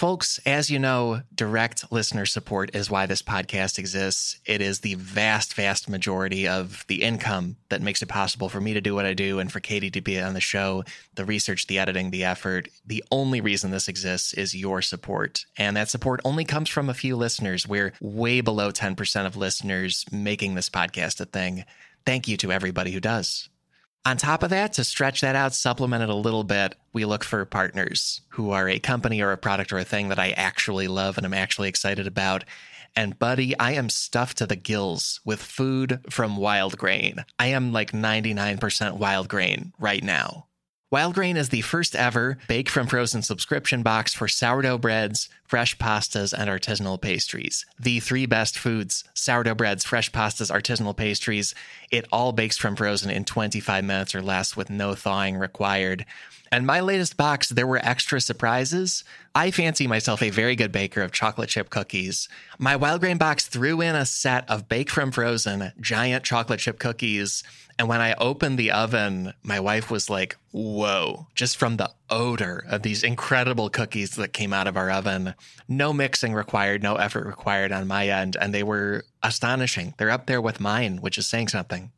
Folks, 0.00 0.40
as 0.46 0.70
you 0.70 0.78
know, 0.78 1.20
direct 1.34 1.92
listener 1.92 2.24
support 2.24 2.74
is 2.74 2.90
why 2.90 3.04
this 3.04 3.20
podcast 3.20 3.78
exists. 3.78 4.40
It 4.46 4.62
is 4.62 4.80
the 4.80 4.94
vast, 4.94 5.52
vast 5.52 5.90
majority 5.90 6.48
of 6.48 6.86
the 6.88 7.02
income 7.02 7.56
that 7.68 7.82
makes 7.82 8.00
it 8.00 8.08
possible 8.08 8.48
for 8.48 8.62
me 8.62 8.72
to 8.72 8.80
do 8.80 8.94
what 8.94 9.04
I 9.04 9.12
do 9.12 9.40
and 9.40 9.52
for 9.52 9.60
Katie 9.60 9.90
to 9.90 10.00
be 10.00 10.18
on 10.18 10.32
the 10.32 10.40
show, 10.40 10.84
the 11.16 11.26
research, 11.26 11.66
the 11.66 11.78
editing, 11.78 12.12
the 12.12 12.24
effort. 12.24 12.70
The 12.86 13.04
only 13.10 13.42
reason 13.42 13.72
this 13.72 13.88
exists 13.88 14.32
is 14.32 14.56
your 14.56 14.80
support. 14.80 15.44
And 15.58 15.76
that 15.76 15.90
support 15.90 16.22
only 16.24 16.46
comes 16.46 16.70
from 16.70 16.88
a 16.88 16.94
few 16.94 17.14
listeners. 17.14 17.68
We're 17.68 17.92
way 18.00 18.40
below 18.40 18.72
10% 18.72 19.26
of 19.26 19.36
listeners 19.36 20.06
making 20.10 20.54
this 20.54 20.70
podcast 20.70 21.20
a 21.20 21.26
thing. 21.26 21.66
Thank 22.06 22.26
you 22.26 22.38
to 22.38 22.50
everybody 22.50 22.92
who 22.92 23.00
does. 23.00 23.49
On 24.06 24.16
top 24.16 24.42
of 24.42 24.48
that, 24.48 24.72
to 24.74 24.84
stretch 24.84 25.20
that 25.20 25.36
out, 25.36 25.52
supplement 25.52 26.02
it 26.02 26.08
a 26.08 26.14
little 26.14 26.42
bit, 26.42 26.74
we 26.92 27.04
look 27.04 27.22
for 27.22 27.44
partners 27.44 28.22
who 28.30 28.50
are 28.50 28.66
a 28.66 28.78
company 28.78 29.20
or 29.20 29.30
a 29.30 29.36
product 29.36 29.72
or 29.72 29.78
a 29.78 29.84
thing 29.84 30.08
that 30.08 30.18
I 30.18 30.30
actually 30.30 30.88
love 30.88 31.18
and 31.18 31.26
I'm 31.26 31.34
actually 31.34 31.68
excited 31.68 32.06
about. 32.06 32.44
And 32.96 33.18
buddy, 33.18 33.56
I 33.58 33.72
am 33.72 33.90
stuffed 33.90 34.38
to 34.38 34.46
the 34.46 34.56
gills 34.56 35.20
with 35.24 35.42
food 35.42 36.00
from 36.08 36.38
Wild 36.38 36.78
Grain. 36.78 37.26
I 37.38 37.48
am 37.48 37.72
like 37.72 37.92
99% 37.92 38.96
Wild 38.96 39.28
Grain 39.28 39.74
right 39.78 40.02
now. 40.02 40.46
Wild 40.92 41.14
Grain 41.14 41.36
is 41.36 41.50
the 41.50 41.60
first 41.60 41.94
ever 41.94 42.36
bake 42.48 42.68
from 42.68 42.88
frozen 42.88 43.22
subscription 43.22 43.84
box 43.84 44.12
for 44.12 44.26
sourdough 44.26 44.78
breads, 44.78 45.28
fresh 45.46 45.78
pastas, 45.78 46.34
and 46.36 46.50
artisanal 46.50 47.00
pastries. 47.00 47.64
The 47.78 48.00
three 48.00 48.26
best 48.26 48.58
foods 48.58 49.04
sourdough 49.14 49.54
breads, 49.54 49.84
fresh 49.84 50.10
pastas, 50.10 50.50
artisanal 50.50 50.96
pastries. 50.96 51.54
It 51.92 52.08
all 52.10 52.32
bakes 52.32 52.58
from 52.58 52.74
frozen 52.74 53.08
in 53.08 53.24
25 53.24 53.84
minutes 53.84 54.16
or 54.16 54.20
less 54.20 54.56
with 54.56 54.68
no 54.68 54.96
thawing 54.96 55.36
required. 55.36 56.06
And 56.52 56.66
my 56.66 56.80
latest 56.80 57.16
box, 57.16 57.50
there 57.50 57.68
were 57.68 57.78
extra 57.80 58.20
surprises. 58.20 59.04
I 59.32 59.52
fancy 59.52 59.86
myself 59.86 60.20
a 60.20 60.30
very 60.30 60.56
good 60.56 60.72
baker 60.72 61.02
of 61.02 61.12
chocolate 61.12 61.50
chip 61.50 61.70
cookies. 61.70 62.28
My 62.58 62.74
wild 62.74 63.00
grain 63.00 63.18
box 63.18 63.46
threw 63.46 63.80
in 63.80 63.94
a 63.94 64.04
set 64.04 64.50
of 64.50 64.68
Bake 64.68 64.90
from 64.90 65.12
frozen 65.12 65.70
giant 65.80 66.24
chocolate 66.24 66.58
chip 66.58 66.80
cookies. 66.80 67.44
And 67.80 67.88
when 67.88 68.02
I 68.02 68.12
opened 68.18 68.58
the 68.58 68.72
oven, 68.72 69.32
my 69.42 69.58
wife 69.58 69.90
was 69.90 70.10
like, 70.10 70.36
whoa, 70.50 71.28
just 71.34 71.56
from 71.56 71.78
the 71.78 71.90
odor 72.10 72.62
of 72.68 72.82
these 72.82 73.02
incredible 73.02 73.70
cookies 73.70 74.16
that 74.16 74.34
came 74.34 74.52
out 74.52 74.66
of 74.66 74.76
our 74.76 74.90
oven. 74.90 75.32
No 75.66 75.94
mixing 75.94 76.34
required, 76.34 76.82
no 76.82 76.96
effort 76.96 77.26
required 77.26 77.72
on 77.72 77.88
my 77.88 78.06
end. 78.10 78.36
And 78.38 78.52
they 78.52 78.62
were 78.62 79.04
astonishing. 79.22 79.94
They're 79.96 80.10
up 80.10 80.26
there 80.26 80.42
with 80.42 80.60
mine, 80.60 80.98
which 80.98 81.16
is 81.16 81.26
saying 81.26 81.48
something. 81.48 81.90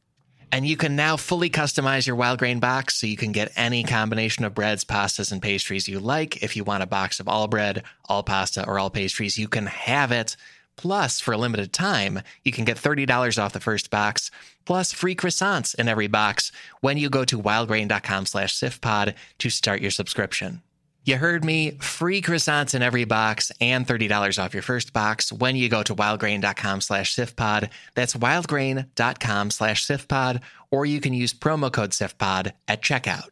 And 0.53 0.69
you 0.69 0.77
can 0.77 0.95
now 0.95 1.17
fully 1.17 1.51
customize 1.51 2.07
your 2.07 2.15
wild 2.15 2.39
grain 2.39 2.61
box 2.61 2.95
so 3.01 3.09
you 3.09 3.17
can 3.17 3.33
get 3.33 3.51
any 3.57 3.83
combination 3.83 4.45
of 4.45 4.55
breads, 4.55 4.85
pastas, 4.85 5.33
and 5.33 5.43
pastries 5.43 5.89
you 5.89 5.99
like. 5.99 6.45
If 6.45 6.55
you 6.55 6.63
want 6.63 6.85
a 6.85 6.87
box 6.87 7.19
of 7.19 7.27
all 7.27 7.49
bread, 7.49 7.83
all 8.05 8.23
pasta, 8.23 8.65
or 8.69 8.79
all 8.79 8.89
pastries, 8.89 9.37
you 9.37 9.49
can 9.49 9.67
have 9.67 10.13
it. 10.13 10.37
Plus, 10.77 11.21
for 11.21 11.33
a 11.33 11.39
limited 11.39 11.73
time, 11.73 12.23
you 12.45 12.53
can 12.53 12.65
get 12.65 12.77
$30 12.77 13.43
off 13.43 13.53
the 13.53 13.61
first 13.61 13.91
box, 13.91 14.31
plus 14.65 14.93
free 14.93 15.15
croissants 15.15 15.75
in 15.75 15.89
every 15.89 16.07
box 16.07 16.51
when 16.81 16.97
you 16.97 17.09
go 17.09 17.25
to 17.25 17.39
wildgrain.com 17.39 18.27
slash 18.27 18.55
sifpod 18.55 19.15
to 19.39 19.51
start 19.51 19.81
your 19.81 19.91
subscription. 19.91 20.63
You 21.05 21.17
heard 21.17 21.45
me. 21.45 21.73
Free 21.81 22.23
croissants 22.23 22.75
in 22.75 22.83
every 22.83 23.05
box 23.05 23.51
and 23.61 23.87
$30 23.87 24.43
off 24.43 24.55
your 24.55 24.63
first 24.63 24.93
box 24.93 25.33
when 25.33 25.57
you 25.57 25.69
go 25.69 25.83
to 25.83 25.95
wildgrain.com 25.95 26.81
slash 26.81 27.15
sifpod. 27.15 27.71
That's 27.95 28.15
wildgrain.com 28.15 29.51
slash 29.51 29.85
sifpod, 29.85 30.41
or 30.71 30.87
you 30.87 31.01
can 31.01 31.13
use 31.13 31.35
promo 31.35 31.73
code 31.73 31.91
sifpod 31.91 32.53
at 32.69 32.83
checkout. 32.83 33.29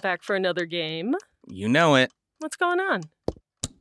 Back 0.00 0.22
for 0.22 0.36
another 0.36 0.64
game. 0.66 1.16
You 1.48 1.68
know 1.68 1.96
it. 1.96 2.12
What's 2.38 2.56
going 2.56 2.78
on? 2.78 3.02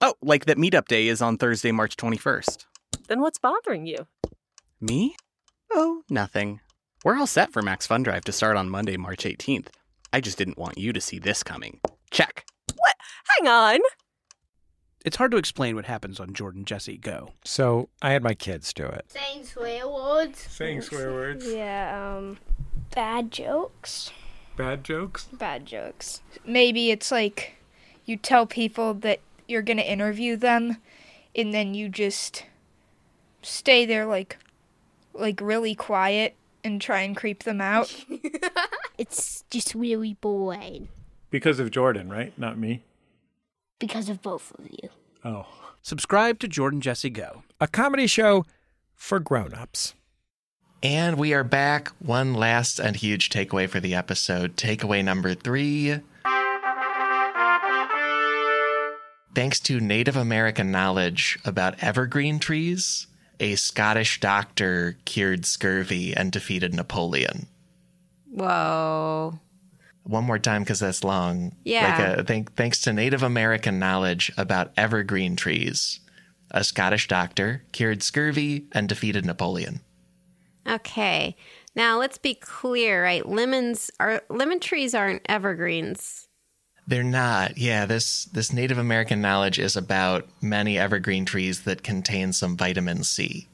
Oh, 0.00 0.14
like 0.22 0.46
that 0.46 0.56
meetup 0.56 0.88
day 0.88 1.08
is 1.08 1.20
on 1.20 1.36
Thursday, 1.36 1.72
March 1.72 1.96
21st. 1.96 2.64
Then 3.08 3.20
what's 3.20 3.38
bothering 3.38 3.86
you? 3.86 4.06
Me? 4.80 5.14
Oh, 5.70 6.02
nothing. 6.08 6.60
We're 7.04 7.18
all 7.18 7.26
set 7.26 7.52
for 7.52 7.60
Max 7.60 7.86
Fun 7.86 8.02
Drive 8.02 8.24
to 8.24 8.32
start 8.32 8.56
on 8.56 8.70
Monday, 8.70 8.96
March 8.96 9.24
18th. 9.24 9.68
I 10.12 10.20
just 10.20 10.38
didn't 10.38 10.58
want 10.58 10.78
you 10.78 10.92
to 10.94 11.00
see 11.00 11.18
this 11.18 11.42
coming. 11.42 11.80
Check. 12.10 12.46
What? 12.76 12.94
Hang 13.38 13.48
on. 13.48 13.80
It's 15.04 15.16
hard 15.16 15.30
to 15.32 15.36
explain 15.36 15.76
what 15.76 15.84
happens 15.84 16.18
on 16.18 16.32
Jordan 16.32 16.64
Jesse 16.64 16.96
Go. 16.96 17.32
So 17.44 17.88
I 18.00 18.12
had 18.12 18.22
my 18.22 18.34
kids 18.34 18.72
do 18.72 18.86
it. 18.86 19.04
Saying 19.08 19.44
swear 19.44 19.86
words. 19.88 20.38
Saying 20.40 20.82
swear 20.82 21.12
words. 21.12 21.46
Yeah, 21.46 22.16
um, 22.16 22.38
bad 22.94 23.30
jokes. 23.30 24.10
Bad 24.56 24.82
jokes. 24.84 25.24
bad 25.32 25.64
jokes. 25.66 26.20
Maybe 26.44 26.90
it's 26.90 27.10
like 27.10 27.54
you 28.04 28.16
tell 28.16 28.44
people 28.46 28.92
that 28.94 29.20
you're 29.50 29.62
going 29.62 29.76
to 29.78 29.90
interview 29.92 30.36
them 30.36 30.76
and 31.36 31.52
then 31.52 31.74
you 31.74 31.88
just 31.88 32.44
stay 33.42 33.84
there 33.84 34.06
like 34.06 34.38
like 35.12 35.40
really 35.40 35.74
quiet 35.74 36.36
and 36.64 36.80
try 36.80 37.00
and 37.00 37.16
creep 37.16 37.42
them 37.44 37.60
out. 37.60 37.94
It's 38.98 39.44
just 39.50 39.74
really 39.74 40.12
boring 40.20 40.88
Because 41.30 41.58
of 41.58 41.70
Jordan, 41.70 42.10
right? 42.10 42.38
Not 42.38 42.58
me. 42.58 42.84
because 43.78 44.10
of 44.10 44.20
both 44.20 44.52
of 44.58 44.68
you. 44.70 44.90
Oh. 45.24 45.46
Subscribe 45.80 46.38
to 46.40 46.48
Jordan 46.48 46.82
Jesse 46.82 47.08
Go. 47.08 47.42
A 47.62 47.66
comedy 47.66 48.06
show 48.06 48.44
for 48.94 49.18
grown-ups. 49.18 49.94
And 50.82 51.16
we 51.16 51.32
are 51.32 51.44
back. 51.44 51.88
One 51.98 52.34
last 52.34 52.78
and 52.78 52.94
huge 52.94 53.30
takeaway 53.30 53.66
for 53.70 53.80
the 53.80 53.94
episode. 53.94 54.56
Takeaway 54.58 55.02
number 55.02 55.32
three. 55.32 56.00
Thanks 59.34 59.60
to 59.60 59.80
Native 59.80 60.16
American 60.16 60.70
knowledge 60.70 61.38
about 61.44 61.82
evergreen 61.82 62.38
trees, 62.38 63.06
a 63.38 63.54
Scottish 63.54 64.20
doctor 64.20 64.98
cured 65.04 65.46
scurvy 65.46 66.14
and 66.14 66.32
defeated 66.32 66.74
Napoleon. 66.74 67.46
Whoa. 68.30 69.38
One 70.02 70.24
more 70.24 70.38
time 70.38 70.62
because 70.62 70.80
that's 70.80 71.04
long. 71.04 71.54
Yeah. 71.64 71.96
Like 71.98 72.18
a, 72.18 72.24
thank, 72.24 72.54
thanks 72.54 72.80
to 72.82 72.92
Native 72.92 73.22
American 73.22 73.78
knowledge 73.78 74.32
about 74.36 74.72
evergreen 74.76 75.36
trees, 75.36 76.00
a 76.50 76.64
Scottish 76.64 77.06
doctor 77.06 77.64
cured 77.72 78.02
scurvy 78.02 78.66
and 78.72 78.88
defeated 78.88 79.24
Napoleon. 79.24 79.80
Okay. 80.68 81.36
Now 81.76 81.98
let's 81.98 82.18
be 82.18 82.34
clear, 82.34 83.04
right? 83.04 83.26
Lemons 83.26 83.90
are 84.00 84.22
lemon 84.28 84.58
trees 84.58 84.94
aren't 84.94 85.22
evergreens. 85.28 86.26
They're 86.90 87.04
not. 87.04 87.56
Yeah, 87.56 87.86
this 87.86 88.24
this 88.26 88.52
Native 88.52 88.76
American 88.78 89.20
knowledge 89.20 89.58
is 89.60 89.76
about 89.76 90.26
many 90.42 90.76
evergreen 90.76 91.24
trees 91.24 91.62
that 91.62 91.84
contain 91.84 92.32
some 92.32 92.56
vitamin 92.56 93.04
C. 93.04 93.46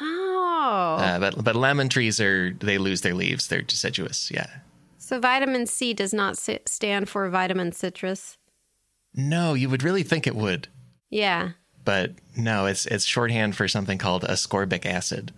Oh. 0.00 0.96
Uh, 0.98 1.18
but 1.20 1.42
but 1.44 1.54
lemon 1.56 1.88
trees 1.88 2.20
are 2.20 2.52
they 2.54 2.78
lose 2.78 3.02
their 3.02 3.14
leaves. 3.14 3.46
They're 3.48 3.62
deciduous. 3.62 4.30
Yeah. 4.30 4.46
so 4.98 5.20
vitamin 5.20 5.66
C 5.66 5.94
does 5.94 6.12
not 6.12 6.36
si- 6.38 6.58
stand 6.66 7.08
for 7.08 7.28
vitamin 7.28 7.70
citrus. 7.72 8.36
No, 9.14 9.54
you 9.54 9.68
would 9.68 9.82
really 9.82 10.02
think 10.02 10.26
it 10.26 10.34
would, 10.34 10.68
Yeah. 11.10 11.50
but 11.84 12.12
no. 12.36 12.66
It's 12.66 12.86
it's 12.86 13.04
shorthand 13.04 13.54
for 13.56 13.68
something 13.68 13.98
called 13.98 14.24
ascorbic 14.24 14.86
acid. 14.86 15.30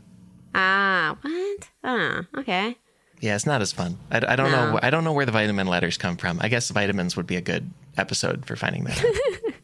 Ah, 0.54 1.16
what? 1.20 1.68
Ah, 1.82 2.22
okay. 2.38 2.76
Yeah, 3.20 3.34
it's 3.34 3.46
not 3.46 3.62
as 3.62 3.72
fun. 3.72 3.96
I, 4.10 4.18
I 4.32 4.36
don't 4.36 4.50
No. 4.50 4.72
know. 4.72 4.80
I 4.82 4.90
don't 4.90 5.04
know 5.04 5.12
where 5.12 5.24
the 5.26 5.32
vitamin 5.32 5.66
letters 5.66 5.96
come 5.96 6.16
from. 6.16 6.38
I 6.42 6.48
guess 6.48 6.68
vitamins 6.70 7.16
would 7.16 7.26
be 7.26 7.36
a 7.36 7.40
good 7.40 7.70
episode 7.96 8.44
for 8.44 8.54
finding 8.56 8.84
that. 8.84 9.02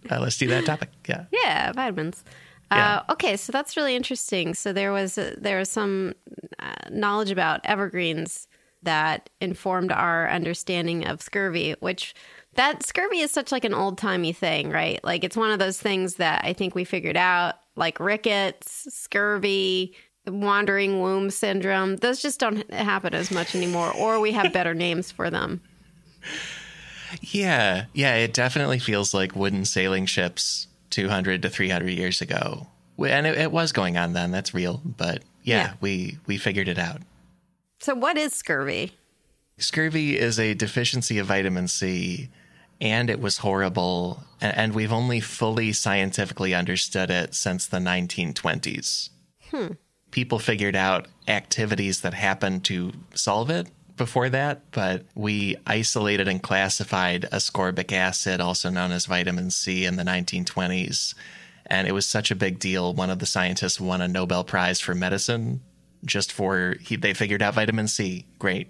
uh, 0.10 0.20
let's 0.20 0.38
do 0.38 0.46
that 0.48 0.64
topic. 0.64 0.88
Yeah. 1.08 1.24
Yeah, 1.32 1.72
vitamins. 1.72 2.24
Yeah. 2.72 3.02
Uh, 3.08 3.12
okay, 3.12 3.36
so 3.36 3.50
that's 3.52 3.76
really 3.76 3.96
interesting. 3.96 4.54
So 4.54 4.72
there 4.72 4.92
was 4.92 5.18
uh 5.18 5.34
there 5.38 5.58
was 5.58 5.68
some 5.68 6.14
uh, 6.60 6.72
knowledge 6.90 7.30
about 7.32 7.60
evergreens 7.64 8.46
that 8.82 9.28
informed 9.40 9.92
our 9.92 10.30
understanding 10.30 11.06
of 11.06 11.20
scurvy, 11.20 11.74
which 11.80 12.14
that 12.54 12.86
scurvy 12.86 13.18
is 13.20 13.30
such 13.30 13.52
like 13.52 13.64
an 13.64 13.74
old 13.74 13.98
timey 13.98 14.32
thing, 14.32 14.70
right? 14.70 15.02
Like 15.04 15.22
it's 15.24 15.36
one 15.36 15.50
of 15.50 15.58
those 15.58 15.78
things 15.78 16.14
that 16.14 16.44
I 16.44 16.52
think 16.54 16.74
we 16.74 16.84
figured 16.84 17.16
out, 17.16 17.56
like 17.76 18.00
rickets, 18.00 18.86
scurvy, 18.94 19.94
wandering 20.26 21.00
womb 21.00 21.30
syndrome. 21.30 21.96
Those 21.96 22.20
just 22.22 22.40
don't 22.40 22.70
happen 22.72 23.14
as 23.14 23.30
much 23.30 23.54
anymore, 23.54 23.92
or 23.94 24.20
we 24.20 24.32
have 24.32 24.52
better 24.52 24.74
names 24.86 25.10
for 25.10 25.30
them. 25.30 25.60
Yeah, 27.20 27.86
yeah, 27.92 28.14
it 28.16 28.32
definitely 28.32 28.78
feels 28.78 29.12
like 29.12 29.34
wooden 29.34 29.64
sailing 29.64 30.06
ships 30.06 30.68
200 30.90 31.42
to 31.42 31.50
300 31.50 31.88
years 31.90 32.20
ago. 32.20 32.68
And 32.98 33.26
it, 33.26 33.36
it 33.38 33.52
was 33.52 33.72
going 33.72 33.96
on 33.96 34.12
then, 34.12 34.30
that's 34.30 34.54
real, 34.54 34.80
but 34.84 35.22
yeah, 35.42 35.56
Yeah. 35.56 35.72
we 35.80 36.18
we 36.26 36.36
figured 36.36 36.68
it 36.68 36.78
out. 36.78 37.00
So 37.80 37.94
what 37.94 38.16
is 38.18 38.34
scurvy? 38.34 38.92
Scurvy 39.58 40.18
is 40.18 40.38
a 40.38 40.54
deficiency 40.54 41.18
of 41.18 41.26
vitamin 41.26 41.66
C 41.68 42.28
and 42.80 43.10
it 43.10 43.20
was 43.20 43.38
horrible 43.38 44.22
and 44.40 44.74
we've 44.74 44.92
only 44.92 45.20
fully 45.20 45.72
scientifically 45.72 46.54
understood 46.54 47.10
it 47.10 47.34
since 47.34 47.66
the 47.66 47.78
1920s. 47.78 49.10
People 50.10 50.38
figured 50.38 50.76
out 50.76 51.06
activities 51.28 52.00
that 52.00 52.14
happened 52.14 52.64
to 52.64 52.92
solve 53.14 53.50
it 53.50 53.68
before 53.96 54.28
that, 54.30 54.70
but 54.72 55.04
we 55.14 55.56
isolated 55.66 56.26
and 56.26 56.42
classified 56.42 57.28
ascorbic 57.32 57.92
acid, 57.92 58.40
also 58.40 58.70
known 58.70 58.92
as 58.92 59.06
vitamin 59.06 59.50
C, 59.50 59.84
in 59.84 59.96
the 59.96 60.02
1920s. 60.02 61.14
And 61.66 61.86
it 61.86 61.92
was 61.92 62.06
such 62.06 62.30
a 62.30 62.34
big 62.34 62.58
deal. 62.58 62.94
One 62.94 63.10
of 63.10 63.18
the 63.20 63.26
scientists 63.26 63.78
won 63.80 64.00
a 64.00 64.08
Nobel 64.08 64.42
Prize 64.42 64.80
for 64.80 64.94
medicine 64.94 65.60
just 66.04 66.32
for 66.32 66.76
he, 66.80 66.96
they 66.96 67.14
figured 67.14 67.42
out 67.42 67.54
vitamin 67.54 67.86
C. 67.86 68.26
Great. 68.38 68.68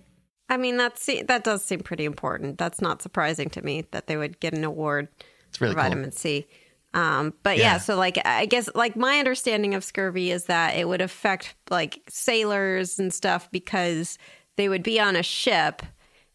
I 0.49 0.57
mean, 0.57 0.77
that's 0.77 1.07
that 1.27 1.45
does 1.45 1.65
seem 1.65 1.81
pretty 1.81 2.05
important. 2.05 2.59
That's 2.59 2.81
not 2.81 3.03
surprising 3.03 3.49
to 3.51 3.63
me 3.63 3.87
that 3.93 4.09
they 4.09 4.17
would 4.17 4.41
get 4.41 4.53
an 4.53 4.65
award 4.65 5.09
It's 5.49 5.61
really 5.61 5.75
for 5.75 5.81
cool. 5.81 5.89
vitamin 5.91 6.13
C. 6.13 6.47
Um, 6.93 7.35
but 7.43 7.57
yeah. 7.57 7.73
Yeah. 7.75 7.79
so 7.79 7.97
like 7.97 8.19
I 8.25 8.47
guess 8.47 8.69
like 8.75 8.97
my 8.97 9.19
understanding 9.19 9.75
of 9.75 9.85
scurvy 9.85 10.31
is 10.33 10.45
that 10.47 10.77
it 10.77 10.89
would 10.89 11.01
affect 11.01 11.55
like 11.71 12.01
sailors 12.09 12.99
and 12.99 13.15
stuff 13.15 13.49
because 13.53 14.19
they 14.57 14.69
would 14.69 14.83
be 14.83 14.99
on 14.99 15.15
a 15.15 15.23
ship 15.23 15.83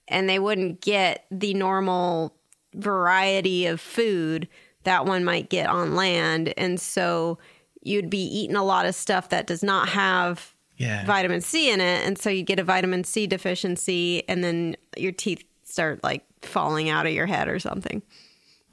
and 0.08 0.30
they 0.30 0.39
wouldn't 0.39 0.82
get 0.82 1.26
the 1.32 1.53
normal 1.53 2.36
variety 2.74 3.66
of 3.66 3.82
food 3.82 4.47
that 4.84 5.06
one 5.06 5.24
might 5.26 5.49
get 5.49 5.68
on 5.68 5.95
land, 5.95 6.53
and 6.58 6.80
so 6.80 7.39
you'd 7.82 8.10
be 8.10 8.24
eating 8.24 8.56
a 8.56 8.64
lot 8.64 8.86
of 8.86 8.93
stuff 8.93 9.30
that 9.30 9.47
does 9.47 9.64
not 9.64 9.89
have 9.89 10.53
Yeah. 10.78 11.06
vitamin 11.06 11.41
C 11.41 11.72
in 11.72 11.82
it, 11.82 12.06
and 12.06 12.18
so 12.20 12.30
you 12.30 12.43
get 12.43 12.60
a 12.60 12.64
vitamin 12.64 13.03
C 13.03 13.26
deficiency, 13.26 14.24
and 14.30 14.43
then 14.43 14.76
your 14.95 15.12
teeth 15.12 15.43
start 15.64 16.03
like 16.03 16.24
falling 16.43 16.88
out 16.89 17.08
of 17.08 17.14
your 17.14 17.26
head 17.26 17.47
or 17.47 17.58
something. 17.60 18.03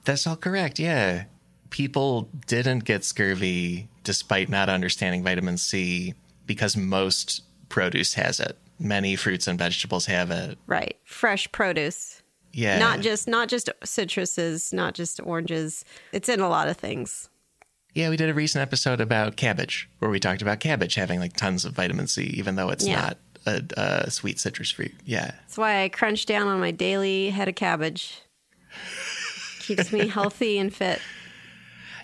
That's 0.05 0.27
all 0.27 0.37
correct. 0.37 0.79
Yeah. 0.79 1.25
People 1.73 2.29
didn't 2.47 2.81
get 2.85 3.03
scurvy 3.03 3.89
despite 4.05 4.51
not 4.51 4.69
understanding 4.69 5.25
vitamin 5.25 5.57
C 5.57 6.13
because 6.47 6.77
most 6.77 7.43
produce 7.71 8.13
has 8.15 8.39
it. 8.41 8.59
Many 8.79 9.17
fruits 9.17 9.47
and 9.47 9.59
vegetables 9.59 10.05
have 10.05 10.31
it. 10.31 10.59
Right, 10.67 10.97
fresh 11.05 11.51
produce, 11.51 12.21
Yeah. 12.53 12.79
not 12.79 13.01
just 13.01 13.27
not 13.27 13.49
just 13.49 13.71
citruses, 13.85 14.71
not 14.73 14.95
just 14.95 15.19
oranges. 15.25 15.85
It's 16.13 16.29
in 16.29 16.41
a 16.41 16.49
lot 16.51 16.69
of 16.69 16.77
things. 16.77 17.31
Yeah, 17.95 18.11
we 18.11 18.17
did 18.19 18.29
a 18.29 18.35
recent 18.35 18.61
episode 18.61 19.01
about 19.01 19.37
cabbage 19.37 19.89
where 19.99 20.11
we 20.11 20.21
talked 20.21 20.43
about 20.43 20.61
cabbage 20.61 20.95
having 20.97 21.21
like 21.21 21.37
tons 21.39 21.65
of 21.65 21.73
vitamin 21.73 22.07
C, 22.07 22.25
even 22.25 22.57
though 22.57 22.69
it's 22.69 22.87
Yeah. 22.87 23.01
not 23.01 23.19
a, 23.47 23.63
a 24.05 24.11
sweet 24.11 24.39
citrus 24.39 24.71
fruit. 24.71 24.93
Yeah. 25.07 25.31
That's 25.41 25.57
why 25.57 25.85
I 25.85 25.89
crunch 25.89 26.27
down 26.27 26.49
on 26.49 26.61
my 26.61 26.71
daily 26.71 27.31
head 27.31 27.49
of 27.49 27.55
cabbage. 27.55 28.21
Keeps 29.61 29.91
me 29.91 30.09
healthy 30.09 30.59
and 30.59 30.75
fit. 30.75 31.01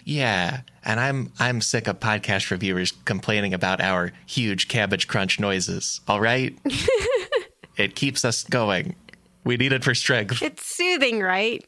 Yeah, 0.08 0.62
and 0.86 0.98
I'm 0.98 1.32
I'm 1.38 1.60
sick 1.60 1.86
of 1.86 2.00
podcast 2.00 2.50
reviewers 2.50 2.92
complaining 3.04 3.52
about 3.52 3.82
our 3.82 4.12
huge 4.24 4.66
cabbage 4.68 5.06
crunch 5.06 5.38
noises. 5.38 6.00
All 6.08 6.18
right, 6.18 6.58
it 7.76 7.94
keeps 7.94 8.24
us 8.24 8.42
going. 8.44 8.96
We 9.44 9.58
need 9.58 9.74
it 9.74 9.84
for 9.84 9.94
strength. 9.94 10.40
It's 10.40 10.64
soothing, 10.64 11.20
right? 11.20 11.62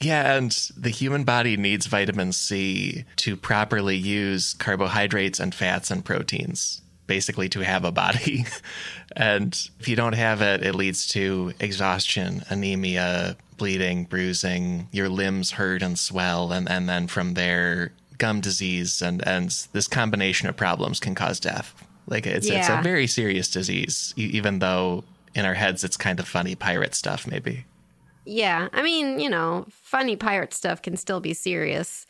Yeah, 0.01 0.35
and 0.35 0.51
the 0.77 0.89
human 0.89 1.23
body 1.23 1.57
needs 1.57 1.87
vitamin 1.87 2.31
C 2.33 3.05
to 3.15 3.35
properly 3.35 3.95
use 3.95 4.53
carbohydrates 4.53 5.39
and 5.39 5.55
fats 5.55 5.89
and 5.89 6.05
proteins, 6.05 6.81
basically 7.07 7.49
to 7.49 7.61
have 7.61 7.85
a 7.85 7.91
body. 7.91 8.45
and 9.15 9.57
if 9.79 9.87
you 9.87 9.95
don't 9.95 10.13
have 10.13 10.43
it, 10.43 10.63
it 10.63 10.75
leads 10.75 11.07
to 11.07 11.53
exhaustion, 11.59 12.43
anemia, 12.49 13.37
bleeding, 13.57 14.05
bruising, 14.05 14.87
your 14.91 15.09
limbs 15.09 15.51
hurt 15.51 15.81
and 15.81 15.97
swell, 15.97 16.51
and, 16.51 16.69
and 16.69 16.87
then 16.89 17.07
from 17.07 17.33
there, 17.33 17.91
gum 18.17 18.41
disease 18.41 19.01
and, 19.01 19.25
and 19.27 19.49
this 19.73 19.87
combination 19.87 20.47
of 20.47 20.55
problems 20.55 20.99
can 20.99 21.15
cause 21.15 21.39
death. 21.39 21.73
Like 22.07 22.27
it's 22.27 22.47
it's 22.47 22.69
a 22.69 22.81
very 22.83 23.07
serious 23.07 23.49
disease, 23.49 24.13
even 24.15 24.59
though 24.59 25.03
in 25.33 25.45
our 25.45 25.55
heads 25.55 25.83
it's 25.83 25.97
kind 25.97 26.19
of 26.19 26.27
funny 26.27 26.55
pirate 26.55 26.93
stuff, 26.93 27.25
maybe. 27.25 27.65
Yeah. 28.25 28.69
I 28.73 28.81
mean, 28.83 29.19
you 29.19 29.29
know, 29.29 29.65
funny 29.69 30.15
pirate 30.15 30.53
stuff 30.53 30.81
can 30.81 30.97
still 30.97 31.19
be 31.19 31.33
serious. 31.33 32.05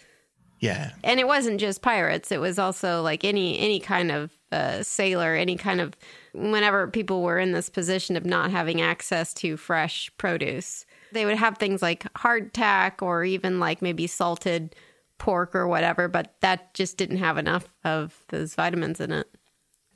Yeah. 0.60 0.92
And 1.04 1.20
it 1.20 1.28
wasn't 1.28 1.60
just 1.60 1.82
pirates, 1.82 2.32
it 2.32 2.40
was 2.40 2.60
also 2.60 3.02
like 3.02 3.24
any 3.24 3.58
any 3.60 3.80
kind 3.80 4.12
of 4.12 4.32
uh, 4.52 4.84
sailor, 4.84 5.34
any 5.34 5.56
kind 5.56 5.82
of 5.82 5.96
whenever 6.34 6.88
people 6.88 7.22
were 7.22 7.40
in 7.40 7.52
this 7.52 7.70
position 7.70 8.16
of 8.16 8.26
not 8.26 8.52
having 8.52 8.82
access 8.82 9.34
to 9.36 9.58
fresh 9.58 10.12
produce. 10.18 10.86
They 11.16 11.26
would 11.26 11.38
have 11.38 11.58
things 11.58 11.82
like 11.82 12.04
hardtack 12.14 13.02
or 13.02 13.24
even 13.24 13.60
like 13.60 13.82
maybe 13.82 14.06
salted 14.06 14.76
pork 15.18 15.56
or 15.56 15.68
whatever, 15.68 16.08
but 16.08 16.36
that 16.42 16.74
just 16.74 16.98
didn't 16.98 17.18
have 17.18 17.38
enough 17.38 17.74
of 17.84 18.24
those 18.30 18.54
vitamins 18.54 19.00
in 19.00 19.12
it. 19.12 19.28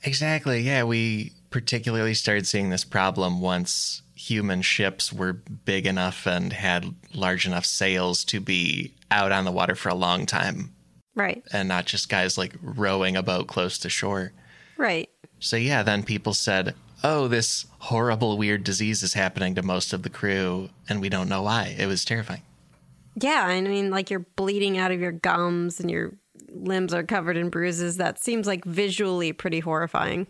Exactly. 0.03 0.61
Yeah, 0.61 0.83
we 0.85 1.33
particularly 1.49 2.13
started 2.13 2.47
seeing 2.47 2.69
this 2.69 2.85
problem 2.85 3.41
once 3.41 4.01
human 4.15 4.61
ships 4.61 5.11
were 5.11 5.33
big 5.33 5.85
enough 5.85 6.25
and 6.25 6.53
had 6.53 6.85
large 7.13 7.45
enough 7.45 7.65
sails 7.65 8.23
to 8.25 8.39
be 8.39 8.93
out 9.11 9.31
on 9.31 9.45
the 9.45 9.51
water 9.51 9.75
for 9.75 9.89
a 9.89 9.95
long 9.95 10.25
time 10.25 10.73
Right. 11.15 11.43
and 11.51 11.67
not 11.67 11.85
just 11.85 12.09
guys 12.09 12.37
like 12.37 12.53
rowing 12.61 13.15
a 13.17 13.23
boat 13.23 13.47
close 13.47 13.77
to 13.79 13.89
shore. 13.89 14.31
Right. 14.77 15.09
So, 15.39 15.55
yeah, 15.57 15.83
then 15.83 16.03
people 16.03 16.33
said, 16.33 16.75
oh, 17.03 17.27
this 17.27 17.65
horrible, 17.79 18.37
weird 18.37 18.63
disease 18.63 19.03
is 19.03 19.13
happening 19.13 19.55
to 19.55 19.63
most 19.63 19.93
of 19.93 20.03
the 20.03 20.09
crew, 20.09 20.69
and 20.87 21.01
we 21.01 21.09
don't 21.09 21.29
know 21.29 21.43
why. 21.43 21.75
It 21.77 21.87
was 21.87 22.05
terrifying. 22.05 22.41
Yeah, 23.15 23.43
I 23.45 23.59
mean, 23.61 23.89
like 23.89 24.09
you're 24.09 24.25
bleeding 24.35 24.77
out 24.77 24.91
of 24.91 24.99
your 24.99 25.11
gums 25.11 25.79
and 25.79 25.89
your 25.89 26.13
limbs 26.49 26.93
are 26.93 27.03
covered 27.03 27.37
in 27.37 27.49
bruises. 27.49 27.97
That 27.97 28.21
seems 28.21 28.47
like 28.47 28.65
visually 28.65 29.33
pretty 29.33 29.59
horrifying. 29.59 30.27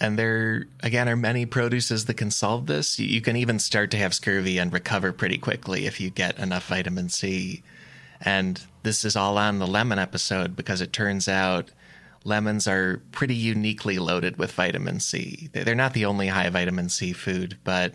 And 0.00 0.18
there, 0.18 0.66
again, 0.82 1.08
are 1.08 1.16
many 1.16 1.46
produces 1.46 2.06
that 2.06 2.14
can 2.14 2.30
solve 2.30 2.66
this. 2.66 2.98
You, 2.98 3.06
you 3.06 3.20
can 3.20 3.36
even 3.36 3.58
start 3.58 3.90
to 3.92 3.98
have 3.98 4.14
scurvy 4.14 4.58
and 4.58 4.72
recover 4.72 5.12
pretty 5.12 5.38
quickly 5.38 5.86
if 5.86 6.00
you 6.00 6.10
get 6.10 6.38
enough 6.38 6.66
vitamin 6.66 7.08
C. 7.08 7.62
And 8.20 8.60
this 8.82 9.04
is 9.04 9.14
all 9.14 9.38
on 9.38 9.58
the 9.58 9.66
lemon 9.66 9.98
episode 9.98 10.56
because 10.56 10.80
it 10.80 10.92
turns 10.92 11.28
out 11.28 11.70
lemons 12.24 12.66
are 12.68 13.02
pretty 13.12 13.34
uniquely 13.34 13.98
loaded 13.98 14.36
with 14.38 14.52
vitamin 14.52 15.00
C. 15.00 15.48
They- 15.52 15.62
They're 15.64 15.74
not 15.74 15.92
the 15.94 16.04
only 16.04 16.28
high 16.28 16.48
vitamin 16.50 16.88
C 16.88 17.12
food, 17.12 17.58
but 17.64 17.94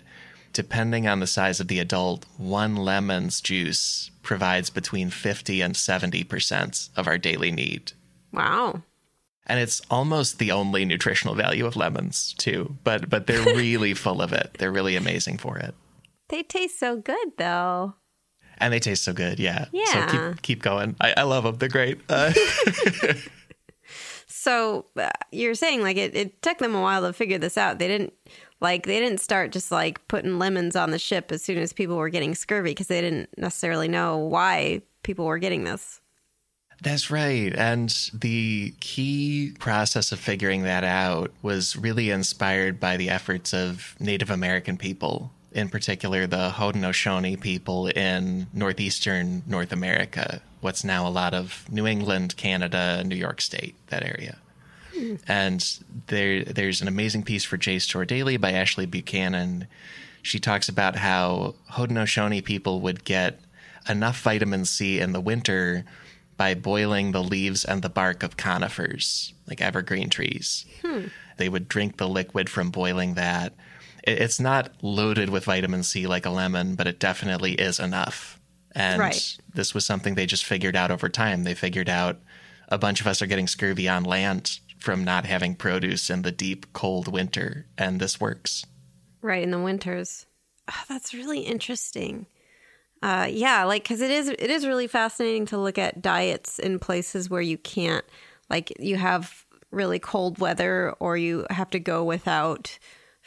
depending 0.54 1.08
on 1.08 1.20
the 1.20 1.28
size 1.28 1.60
of 1.60 1.68
the 1.68 1.80
adult, 1.80 2.26
one 2.38 2.76
lemon's 2.76 3.42
juice 3.42 4.12
provides 4.24 4.70
between 4.70 5.10
50 5.10 5.62
and 5.62 5.76
70% 5.76 6.90
of 6.98 7.08
our 7.08 7.18
daily 7.18 7.52
need. 7.52 7.92
Wow. 8.34 8.82
And 9.46 9.60
it's 9.60 9.82
almost 9.90 10.40
the 10.40 10.52
only 10.52 10.84
nutritional 10.84 11.34
value 11.36 11.66
of 11.66 11.76
lemons, 11.78 12.34
too. 12.38 12.76
But 12.84 13.10
but 13.10 13.28
they're 13.28 13.42
really 13.56 13.94
full 13.94 14.22
of 14.22 14.34
it. 14.34 14.56
They're 14.60 14.72
really 14.74 14.96
amazing 14.98 15.38
for 15.38 15.58
it. 15.58 15.74
They 16.30 16.44
taste 16.44 16.78
so 16.80 16.98
good, 16.98 17.30
though. 17.38 17.94
And 18.58 18.74
they 18.74 18.80
taste 18.80 19.04
so 19.06 19.14
good, 19.14 19.40
yeah. 19.40 19.68
Yeah. 19.72 20.08
So 20.08 20.32
keep 20.34 20.42
keep 20.42 20.62
going. 20.64 20.96
I, 21.00 21.14
I 21.18 21.24
love 21.24 21.46
them. 21.46 21.56
They're 21.58 21.70
great. 21.70 22.00
Uh, 22.10 22.34
So 24.48 24.86
uh, 24.96 25.10
you're 25.30 25.56
saying 25.56 25.82
like 25.82 25.98
it, 25.98 26.16
it 26.16 26.42
took 26.42 26.60
them 26.60 26.74
a 26.74 26.82
while 26.82 27.02
to 27.02 27.12
figure 27.12 27.38
this 27.38 27.58
out. 27.58 27.80
They 27.80 27.90
didn't 27.90 28.14
like 28.62 28.86
they 28.86 28.98
didn't 28.98 29.20
start 29.20 29.52
just 29.52 29.74
like 29.74 30.08
putting 30.08 30.40
lemons 30.40 30.74
on 30.74 30.92
the 30.92 31.00
ship 31.00 31.34
as 31.34 31.44
soon 31.44 31.58
as 31.58 31.74
people 31.74 31.98
were 31.98 32.08
getting 32.08 32.34
scurvy 32.34 32.72
because 32.72 32.88
they 32.88 33.02
didn't 33.02 33.28
necessarily 33.38 33.90
know 33.90 34.16
why 34.16 34.84
people 35.04 35.26
were 35.26 35.38
getting 35.38 35.66
this. 35.66 36.00
That's 36.82 37.12
right. 37.12 37.54
And 37.58 37.90
the 38.14 38.74
key 38.80 39.54
process 39.60 40.14
of 40.14 40.20
figuring 40.20 40.64
that 40.64 40.86
out 40.86 41.34
was 41.42 41.76
really 41.76 42.10
inspired 42.10 42.80
by 42.80 42.96
the 42.96 43.10
efforts 43.10 43.54
of 43.54 43.98
Native 44.00 44.30
American 44.30 44.78
people, 44.78 45.30
in 45.58 45.70
particular 45.70 46.28
the 46.28 46.52
Haudenosaunee 46.56 47.40
people 47.40 47.88
in 47.88 48.48
northeastern 48.54 49.42
North 49.48 49.72
America, 49.72 50.42
what's 50.62 50.84
now 50.84 51.08
a 51.08 51.10
lot 51.10 51.34
of 51.34 51.66
New 51.70 51.88
England, 51.88 52.38
Canada, 52.38 53.04
New 53.04 53.16
York 53.16 53.42
State, 53.42 53.76
that 53.88 54.04
area. 54.04 54.38
And 55.28 55.80
there, 56.08 56.44
there's 56.44 56.82
an 56.82 56.88
amazing 56.88 57.24
piece 57.24 57.44
for 57.44 57.58
JSTOR 57.58 58.08
Daily 58.08 58.38
by 58.38 58.52
Ashley 58.52 58.86
Buchanan. 58.86 59.68
She 60.22 60.40
talks 60.40 60.70
about 60.70 60.96
how 60.96 61.56
Haudenosaunee 61.72 62.44
people 62.44 62.82
would 62.82 63.04
get 63.04 63.40
enough 63.90 64.22
vitamin 64.22 64.66
C 64.66 65.00
in 65.00 65.12
the 65.12 65.22
winter 65.22 65.86
by 66.36 66.54
boiling 66.54 67.12
the 67.12 67.24
leaves 67.24 67.66
and 67.66 67.82
the 67.82 67.90
bark 67.90 68.24
of 68.24 68.38
conifers, 68.38 69.34
like 69.48 69.62
evergreen 69.62 70.10
trees. 70.10 70.66
Hmm. 70.84 71.06
They 71.38 71.50
would 71.50 71.68
drink 71.68 71.98
the 71.98 72.08
liquid 72.08 72.50
from 72.50 72.70
boiling 72.72 73.16
that. 73.16 73.54
It- 74.08 74.22
It's 74.22 74.40
not 74.40 74.72
loaded 74.82 75.30
with 75.30 75.46
vitamin 75.46 75.84
C 75.84 76.08
like 76.08 76.26
a 76.26 76.30
lemon, 76.30 76.76
but 76.76 76.88
it 76.88 77.00
definitely 77.00 77.54
is 77.54 77.80
enough. 77.80 78.40
And 78.74 79.00
Right. 79.00 79.38
this 79.54 79.74
was 79.74 79.86
something 79.86 80.16
they 80.16 80.26
just 80.26 80.46
figured 80.46 80.76
out 80.76 80.92
over 80.92 81.10
time. 81.10 81.44
They 81.44 81.56
figured 81.56 81.90
out 81.90 82.20
a 82.70 82.78
bunch 82.78 83.02
of 83.02 83.08
us 83.08 83.22
are 83.22 83.26
getting 83.28 83.48
scurvy 83.48 83.88
on 83.90 84.04
land 84.04 84.60
from 84.80 85.04
not 85.04 85.26
having 85.26 85.56
produce 85.56 86.10
in 86.10 86.22
the 86.22 86.32
deep, 86.32 86.72
cold 86.74 87.08
winter, 87.08 87.66
and 87.78 88.00
this 88.00 88.20
works. 88.20 88.66
Right 89.22 89.42
in 89.44 89.52
the 89.52 89.60
winters. 89.60 90.26
Oh, 90.70 90.84
that's 90.88 91.14
really 91.14 91.40
interesting. 91.42 92.28
Uh, 93.02 93.28
yeah, 93.30 93.64
like 93.64 93.84
because 93.84 94.02
it 94.02 94.12
is 94.12 94.28
it 94.28 94.50
is 94.50 94.66
really 94.66 94.88
fascinating 94.88 95.46
to 95.48 95.58
look 95.58 95.78
at 95.78 96.02
diets 96.02 96.60
in 96.60 96.78
places 96.80 97.30
where 97.30 97.42
you 97.42 97.58
can't 97.58 98.04
like 98.50 98.74
you 98.80 98.96
have 98.98 99.46
really 99.72 100.00
cold 100.00 100.40
weather 100.40 100.92
or 101.00 101.16
you 101.18 101.46
have 101.50 101.70
to 101.72 101.80
go 101.80 102.04
without 102.04 102.78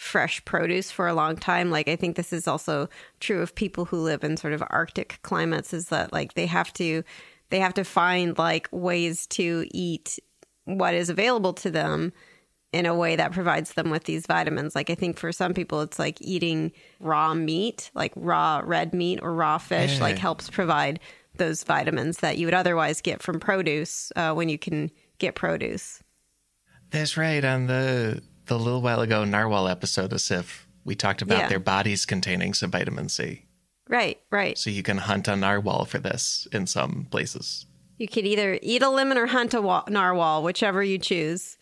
fresh 0.00 0.42
produce 0.46 0.90
for 0.90 1.06
a 1.06 1.14
long 1.14 1.36
time. 1.36 1.70
Like 1.70 1.86
I 1.86 1.94
think 1.94 2.16
this 2.16 2.32
is 2.32 2.48
also 2.48 2.88
true 3.20 3.42
of 3.42 3.54
people 3.54 3.84
who 3.84 3.98
live 3.98 4.24
in 4.24 4.38
sort 4.38 4.54
of 4.54 4.62
arctic 4.70 5.18
climates 5.20 5.74
is 5.74 5.90
that 5.90 6.10
like 6.10 6.32
they 6.32 6.46
have 6.46 6.72
to 6.74 7.04
they 7.50 7.60
have 7.60 7.74
to 7.74 7.84
find 7.84 8.38
like 8.38 8.66
ways 8.72 9.26
to 9.26 9.66
eat 9.72 10.18
what 10.64 10.94
is 10.94 11.10
available 11.10 11.52
to 11.52 11.70
them 11.70 12.14
in 12.72 12.86
a 12.86 12.94
way 12.94 13.14
that 13.14 13.32
provides 13.32 13.74
them 13.74 13.90
with 13.90 14.04
these 14.04 14.26
vitamins. 14.26 14.74
Like 14.74 14.88
I 14.88 14.94
think 14.94 15.18
for 15.18 15.32
some 15.32 15.52
people 15.52 15.82
it's 15.82 15.98
like 15.98 16.16
eating 16.22 16.72
raw 16.98 17.34
meat, 17.34 17.90
like 17.94 18.12
raw 18.16 18.62
red 18.64 18.94
meat 18.94 19.18
or 19.22 19.34
raw 19.34 19.58
fish, 19.58 20.00
like 20.00 20.16
helps 20.18 20.48
provide 20.48 20.98
those 21.36 21.62
vitamins 21.62 22.18
that 22.18 22.38
you 22.38 22.46
would 22.46 22.54
otherwise 22.54 23.02
get 23.02 23.22
from 23.22 23.38
produce 23.38 24.12
uh, 24.16 24.32
when 24.32 24.48
you 24.48 24.58
can 24.58 24.90
get 25.18 25.34
produce. 25.34 26.02
That's 26.90 27.18
right. 27.18 27.44
On 27.44 27.66
the 27.66 28.22
the 28.50 28.58
little 28.58 28.82
while 28.82 29.00
ago 29.00 29.24
narwhal 29.24 29.68
episode 29.68 30.12
of 30.12 30.20
SIF, 30.20 30.66
we 30.84 30.96
talked 30.96 31.22
about 31.22 31.38
Yeah. 31.38 31.48
their 31.48 31.60
bodies 31.60 32.04
containing 32.04 32.52
some 32.52 32.72
vitamin 32.72 33.08
C. 33.08 33.44
Right, 33.88 34.20
right. 34.30 34.58
So 34.58 34.70
you 34.70 34.82
can 34.82 34.98
hunt 34.98 35.28
a 35.28 35.36
narwhal 35.36 35.84
for 35.84 35.98
this 35.98 36.48
in 36.52 36.66
some 36.66 37.06
places. 37.12 37.66
You 37.96 38.08
could 38.08 38.26
either 38.26 38.58
eat 38.60 38.82
a 38.82 38.88
lemon 38.88 39.18
or 39.18 39.26
hunt 39.26 39.54
a 39.54 39.62
wa- 39.62 39.84
narwhal, 39.88 40.42
whichever 40.42 40.82
you 40.82 40.98
choose. 40.98 41.58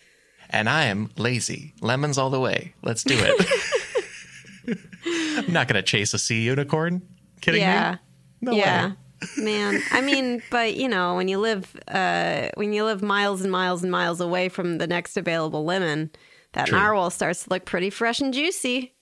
And 0.49 0.67
I'm 0.67 1.11
lazy. 1.19 1.75
Lemons 1.83 2.17
all 2.17 2.31
the 2.31 2.41
way. 2.41 2.73
Let's 2.83 3.05
do 3.05 3.17
it. 3.19 4.79
I'm 5.47 5.53
not 5.53 5.69
going 5.69 5.77
to 5.77 5.83
chase 5.83 6.15
a 6.15 6.19
sea 6.19 6.43
unicorn. 6.43 7.03
Kidding 7.43 7.61
yeah. 7.61 7.93
me? 7.93 7.99
No 8.41 8.53
yeah. 8.53 8.87
way. 8.89 8.95
Man, 9.37 9.83
I 9.91 10.01
mean, 10.01 10.43
but 10.51 10.75
you 10.77 10.89
know, 10.89 11.17
when 11.17 11.29
you 11.29 11.39
live 11.39 11.77
uh 11.89 12.49
when 12.55 12.73
you 12.73 12.85
live 12.85 13.03
miles 13.03 13.43
and 13.43 13.51
miles 13.51 13.83
and 13.83 13.91
miles 13.91 14.21
away 14.21 14.49
from 14.49 14.79
the 14.79 14.87
next 14.87 15.17
available 15.17 15.65
lemon, 15.65 16.11
that 16.59 16.67
True. 16.67 16.79
narwhal 16.79 17.11
starts 17.11 17.45
to 17.45 17.51
look 17.51 17.65
pretty 17.65 17.89
fresh 17.89 18.21
and 18.21 18.35
juicy. 18.35 18.93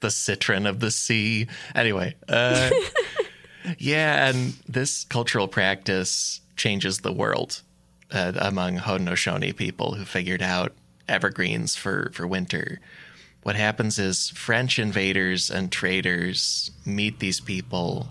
the 0.00 0.10
citron 0.10 0.66
of 0.66 0.80
the 0.80 0.90
sea. 0.90 1.46
Anyway, 1.74 2.14
uh, 2.28 2.68
yeah, 3.78 4.28
and 4.28 4.54
this 4.68 5.04
cultural 5.04 5.48
practice 5.48 6.40
changes 6.56 6.98
the 6.98 7.12
world 7.12 7.62
uh, 8.10 8.32
among 8.36 8.78
Haudenosaunee 8.78 9.54
people 9.56 9.94
who 9.94 10.04
figured 10.04 10.42
out 10.42 10.72
evergreens 11.08 11.76
for, 11.76 12.10
for 12.12 12.26
winter. 12.26 12.80
what 13.44 13.54
happens 13.56 13.98
is 13.98 14.30
French 14.30 14.78
invaders 14.78 15.50
and 15.50 15.70
traders 15.70 16.72
meet 16.84 17.20
these 17.20 17.38
people, 17.40 18.08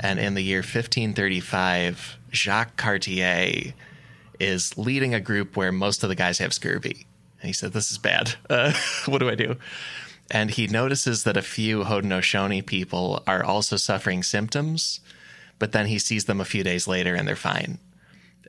and 0.00 0.18
in 0.18 0.34
the 0.34 0.42
year 0.42 0.58
1535, 0.58 2.18
Jacques 2.32 2.76
Cartier 2.76 3.72
is 4.40 4.76
leading 4.76 5.14
a 5.14 5.20
group 5.20 5.56
where 5.56 5.70
most 5.70 6.02
of 6.02 6.08
the 6.08 6.16
guys 6.16 6.38
have 6.38 6.52
scurvy. 6.52 7.06
And 7.42 7.48
he 7.48 7.52
said, 7.52 7.72
This 7.72 7.90
is 7.90 7.98
bad. 7.98 8.36
Uh, 8.48 8.72
what 9.06 9.18
do 9.18 9.28
I 9.28 9.34
do? 9.34 9.56
And 10.30 10.50
he 10.52 10.66
notices 10.68 11.24
that 11.24 11.36
a 11.36 11.42
few 11.42 11.82
Haudenosaunee 11.82 12.64
people 12.64 13.22
are 13.26 13.44
also 13.44 13.76
suffering 13.76 14.22
symptoms, 14.22 15.00
but 15.58 15.72
then 15.72 15.86
he 15.86 15.98
sees 15.98 16.24
them 16.24 16.40
a 16.40 16.44
few 16.46 16.62
days 16.64 16.86
later 16.88 17.14
and 17.14 17.28
they're 17.28 17.36
fine. 17.36 17.78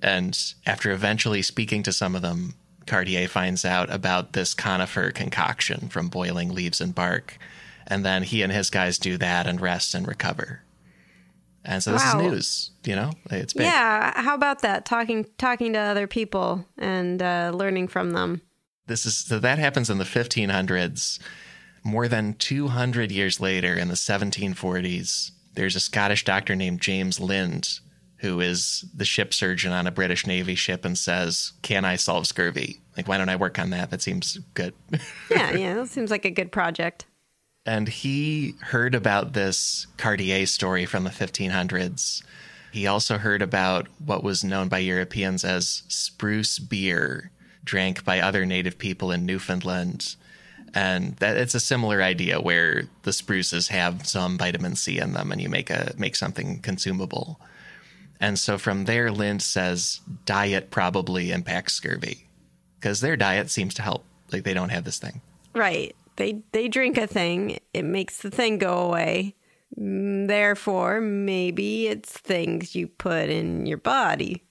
And 0.02 0.40
after 0.66 0.92
eventually 0.92 1.42
speaking 1.42 1.84
to 1.84 1.92
some 1.92 2.16
of 2.16 2.22
them, 2.22 2.54
Cartier 2.86 3.28
finds 3.28 3.66
out 3.66 3.92
about 3.92 4.34
this 4.34 4.54
conifer 4.54 5.12
concoction 5.12 5.90
from 5.90 6.08
boiling 6.10 6.54
leaves 6.54 6.80
and 6.80 6.94
bark. 6.94 7.38
And 7.88 8.06
then 8.06 8.24
he 8.24 8.44
and 8.44 8.54
his 8.54 8.70
guys 8.70 8.98
do 8.98 9.18
that 9.18 9.48
and 9.48 9.60
rest 9.60 9.94
and 9.96 10.08
recover. 10.08 10.62
And 11.66 11.82
so 11.82 11.94
this 11.94 12.04
Wow. 12.04 12.20
is 12.20 12.32
news, 12.32 12.72
you 12.86 12.96
know? 12.96 13.12
It's 13.32 13.54
big. 13.54 13.66
Yeah, 13.66 14.22
how 14.22 14.36
about 14.36 14.62
that? 14.62 14.86
Talking 14.86 15.26
talking 15.38 15.74
to 15.74 15.80
other 15.80 16.08
people 16.08 16.66
and 16.78 17.22
uh, 17.22 17.52
learning 17.54 17.88
from 17.88 18.12
them. 18.12 18.42
This 18.88 19.06
is 19.06 19.18
so 19.18 19.40
that 19.40 19.60
happens 19.60 19.90
in 19.90 19.98
the 19.98 20.04
1500s. 20.04 21.20
More 21.84 22.08
than 22.08 22.34
200 22.36 23.12
years 23.12 23.40
later, 23.40 23.74
in 23.74 23.90
the 23.90 23.94
1740s, 23.96 25.32
there's 25.54 25.76
a 25.76 25.80
Scottish 25.82 26.24
doctor 26.24 26.56
named 26.56 26.82
James 26.82 27.20
Lind 27.20 27.80
who 28.18 28.40
is 28.40 28.86
the 28.96 29.04
ship 29.04 29.34
surgeon 29.34 29.74
on 29.74 29.86
a 29.86 29.92
British 29.92 30.26
Navy 30.26 30.56
ship 30.56 30.86
and 30.86 30.98
says, 30.98 31.52
"Can 31.62 31.84
I 31.84 31.98
solve 31.98 32.26
scurvy? 32.26 32.80
Like, 32.96 33.06
why 33.06 33.18
don't 33.18 33.28
I 33.28 33.36
work 33.36 33.60
on 33.60 33.70
that? 33.72 33.90
That 33.92 34.02
seems 34.02 34.38
good." 34.54 34.74
Yeah, 35.30 35.52
yeah, 35.52 35.74
that 35.76 35.90
seems 35.90 36.10
like 36.10 36.24
a 36.24 36.32
good 36.32 36.50
project. 36.52 37.06
and 37.66 37.90
he 37.90 38.56
heard 38.62 38.96
about 38.96 39.34
this 39.34 39.88
Cartier 39.98 40.46
story 40.46 40.86
from 40.86 41.04
the 41.04 41.10
1500s. 41.10 42.24
He 42.72 42.88
also 42.88 43.18
heard 43.18 43.42
about 43.42 43.88
what 44.00 44.24
was 44.24 44.44
known 44.44 44.68
by 44.70 44.80
Europeans 44.80 45.44
as 45.44 45.84
spruce 45.90 46.60
beer, 46.60 47.30
drank 47.64 48.04
by 48.04 48.20
other 48.20 48.46
native 48.46 48.78
people 48.78 49.12
in 49.12 49.26
Newfoundland. 49.26 50.16
And 50.74 51.16
that 51.18 51.38
it's 51.38 51.56
a 51.56 51.60
similar 51.60 52.02
idea 52.02 52.42
where 52.42 52.84
the 53.04 53.14
spruces 53.14 53.68
have 53.68 54.08
some 54.08 54.38
vitamin 54.38 54.76
C 54.76 54.98
in 54.98 55.14
them 55.14 55.32
and 55.32 55.40
you 55.40 55.50
make 55.50 55.70
a 55.70 55.94
make 55.98 56.16
something 56.16 56.60
consumable. 56.60 57.40
And 58.20 58.40
so 58.40 58.58
from 58.58 58.86
there 58.86 59.12
Lind 59.12 59.42
says 59.42 60.02
diet 60.26 60.72
probably 60.72 61.32
impacts 61.32 61.74
scurvy 61.74 62.28
because 62.80 63.02
their 63.02 63.16
diet 63.16 63.52
seems 63.52 63.74
to 63.76 63.82
help. 63.82 64.04
Like 64.32 64.44
they 64.44 64.54
don't 64.54 64.70
have 64.70 64.84
this 64.84 64.98
thing. 64.98 65.22
Right. 65.54 65.96
They 66.16 66.42
they 66.52 66.68
drink 66.68 66.98
a 66.98 67.08
thing, 67.08 67.60
it 67.74 67.86
makes 67.86 68.18
the 68.18 68.32
thing 68.32 68.58
go 68.58 68.80
away. 68.80 69.36
Mm, 69.80 70.28
Therefore, 70.28 71.02
maybe 71.02 71.88
it's 71.88 72.12
things 72.12 72.76
you 72.76 72.88
put 72.88 73.30
in 73.30 73.66
your 73.66 73.78
body. 73.78 74.44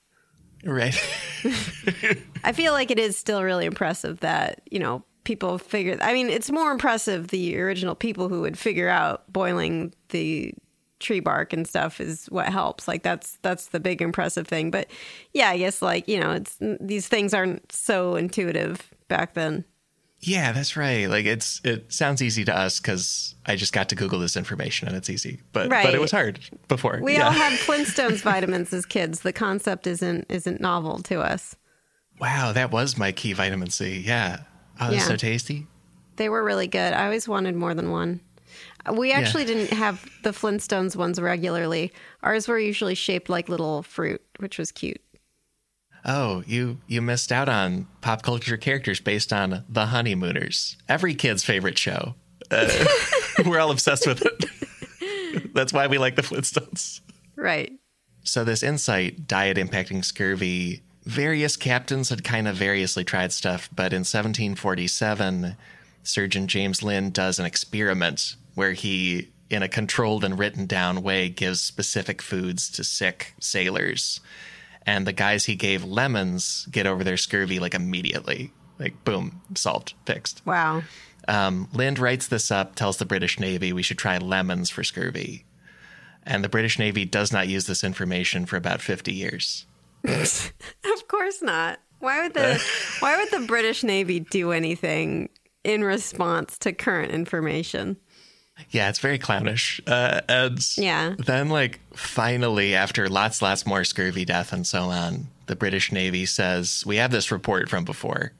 Right. 0.64 0.94
I 2.44 2.52
feel 2.52 2.72
like 2.72 2.90
it 2.90 2.98
is 2.98 3.16
still 3.16 3.42
really 3.42 3.66
impressive 3.66 4.20
that, 4.20 4.62
you 4.70 4.78
know, 4.78 5.04
people 5.24 5.58
figure 5.58 5.96
I 6.00 6.12
mean, 6.12 6.28
it's 6.28 6.50
more 6.50 6.70
impressive 6.70 7.28
the 7.28 7.58
original 7.58 7.94
people 7.94 8.28
who 8.28 8.40
would 8.42 8.58
figure 8.58 8.88
out 8.88 9.30
boiling 9.32 9.92
the 10.10 10.54
tree 11.00 11.20
bark 11.20 11.52
and 11.52 11.66
stuff 11.66 12.00
is 12.00 12.26
what 12.26 12.48
helps. 12.48 12.88
Like 12.88 13.02
that's 13.02 13.38
that's 13.42 13.66
the 13.66 13.80
big 13.80 14.00
impressive 14.00 14.46
thing. 14.46 14.70
But 14.70 14.88
yeah, 15.32 15.50
I 15.50 15.58
guess 15.58 15.82
like, 15.82 16.08
you 16.08 16.18
know, 16.18 16.32
it's 16.32 16.56
these 16.80 17.08
things 17.08 17.34
aren't 17.34 17.70
so 17.72 18.16
intuitive 18.16 18.92
back 19.08 19.34
then. 19.34 19.64
Yeah, 20.22 20.52
that's 20.52 20.76
right. 20.76 21.08
Like 21.10 21.26
it's 21.26 21.60
it 21.64 21.92
sounds 21.92 22.22
easy 22.22 22.44
to 22.44 22.56
us 22.56 22.78
because 22.78 23.34
I 23.44 23.56
just 23.56 23.72
got 23.72 23.88
to 23.88 23.96
Google 23.96 24.20
this 24.20 24.36
information 24.36 24.86
and 24.86 24.96
it's 24.96 25.10
easy, 25.10 25.40
but 25.52 25.68
but 25.68 25.94
it 25.94 26.00
was 26.00 26.12
hard 26.12 26.38
before. 26.68 27.00
We 27.02 27.14
yeah. 27.14 27.26
all 27.26 27.32
had 27.32 27.52
Flintstones 27.58 28.22
vitamins 28.22 28.72
as 28.72 28.86
kids. 28.86 29.20
The 29.20 29.32
concept 29.32 29.86
isn't 29.86 30.26
isn't 30.28 30.60
novel 30.60 31.00
to 31.04 31.20
us. 31.20 31.56
wow, 32.20 32.52
that 32.52 32.70
was 32.70 32.96
my 32.96 33.10
key 33.10 33.32
vitamin 33.32 33.70
C. 33.70 33.98
Yeah, 33.98 34.42
oh, 34.80 34.90
Yeah. 34.90 35.00
so 35.00 35.16
tasty. 35.16 35.66
They 36.16 36.28
were 36.28 36.44
really 36.44 36.68
good. 36.68 36.92
I 36.92 37.04
always 37.04 37.26
wanted 37.26 37.56
more 37.56 37.74
than 37.74 37.90
one. 37.90 38.20
Uh, 38.86 38.92
we 38.92 39.12
actually 39.12 39.44
didn't 39.44 39.76
have 39.76 40.04
the 40.22 40.30
Flintstones 40.30 40.94
ones 40.94 41.20
regularly. 41.20 41.92
Ours 42.22 42.46
were 42.46 42.58
usually 42.58 42.94
shaped 42.94 43.28
like 43.28 43.48
little 43.48 43.82
fruit, 43.82 44.22
which 44.38 44.58
was 44.58 44.70
cute. 44.70 45.00
Oh, 46.04 46.42
you 46.46 46.78
you 46.86 47.00
missed 47.00 47.30
out 47.30 47.48
on 47.48 47.86
pop 48.00 48.22
culture 48.22 48.56
characters 48.56 49.00
based 49.00 49.32
on 49.32 49.64
the 49.68 49.86
Honeymooners, 49.86 50.76
every 50.88 51.14
kid's 51.14 51.44
favorite 51.44 51.78
show. 51.78 52.14
Uh, 52.50 52.68
we're 53.46 53.60
all 53.60 53.70
obsessed 53.70 54.06
with 54.06 54.24
it. 54.24 55.52
that's 55.54 55.72
why 55.72 55.86
we 55.86 55.98
like 55.98 56.16
the 56.16 56.22
Flintstones. 56.22 57.00
Right. 57.36 57.72
So 58.24 58.44
this 58.44 58.62
insight, 58.62 59.26
diet 59.26 59.56
impacting 59.56 60.04
scurvy, 60.04 60.82
various 61.04 61.56
captains 61.56 62.08
had 62.08 62.24
kind 62.24 62.46
of 62.46 62.56
variously 62.56 63.04
tried 63.04 63.32
stuff, 63.32 63.68
but 63.74 63.92
in 63.92 64.00
1747, 64.00 65.56
Surgeon 66.02 66.46
James 66.46 66.82
Lind 66.82 67.12
does 67.12 67.38
an 67.38 67.46
experiment 67.46 68.36
where 68.54 68.72
he, 68.72 69.28
in 69.50 69.62
a 69.62 69.68
controlled 69.68 70.24
and 70.24 70.38
written 70.38 70.66
down 70.66 71.02
way, 71.02 71.28
gives 71.28 71.60
specific 71.60 72.22
foods 72.22 72.70
to 72.70 72.84
sick 72.84 73.34
sailors. 73.40 74.20
And 74.86 75.06
the 75.06 75.12
guys 75.12 75.44
he 75.44 75.54
gave 75.54 75.84
lemons 75.84 76.66
get 76.70 76.86
over 76.86 77.04
their 77.04 77.16
scurvy 77.16 77.58
like 77.58 77.74
immediately. 77.74 78.52
Like, 78.78 79.04
boom, 79.04 79.42
solved, 79.54 79.94
fixed. 80.06 80.42
Wow. 80.44 80.82
Um, 81.28 81.68
Lind 81.72 81.98
writes 81.98 82.26
this 82.26 82.50
up, 82.50 82.74
tells 82.74 82.96
the 82.96 83.04
British 83.04 83.38
Navy 83.38 83.72
we 83.72 83.82
should 83.82 83.98
try 83.98 84.18
lemons 84.18 84.70
for 84.70 84.82
scurvy. 84.82 85.44
And 86.24 86.42
the 86.42 86.48
British 86.48 86.78
Navy 86.78 87.04
does 87.04 87.32
not 87.32 87.48
use 87.48 87.66
this 87.66 87.84
information 87.84 88.46
for 88.46 88.56
about 88.56 88.80
50 88.80 89.12
years. 89.12 89.66
Of 90.84 91.08
course 91.08 91.42
not. 91.42 91.78
Why 92.00 92.22
would 92.22 92.34
the 92.34 92.60
Why 92.98 93.16
would 93.16 93.30
the 93.30 93.46
British 93.46 93.84
Navy 93.84 94.18
do 94.18 94.50
anything 94.50 95.28
in 95.62 95.84
response 95.84 96.58
to 96.58 96.72
current 96.72 97.12
information? 97.12 97.96
Yeah, 98.70 98.88
it's 98.88 98.98
very 98.98 99.18
clownish. 99.18 99.80
Uh, 99.86 100.20
and 100.28 100.58
Yeah. 100.76 101.14
then, 101.18 101.48
like, 101.48 101.80
finally, 101.94 102.74
after 102.74 103.08
lots, 103.08 103.42
lots 103.42 103.66
more 103.66 103.84
scurvy 103.84 104.24
death 104.24 104.52
and 104.52 104.66
so 104.66 104.84
on, 104.84 105.28
the 105.46 105.56
British 105.56 105.92
Navy 105.92 106.26
says, 106.26 106.84
We 106.86 106.96
have 106.96 107.10
this 107.10 107.30
report 107.30 107.68
from 107.68 107.84
before. 107.84 108.32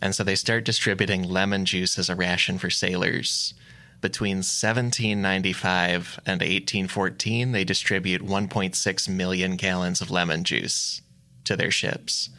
And 0.00 0.14
so 0.14 0.22
they 0.22 0.36
start 0.36 0.64
distributing 0.64 1.22
lemon 1.24 1.64
juice 1.64 1.98
as 1.98 2.08
a 2.08 2.14
ration 2.14 2.58
for 2.58 2.70
sailors. 2.70 3.54
Between 4.00 4.38
1795 4.38 6.20
and 6.24 6.40
1814, 6.40 7.50
they 7.52 7.64
distribute 7.64 8.22
1.6 8.22 9.08
million 9.08 9.56
gallons 9.56 10.00
of 10.00 10.10
lemon 10.10 10.44
juice 10.44 11.02
to 11.44 11.56
their 11.56 11.72
ships. 11.72 12.30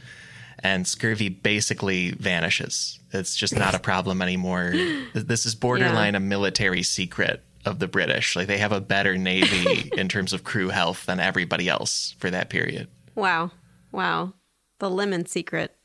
And 0.62 0.86
scurvy 0.88 1.30
basically 1.30 2.12
vanishes. 2.12 2.99
It's 3.14 3.36
just 3.36 3.55
not 3.55 3.76
a 3.76 3.80
problem 3.80 4.22
anymore. 4.22 4.74
This 5.14 5.45
is 5.45 5.55
borderline 5.55 6.16
a 6.16 6.20
military 6.20 6.84
secret 6.84 7.43
of 7.66 7.80
the 7.80 7.88
British. 7.88 8.36
Like 8.36 8.47
they 8.47 8.57
have 8.57 8.72
a 8.72 8.82
better 8.82 9.18
navy 9.18 9.89
in 9.97 10.10
terms 10.10 10.34
of 10.34 10.43
crew 10.43 10.70
health 10.70 11.05
than 11.05 11.20
everybody 11.20 11.70
else 11.70 12.16
for 12.20 12.30
that 12.30 12.49
period. 12.49 12.88
Wow. 13.16 13.51
Wow. 13.91 14.34
The 14.80 14.89
lemon 14.89 15.26
secret. 15.26 15.76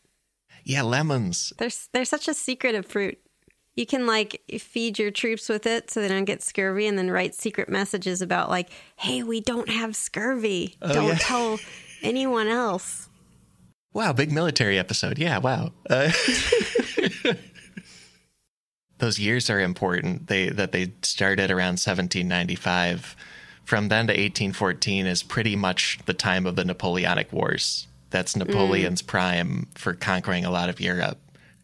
Yeah, 0.65 0.83
lemons. 0.83 1.53
There's 1.59 1.89
there's 1.93 2.09
such 2.09 2.29
a 2.29 2.35
secretive 2.35 2.87
fruit. 2.87 3.19
You 3.75 3.87
can 3.87 4.07
like 4.07 4.41
feed 4.61 4.99
your 4.99 5.11
troops 5.11 5.49
with 5.49 5.67
it 5.67 5.91
so 5.91 6.01
they 6.01 6.09
don't 6.09 6.25
get 6.25 6.43
scurvy 6.43 6.87
and 6.87 6.97
then 6.97 7.11
write 7.11 7.35
secret 7.35 7.69
messages 7.69 8.23
about 8.23 8.49
like, 8.49 8.71
"Hey, 8.97 9.23
we 9.23 9.41
don't 9.41 9.69
have 9.69 9.95
scurvy. 9.97 10.77
Oh, 10.81 10.93
don't 10.93 11.09
yeah. 11.09 11.19
tell 11.19 11.59
anyone 12.03 12.47
else." 12.47 13.09
Wow, 13.95 14.13
big 14.13 14.33
military 14.33 14.77
episode. 14.77 15.19
Yeah, 15.19 15.39
wow. 15.39 15.71
Uh, 15.89 16.11
those 18.99 19.21
years 19.21 19.49
are 19.49 19.61
important. 19.61 20.27
They 20.27 20.49
that 20.49 20.73
they 20.73 20.93
started 21.03 21.51
around 21.51 21.79
1795. 21.79 23.15
From 23.65 23.89
then 23.89 24.09
to 24.09 24.13
1814 24.13 25.07
is 25.07 25.23
pretty 25.23 25.55
much 25.55 26.01
the 26.07 26.13
time 26.13 26.45
of 26.45 26.57
the 26.57 26.65
Napoleonic 26.65 27.33
Wars. 27.33 27.87
That's 28.11 28.37
Napoleon's 28.37 29.01
prime 29.01 29.69
for 29.75 29.95
conquering 29.95 30.45
a 30.45 30.51
lot 30.51 30.69
of 30.69 30.81
Europe. 30.81 31.19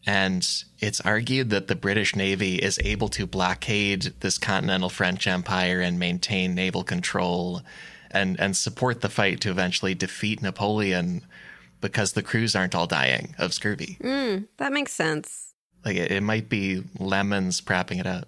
And 0.07 0.47
it's 0.79 1.01
argued 1.01 1.51
that 1.51 1.67
the 1.67 1.75
British 1.75 2.15
Navy 2.15 2.55
is 2.55 2.79
able 2.83 3.07
to 3.09 3.27
blockade 3.27 4.13
this 4.21 4.39
continental 4.39 4.89
French 4.89 5.27
Empire 5.27 5.79
and 5.79 5.99
maintain 5.99 6.55
naval 6.55 6.83
control 6.83 7.61
and, 8.09 8.39
and 8.39 8.57
support 8.57 9.01
the 9.01 9.09
fight 9.09 9.41
to 9.41 9.51
eventually 9.51 9.93
defeat 9.93 10.41
Napoleon 10.41 11.21
because 11.81 12.13
the 12.13 12.23
crews 12.23 12.55
aren't 12.55 12.75
all 12.75 12.87
dying 12.87 13.35
of 13.37 13.53
scurvy. 13.53 13.97
That 14.57 14.71
makes 14.71 14.93
sense. 14.93 15.53
Like 15.83 15.97
it, 15.97 16.11
it 16.11 16.21
might 16.23 16.47
be 16.47 16.83
lemons 16.99 17.59
propping 17.59 17.97
it 17.99 18.07
up. 18.07 18.27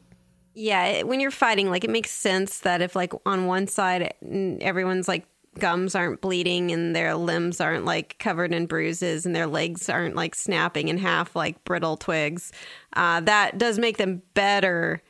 Yeah, 0.56 0.86
it- 0.86 1.08
when 1.08 1.20
you're 1.20 1.32
fighting, 1.32 1.70
like 1.70 1.84
it 1.84 1.90
makes 1.90 2.12
sense 2.12 2.60
that 2.60 2.82
if 2.82 2.96
like 2.96 3.14
on 3.26 3.46
one 3.46 3.68
side 3.68 4.14
mm, 4.26 4.60
everyone's 4.62 5.08
like 5.08 5.26
gums 5.60 5.94
aren't 5.94 6.20
bleeding 6.20 6.72
and 6.72 6.96
their 6.96 7.14
limbs 7.14 7.62
aren't 7.62 7.86
like 7.86 8.18
covered 8.18 8.52
in 8.54 8.66
bruises 8.66 9.24
and 9.26 9.36
their 9.36 9.46
legs 9.46 9.88
aren't 9.88 10.16
like 10.16 10.34
snapping 10.34 10.88
in 10.88 10.98
half 10.98 11.36
like 11.36 11.64
brittle 11.64 11.96
twigs. 11.96 12.52
Uh, 12.94 13.20
that 13.22 13.60
does 13.60 13.78
make 13.78 13.98
them 13.98 14.24
better 14.34 15.02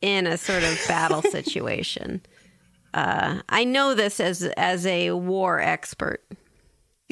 in 0.00 0.26
a 0.26 0.38
sort 0.38 0.62
of 0.62 0.80
battle 0.88 1.20
situation. 1.30 2.22
Uh, 2.94 3.40
I 3.50 3.64
know 3.64 3.94
this 3.94 4.18
as 4.20 4.42
as 4.42 4.86
a 4.86 5.10
war 5.12 5.60
expert. 5.60 6.22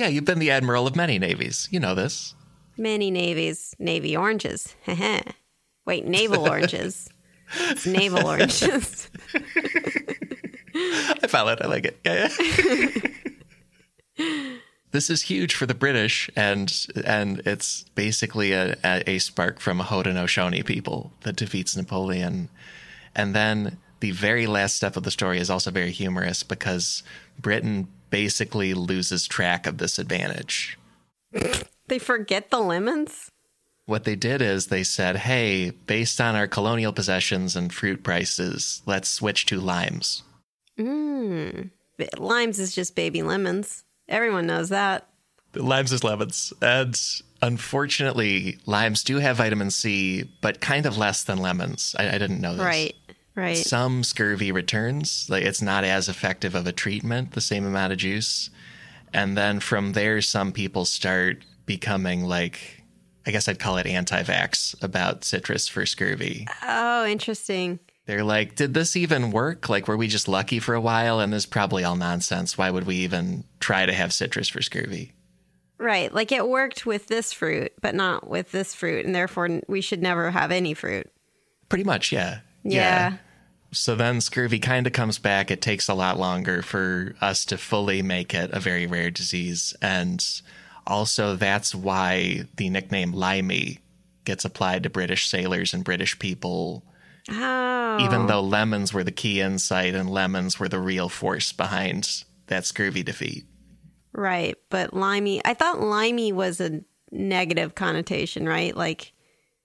Yeah, 0.00 0.08
you've 0.08 0.24
been 0.24 0.38
the 0.38 0.50
admiral 0.50 0.86
of 0.86 0.96
many 0.96 1.18
navies. 1.18 1.68
You 1.70 1.78
know 1.78 1.94
this. 1.94 2.34
Many 2.78 3.10
navies, 3.10 3.74
navy 3.78 4.16
oranges. 4.16 4.74
Wait, 5.86 6.06
naval 6.06 6.48
oranges. 6.48 7.10
It's 7.68 7.84
naval 7.84 8.26
oranges. 8.26 9.10
I 10.74 11.26
follow 11.28 11.52
it. 11.52 11.60
I 11.60 11.66
like 11.66 11.84
it. 11.84 12.00
Yeah, 12.02 12.30
yeah. 14.16 14.54
this 14.90 15.10
is 15.10 15.20
huge 15.20 15.54
for 15.54 15.66
the 15.66 15.74
British, 15.74 16.30
and 16.34 16.72
and 17.04 17.42
it's 17.44 17.84
basically 17.94 18.52
a, 18.52 18.78
a, 18.82 19.02
a 19.06 19.18
spark 19.18 19.60
from 19.60 19.82
a 19.82 19.84
Haudenosaunee 19.84 20.64
people 20.64 21.12
that 21.24 21.36
defeats 21.36 21.76
Napoleon. 21.76 22.48
And 23.14 23.34
then 23.34 23.76
the 24.00 24.12
very 24.12 24.46
last 24.46 24.76
step 24.76 24.96
of 24.96 25.02
the 25.02 25.10
story 25.10 25.38
is 25.38 25.50
also 25.50 25.70
very 25.70 25.90
humorous 25.90 26.42
because 26.42 27.02
Britain 27.38 27.88
basically 28.10 28.74
loses 28.74 29.26
track 29.26 29.66
of 29.66 29.78
this 29.78 29.98
advantage. 29.98 30.78
they 31.86 31.98
forget 31.98 32.50
the 32.50 32.60
lemons? 32.60 33.30
What 33.86 34.04
they 34.04 34.14
did 34.14 34.40
is 34.40 34.66
they 34.66 34.84
said, 34.84 35.16
hey, 35.16 35.70
based 35.70 36.20
on 36.20 36.36
our 36.36 36.46
colonial 36.46 36.92
possessions 36.92 37.56
and 37.56 37.72
fruit 37.72 38.04
prices, 38.04 38.82
let's 38.86 39.08
switch 39.08 39.46
to 39.46 39.60
limes. 39.60 40.22
Mmm. 40.78 41.70
Limes 42.16 42.58
is 42.58 42.74
just 42.74 42.94
baby 42.94 43.22
lemons. 43.22 43.84
Everyone 44.08 44.46
knows 44.46 44.68
that. 44.68 45.08
Limes 45.54 45.92
is 45.92 46.04
lemons. 46.04 46.52
And 46.62 46.98
unfortunately, 47.42 48.58
limes 48.66 49.02
do 49.02 49.16
have 49.18 49.36
vitamin 49.36 49.70
C, 49.70 50.30
but 50.40 50.60
kind 50.60 50.86
of 50.86 50.96
less 50.96 51.24
than 51.24 51.38
lemons. 51.38 51.94
I, 51.98 52.08
I 52.08 52.18
didn't 52.18 52.40
know 52.40 52.54
this. 52.54 52.64
Right, 52.64 52.94
right. 53.34 53.56
Some 53.56 54.02
scurvy 54.02 54.52
returns. 54.52 55.26
Like 55.28 55.44
it's 55.44 55.62
not 55.62 55.84
as 55.84 56.08
effective 56.08 56.54
of 56.54 56.66
a 56.66 56.72
treatment, 56.72 57.32
the 57.32 57.40
same 57.40 57.64
amount 57.64 57.92
of 57.92 57.98
juice. 57.98 58.50
And 59.12 59.36
then 59.36 59.60
from 59.60 59.92
there, 59.92 60.20
some 60.20 60.52
people 60.52 60.84
start 60.84 61.44
becoming 61.66 62.24
like, 62.24 62.82
I 63.26 63.30
guess 63.30 63.48
I'd 63.48 63.58
call 63.58 63.76
it 63.76 63.86
anti 63.86 64.22
vax 64.22 64.80
about 64.82 65.24
citrus 65.24 65.68
for 65.68 65.84
scurvy. 65.86 66.46
Oh, 66.62 67.06
interesting. 67.06 67.80
They're 68.06 68.24
like, 68.24 68.56
did 68.56 68.74
this 68.74 68.96
even 68.96 69.30
work? 69.30 69.68
Like, 69.68 69.86
were 69.86 69.96
we 69.96 70.08
just 70.08 70.26
lucky 70.26 70.58
for 70.58 70.74
a 70.74 70.80
while? 70.80 71.20
And 71.20 71.32
this 71.32 71.42
is 71.42 71.46
probably 71.46 71.84
all 71.84 71.96
nonsense. 71.96 72.58
Why 72.58 72.70
would 72.70 72.84
we 72.84 72.96
even 72.96 73.44
try 73.60 73.86
to 73.86 73.92
have 73.92 74.12
citrus 74.12 74.48
for 74.48 74.62
scurvy? 74.62 75.12
Right. 75.78 76.12
Like 76.12 76.32
it 76.32 76.48
worked 76.48 76.86
with 76.86 77.06
this 77.06 77.32
fruit, 77.32 77.72
but 77.80 77.94
not 77.94 78.28
with 78.28 78.50
this 78.50 78.74
fruit. 78.74 79.06
And 79.06 79.14
therefore, 79.14 79.60
we 79.68 79.80
should 79.80 80.02
never 80.02 80.30
have 80.30 80.50
any 80.50 80.74
fruit. 80.74 81.08
Pretty 81.68 81.84
much, 81.84 82.10
yeah. 82.10 82.40
Yeah. 82.62 83.16
So 83.72 83.94
then 83.94 84.20
scurvy 84.20 84.58
kind 84.58 84.86
of 84.86 84.92
comes 84.92 85.18
back. 85.18 85.50
It 85.50 85.62
takes 85.62 85.88
a 85.88 85.94
lot 85.94 86.18
longer 86.18 86.60
for 86.62 87.14
us 87.20 87.44
to 87.46 87.56
fully 87.58 88.02
make 88.02 88.34
it 88.34 88.50
a 88.52 88.58
very 88.60 88.86
rare 88.86 89.10
disease. 89.10 89.74
And 89.80 90.24
also, 90.86 91.36
that's 91.36 91.74
why 91.74 92.42
the 92.56 92.68
nickname 92.68 93.12
limey 93.12 93.78
gets 94.24 94.44
applied 94.44 94.82
to 94.82 94.90
British 94.90 95.28
sailors 95.28 95.72
and 95.72 95.84
British 95.84 96.18
people 96.18 96.84
Oh. 97.30 97.98
even 98.00 98.26
though 98.26 98.40
lemons 98.40 98.92
were 98.92 99.04
the 99.04 99.12
key 99.12 99.40
insight 99.40 99.94
and 99.94 100.10
lemons 100.10 100.58
were 100.58 100.68
the 100.68 100.80
real 100.80 101.08
force 101.08 101.52
behind 101.52 102.24
that 102.46 102.64
scurvy 102.64 103.02
defeat. 103.02 103.44
Right. 104.12 104.56
But 104.70 104.94
limey, 104.94 105.40
I 105.44 105.54
thought 105.54 105.80
limey 105.80 106.32
was 106.32 106.60
a 106.60 106.80
negative 107.12 107.74
connotation, 107.74 108.46
right? 108.48 108.74
Like, 108.74 109.12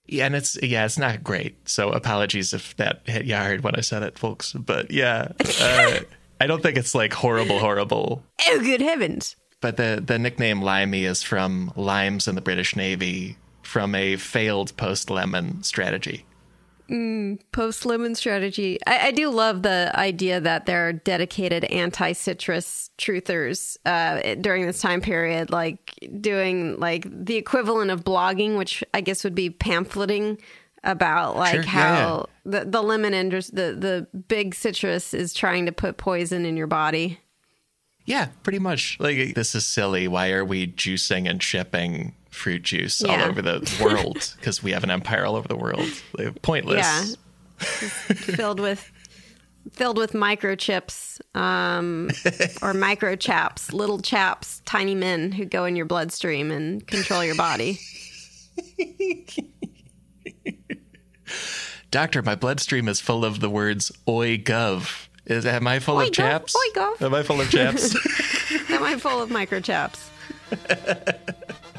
Yeah, 0.08 0.26
and 0.28 0.36
it's 0.36 0.62
yeah, 0.62 0.86
it's 0.86 0.98
not 0.98 1.24
great. 1.24 1.68
So 1.68 1.92
apologies 1.92 2.54
if 2.54 2.76
that 2.78 3.02
hit 3.06 3.26
you 3.26 3.36
hard 3.36 3.62
when 3.62 3.76
I 3.76 3.82
said 3.82 4.04
it, 4.04 4.20
folks. 4.20 4.54
But 4.54 4.92
yeah, 4.92 5.30
uh, 5.60 6.00
I 6.40 6.48
don't 6.48 6.62
think 6.62 6.78
it's 6.78 6.94
like 6.94 7.14
horrible, 7.14 7.60
horrible. 7.60 8.24
oh, 8.48 8.60
good 8.60 8.82
heavens. 8.82 9.36
But 9.62 9.78
the 9.78 10.04
the 10.06 10.20
nickname 10.20 10.62
Limey 10.62 11.06
is 11.06 11.24
from 11.24 11.72
limes 11.76 12.28
in 12.28 12.36
the 12.36 12.42
British 12.42 12.76
Navy 12.76 13.38
from 13.64 13.96
a 13.96 14.16
failed 14.16 14.76
post 14.78 15.10
lemon 15.10 15.64
strategy. 15.64 16.26
Post 17.52 17.86
lemon 17.86 18.16
strategy. 18.16 18.78
I, 18.86 19.08
I 19.08 19.12
do 19.12 19.30
love 19.30 19.64
the 19.64 19.92
idea 19.96 20.40
that 20.40 20.66
there 20.66 20.88
are 20.88 20.94
dedicated 20.94 21.66
anti 21.66 22.12
citrus 22.14 22.92
truthers 22.98 23.78
uh, 23.86 24.36
during 24.36 24.66
this 24.66 24.82
time 24.82 25.02
period, 25.02 25.50
like 25.50 25.98
doing 26.22 26.80
like 26.80 27.08
the 27.10 27.36
equivalent 27.36 27.92
of 27.92 28.04
blogging, 28.04 28.58
which 28.58 28.84
I 28.94 29.02
guess 29.02 29.24
would 29.24 29.36
be 29.36 29.50
pamphleting 29.50 30.40
about 30.84 31.36
like 31.36 31.54
Sure, 31.54 31.64
yeah, 31.64 31.70
how 31.70 32.26
The, 32.46 32.66
the 32.66 32.82
lemon 32.82 33.14
industry, 33.14 33.56
the, 33.56 33.74
the 33.74 34.20
big 34.28 34.54
citrus 34.54 35.14
is 35.14 35.34
trying 35.34 35.66
to 35.66 35.72
put 35.72 35.98
poison 35.98 36.46
in 36.46 36.56
your 36.56 36.68
body. 36.68 37.20
Yeah, 38.06 38.28
pretty 38.44 38.60
much. 38.60 38.98
Like 39.00 39.34
this 39.34 39.56
is 39.56 39.66
silly. 39.66 40.08
Why 40.08 40.32
are 40.32 40.46
we 40.46 40.68
juicing 40.68 41.28
and 41.28 41.42
shipping 41.42 42.14
fruit 42.36 42.64
juice 42.64 43.02
all 43.04 43.22
over 43.22 43.42
the 43.42 43.78
world? 43.84 44.34
Because 44.38 44.62
we 44.62 44.72
have 44.72 44.84
an 44.84 44.92
empire 44.92 45.26
all 45.26 45.36
over 45.36 45.48
the 45.48 45.58
world. 45.58 45.88
Pointless. 46.42 47.18
Yeah. 47.60 47.86
filled 48.16 48.60
with 48.60 48.92
filled 49.72 49.98
with 49.98 50.12
microchips 50.14 51.20
um, 51.36 52.10
or 52.62 52.74
microchaps, 52.74 53.74
little 53.74 54.00
chaps, 54.00 54.62
tiny 54.66 54.94
men 54.94 55.32
who 55.32 55.46
go 55.46 55.66
in 55.66 55.76
your 55.76 55.86
bloodstream 55.86 56.52
and 56.52 56.86
control 56.86 57.24
your 57.24 57.36
body. 57.36 57.80
Doctor, 61.92 62.22
my 62.22 62.36
bloodstream 62.36 62.88
is 62.90 63.00
full 63.00 63.24
of 63.24 63.40
the 63.40 63.50
words 63.50 63.92
"oi 64.08 64.38
gov." 64.38 65.08
Is 65.26 65.46
am 65.46 65.66
I 65.66 65.80
full 65.80 65.98
Oi, 65.98 66.04
of 66.04 66.10
gov, 66.10 66.14
chaps? 66.14 66.56
oi, 66.56 66.80
gov. 66.80 67.02
Am 67.02 67.14
I 67.14 67.24
full 67.24 67.42
of 67.42 67.50
chaps? 67.50 67.96
Am 68.70 68.84
I 68.84 68.96
full 68.98 69.22
of 69.22 69.30
microchaps? 69.30 70.10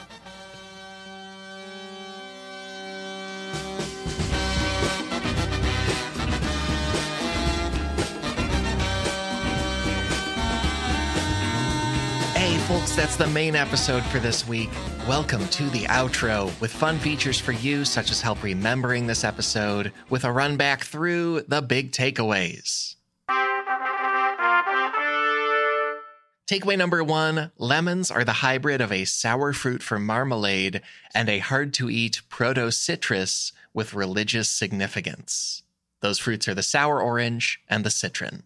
folks, 12.66 12.96
that's 12.96 13.14
the 13.14 13.28
main 13.28 13.54
episode 13.54 14.02
for 14.06 14.18
this 14.18 14.48
week. 14.48 14.70
Welcome 15.06 15.46
to 15.50 15.70
the 15.70 15.84
outro 15.84 16.46
with 16.60 16.72
fun 16.72 16.98
features 16.98 17.38
for 17.38 17.52
you, 17.52 17.84
such 17.84 18.10
as 18.10 18.20
help 18.20 18.42
remembering 18.42 19.06
this 19.06 19.22
episode 19.22 19.92
with 20.10 20.24
a 20.24 20.32
run 20.32 20.56
back 20.56 20.82
through 20.82 21.42
the 21.42 21.62
big 21.62 21.92
takeaways. 21.92 22.96
Takeaway 26.48 26.76
number 26.76 27.04
one 27.04 27.52
lemons 27.56 28.10
are 28.10 28.24
the 28.24 28.32
hybrid 28.32 28.80
of 28.80 28.90
a 28.90 29.04
sour 29.04 29.52
fruit 29.52 29.80
for 29.80 30.00
marmalade 30.00 30.82
and 31.14 31.28
a 31.28 31.38
hard 31.38 31.72
to 31.74 31.88
eat 31.88 32.20
proto 32.28 32.72
citrus 32.72 33.52
with 33.74 33.94
religious 33.94 34.48
significance. 34.48 35.62
Those 36.00 36.18
fruits 36.18 36.48
are 36.48 36.54
the 36.54 36.64
sour 36.64 37.00
orange 37.00 37.60
and 37.68 37.84
the 37.84 37.90
citron. 37.90 38.42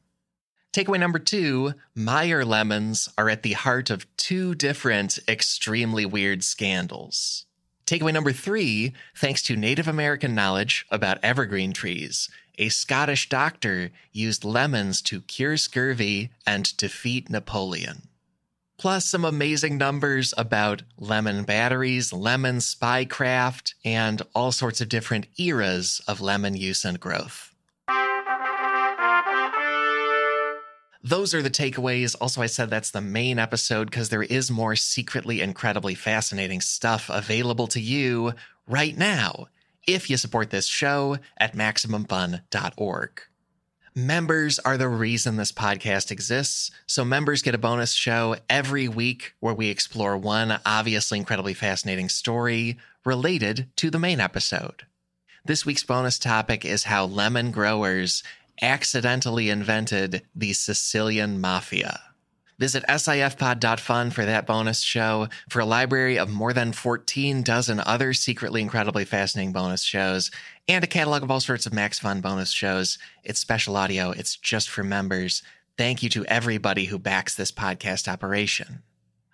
Takeaway 0.73 1.01
number 1.01 1.18
two 1.18 1.75
Meyer 1.97 2.45
lemons 2.45 3.09
are 3.18 3.29
at 3.29 3.43
the 3.43 3.55
heart 3.55 3.91
of 3.91 4.07
two 4.16 4.55
different 4.55 5.18
extremely 5.27 6.07
weird 6.07 6.45
scandals. 6.45 7.47
Takeaway 7.87 8.12
number 8.12 8.33
three 8.33 8.93
thanks 9.16 9.43
to 9.43 9.57
Native 9.57 9.89
American 9.89 10.33
knowledge 10.33 10.87
about 10.89 11.18
evergreen 11.25 11.73
trees, 11.73 12.31
a 12.57 12.68
Scottish 12.68 13.29
doctor 13.29 13.91
used 14.12 14.45
lemons 14.45 15.03
to 15.03 15.23
cure 15.23 15.57
scurvy 15.57 16.31
and 16.47 16.77
defeat 16.77 17.29
Napoleon. 17.29 18.03
Plus, 18.79 19.05
some 19.05 19.25
amazing 19.25 19.77
numbers 19.77 20.33
about 20.39 20.83
lemon 20.97 21.43
batteries, 21.43 22.12
lemon 22.12 22.59
spycraft, 22.59 23.75
and 23.85 24.23
all 24.37 24.53
sorts 24.53 24.81
of 24.81 24.89
different 24.89 25.27
eras 25.37 26.01
of 26.07 26.21
lemon 26.21 26.57
use 26.57 26.85
and 26.85 27.01
growth. 27.01 27.50
Those 31.03 31.33
are 31.33 31.41
the 31.43 31.51
takeaways. 31.51 32.15
Also, 32.21 32.43
I 32.43 32.47
said 32.47 32.69
that's 32.69 32.91
the 32.91 33.01
main 33.01 33.39
episode 33.39 33.91
because 33.91 34.11
there 34.11 34.23
is 34.23 34.51
more 34.51 34.77
secretly 34.77 35.41
incredibly 35.41 35.95
fascinating 35.95 36.61
stuff 36.61 37.09
available 37.09 37.67
to 37.69 37.81
you 37.81 38.35
right 38.67 38.97
now 38.97 39.47
if 39.87 40.11
you 40.11 40.19
support 40.19 40.51
this 40.51 40.67
show 40.67 41.17
at 41.39 41.57
MaximumFun.org. 41.57 43.23
Members 43.95 44.59
are 44.61 44.77
the 44.77 44.89
reason 44.89 45.37
this 45.37 45.51
podcast 45.51 46.11
exists. 46.11 46.71
So, 46.87 47.05
members 47.05 47.43
get 47.43 47.55
a 47.55 47.59
bonus 47.59 47.93
show 47.93 48.37
every 48.49 48.87
week 48.87 49.35
where 49.41 49.55
we 49.55 49.69
explore 49.69 50.19
one 50.19 50.61
obviously 50.67 51.19
incredibly 51.19 51.55
fascinating 51.55 52.11
story 52.11 52.77
related 53.05 53.69
to 53.77 53.91
the 53.91 53.99
main 53.99 54.21
episode. 54.21 54.85
This 55.45 55.65
week's 55.65 55.83
bonus 55.83 56.19
topic 56.19 56.67
is 56.67 56.85
how 56.85 57.07
lemon 57.07 57.51
growers 57.51 58.23
accidentally 58.63 59.51
invented 59.51 60.23
the 60.35 60.53
Sicilian 60.53 61.41
Mafia. 61.41 62.01
Visit 62.61 62.85
sifpod.fun 62.87 64.11
for 64.11 64.27
that 64.27 64.47
bonus 64.47 64.81
show, 64.81 65.29
for 65.49 65.61
a 65.61 65.65
library 65.65 66.19
of 66.19 66.29
more 66.29 66.53
than 66.53 66.73
14 66.73 67.43
dozen 67.43 67.81
other 67.81 68.13
secretly 68.13 68.61
incredibly 68.61 69.07
fascinating 69.07 69.53
bonus 69.53 69.83
shows, 69.83 70.31
and 70.69 70.85
a 70.85 70.87
catalog 70.87 71.23
of 71.23 71.31
all 71.31 71.41
sorts 71.41 71.65
of 71.65 71.73
Max 71.73 71.99
Fun 71.99 72.21
bonus 72.21 72.51
shows. 72.51 72.99
It's 73.25 73.41
special 73.41 73.77
audio, 73.77 74.11
it's 74.11 74.37
just 74.37 74.69
for 74.69 74.85
members. 74.85 75.43
Thank 75.79 76.03
you 76.03 76.11
to 76.11 76.27
everybody 76.27 76.85
who 76.85 76.99
backs 76.99 77.35
this 77.35 77.51
podcast 77.51 78.07
operation. 78.07 78.83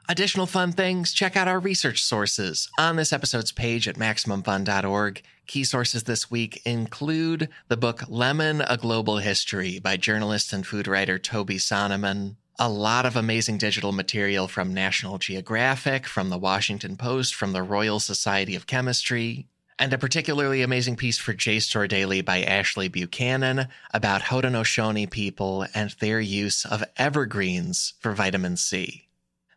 Additional 0.09 0.47
fun 0.47 0.71
things, 0.71 1.13
check 1.13 1.37
out 1.37 1.49
our 1.49 1.59
research 1.59 2.05
sources 2.05 2.71
on 2.79 2.95
this 2.95 3.13
episode's 3.13 3.51
page 3.51 3.89
at 3.89 3.97
MaximumFun.org. 3.97 5.21
Key 5.47 5.63
sources 5.63 6.03
this 6.03 6.29
week 6.29 6.61
include 6.65 7.49
the 7.69 7.77
book 7.77 8.03
Lemon, 8.09 8.63
A 8.63 8.77
Global 8.77 9.19
History 9.19 9.79
by 9.79 9.97
journalist 9.97 10.53
and 10.53 10.67
food 10.67 10.89
writer 10.89 11.21
Toby 11.21 11.57
Sonneman. 11.57 12.35
A 12.59 12.69
lot 12.69 13.07
of 13.07 13.15
amazing 13.15 13.57
digital 13.59 13.93
material 13.93 14.49
from 14.49 14.75
National 14.75 15.19
Geographic, 15.19 16.07
from 16.07 16.31
the 16.31 16.39
Washington 16.39 16.97
Post, 16.97 17.35
from 17.35 17.53
the 17.53 17.63
Royal 17.63 18.01
Society 18.01 18.57
of 18.57 18.67
Chemistry, 18.67 19.47
and 19.79 19.93
a 19.93 19.99
particularly 19.99 20.63
amazing 20.63 20.97
piece 20.97 21.19
for 21.19 21.33
JSTOR 21.33 21.89
Daily 21.89 22.23
by 22.23 22.43
Ashley 22.43 22.89
Buchanan 22.89 23.69
about 23.95 24.23
Haudenosaunee 24.23 25.11
people 25.11 25.67
and 25.75 25.95
their 26.01 26.19
use 26.19 26.65
of 26.65 26.83
evergreens 26.97 27.95
for 28.01 28.13
vitamin 28.13 28.57
C. 28.57 29.06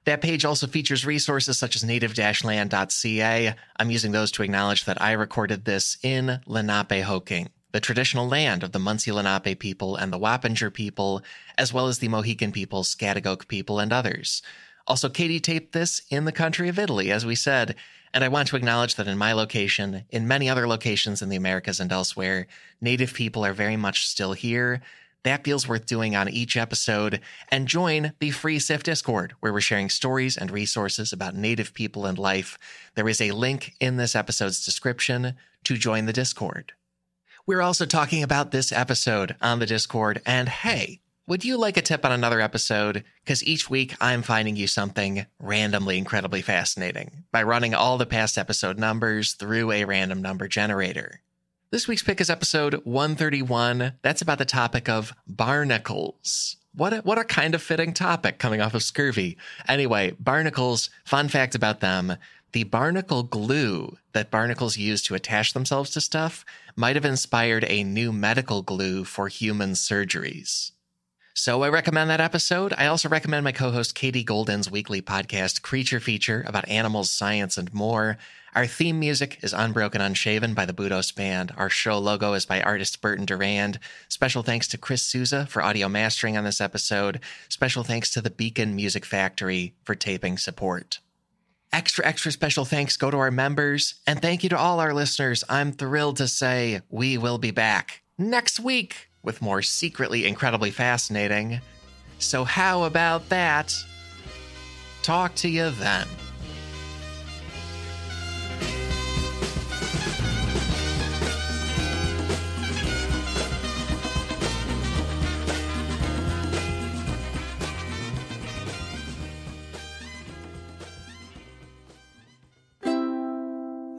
That 0.09 0.21
page 0.21 0.43
also 0.43 0.65
features 0.65 1.05
resources 1.05 1.59
such 1.59 1.75
as 1.75 1.83
native-land.ca. 1.83 3.55
I'm 3.77 3.91
using 3.91 4.11
those 4.11 4.31
to 4.31 4.41
acknowledge 4.41 4.85
that 4.85 4.99
I 4.99 5.11
recorded 5.11 5.65
this 5.65 5.99
in 6.01 6.39
Lenapehoking, 6.47 7.49
the 7.73 7.79
traditional 7.79 8.27
land 8.27 8.63
of 8.63 8.71
the 8.71 8.79
Munsee 8.79 9.13
Lenape 9.13 9.59
people 9.59 9.95
and 9.95 10.11
the 10.11 10.17
Wappinger 10.17 10.73
people, 10.73 11.21
as 11.59 11.71
well 11.71 11.85
as 11.85 11.99
the 11.99 12.07
Mohican 12.07 12.51
people, 12.51 12.81
Schaghticoke 12.81 13.47
people, 13.47 13.77
and 13.77 13.93
others. 13.93 14.41
Also, 14.87 15.09
Katie 15.09 15.39
taped 15.39 15.73
this 15.73 16.01
in 16.09 16.25
the 16.25 16.31
country 16.31 16.69
of 16.69 16.79
Italy, 16.79 17.11
as 17.11 17.23
we 17.23 17.35
said, 17.35 17.75
and 18.11 18.23
I 18.23 18.29
want 18.29 18.47
to 18.47 18.55
acknowledge 18.55 18.95
that 18.95 19.07
in 19.07 19.15
my 19.15 19.33
location, 19.33 20.05
in 20.09 20.27
many 20.27 20.49
other 20.49 20.67
locations 20.67 21.21
in 21.21 21.29
the 21.29 21.35
Americas 21.35 21.79
and 21.79 21.91
elsewhere, 21.91 22.47
Native 22.81 23.13
people 23.13 23.45
are 23.45 23.53
very 23.53 23.77
much 23.77 24.07
still 24.07 24.33
here. 24.33 24.81
That 25.23 25.43
feels 25.43 25.67
worth 25.67 25.85
doing 25.85 26.15
on 26.15 26.29
each 26.29 26.55
episode. 26.55 27.19
And 27.49 27.67
join 27.67 28.13
the 28.19 28.31
free 28.31 28.59
SIF 28.59 28.83
Discord, 28.83 29.33
where 29.39 29.51
we're 29.51 29.61
sharing 29.61 29.89
stories 29.89 30.37
and 30.37 30.49
resources 30.49 31.11
about 31.11 31.35
Native 31.35 31.73
people 31.73 32.05
and 32.05 32.17
life. 32.17 32.57
There 32.95 33.09
is 33.09 33.19
a 33.21 33.31
link 33.31 33.73
in 33.79 33.97
this 33.97 34.15
episode's 34.15 34.63
description 34.63 35.35
to 35.65 35.77
join 35.77 36.05
the 36.05 36.13
Discord. 36.13 36.73
We're 37.45 37.61
also 37.61 37.85
talking 37.85 38.23
about 38.23 38.51
this 38.51 38.71
episode 38.71 39.35
on 39.41 39.59
the 39.59 39.65
Discord. 39.65 40.21
And 40.25 40.47
hey, 40.47 41.01
would 41.27 41.45
you 41.45 41.57
like 41.57 41.77
a 41.77 41.81
tip 41.81 42.05
on 42.05 42.11
another 42.11 42.41
episode? 42.41 43.03
Because 43.23 43.43
each 43.43 43.69
week 43.69 43.95
I'm 44.01 44.23
finding 44.23 44.55
you 44.55 44.67
something 44.67 45.25
randomly 45.39 45.97
incredibly 45.97 46.41
fascinating 46.41 47.25
by 47.31 47.43
running 47.43 47.75
all 47.75 47.97
the 47.97 48.05
past 48.05 48.37
episode 48.37 48.79
numbers 48.79 49.33
through 49.33 49.71
a 49.71 49.85
random 49.85 50.21
number 50.21 50.47
generator. 50.47 51.21
This 51.71 51.87
week's 51.87 52.01
pick 52.01 52.19
is 52.19 52.31
episode 52.31 52.81
131. 52.83 53.93
That's 54.01 54.23
about 54.23 54.39
the 54.39 54.45
topic 54.45 54.89
of 54.89 55.13
barnacles. 55.27 56.57
What 56.73 56.93
a, 56.93 56.97
what 57.01 57.19
a 57.19 57.23
kind 57.23 57.53
of 57.53 57.61
fitting 57.61 57.93
topic 57.93 58.39
coming 58.39 58.59
off 58.59 58.73
of 58.73 58.81
scurvy. 58.81 59.37
Anyway, 59.67 60.15
barnacles, 60.19 60.89
fun 61.05 61.27
fact 61.27 61.53
about 61.53 61.79
them. 61.79 62.15
The 62.53 62.63
barnacle 62.63 63.21
glue 63.21 63.99
that 64.13 64.31
barnacles 64.31 64.77
use 64.77 65.03
to 65.03 65.13
attach 65.13 65.53
themselves 65.53 65.91
to 65.91 66.01
stuff 66.01 66.43
might 66.75 66.95
have 66.95 67.05
inspired 67.05 67.65
a 67.67 67.83
new 67.83 68.11
medical 68.11 68.63
glue 68.63 69.03
for 69.03 69.27
human 69.27 69.73
surgeries. 69.73 70.71
So 71.35 71.61
I 71.61 71.69
recommend 71.69 72.09
that 72.09 72.19
episode. 72.19 72.73
I 72.79 72.87
also 72.87 73.09
recommend 73.09 73.43
my 73.43 73.51
co-host 73.51 73.93
Katie 73.93 74.23
Goldin's 74.23 74.71
weekly 74.71 75.03
podcast, 75.03 75.61
Creature 75.61 75.99
Feature, 75.99 76.43
about 76.47 76.67
animals, 76.67 77.11
science, 77.11 77.59
and 77.59 77.71
more. 77.71 78.17
Our 78.55 78.65
theme 78.65 78.99
music 78.99 79.39
is 79.43 79.53
Unbroken 79.53 80.01
Unshaven 80.01 80.55
by 80.55 80.65
the 80.65 80.73
Budos 80.73 81.15
Band. 81.15 81.53
Our 81.55 81.69
show 81.69 81.99
logo 81.99 82.33
is 82.33 82.45
by 82.45 82.61
artist 82.61 82.99
Burton 82.99 83.25
Durand. 83.25 83.79
Special 84.07 84.41
thanks 84.41 84.67
to 84.69 84.77
Chris 84.77 85.03
Souza 85.03 85.45
for 85.45 85.61
audio 85.61 85.87
mastering 85.87 86.35
on 86.35 86.43
this 86.43 86.59
episode. 86.59 87.19
Special 87.47 87.83
thanks 87.83 88.09
to 88.11 88.21
the 88.21 88.31
Beacon 88.31 88.75
Music 88.75 89.05
Factory 89.05 89.75
for 89.83 89.93
taping 89.93 90.37
support. 90.37 90.99
Extra, 91.71 92.03
extra 92.05 92.31
special 92.31 92.65
thanks 92.65 92.97
go 92.97 93.11
to 93.11 93.17
our 93.17 93.29
members, 93.29 93.95
and 94.07 94.19
thank 94.19 94.41
you 94.41 94.49
to 94.49 94.57
all 94.57 94.79
our 94.79 94.95
listeners. 94.95 95.43
I'm 95.47 95.71
thrilled 95.71 96.17
to 96.17 96.27
say 96.27 96.81
we 96.89 97.19
will 97.19 97.37
be 97.37 97.51
back 97.51 98.01
next 98.17 98.59
week 98.59 99.09
with 99.21 99.43
more 99.43 99.61
secretly 99.61 100.25
incredibly 100.25 100.71
fascinating. 100.71 101.61
So, 102.17 102.43
how 102.43 102.83
about 102.83 103.29
that? 103.29 103.75
Talk 105.03 105.35
to 105.35 105.47
you 105.47 105.69
then. 105.69 106.07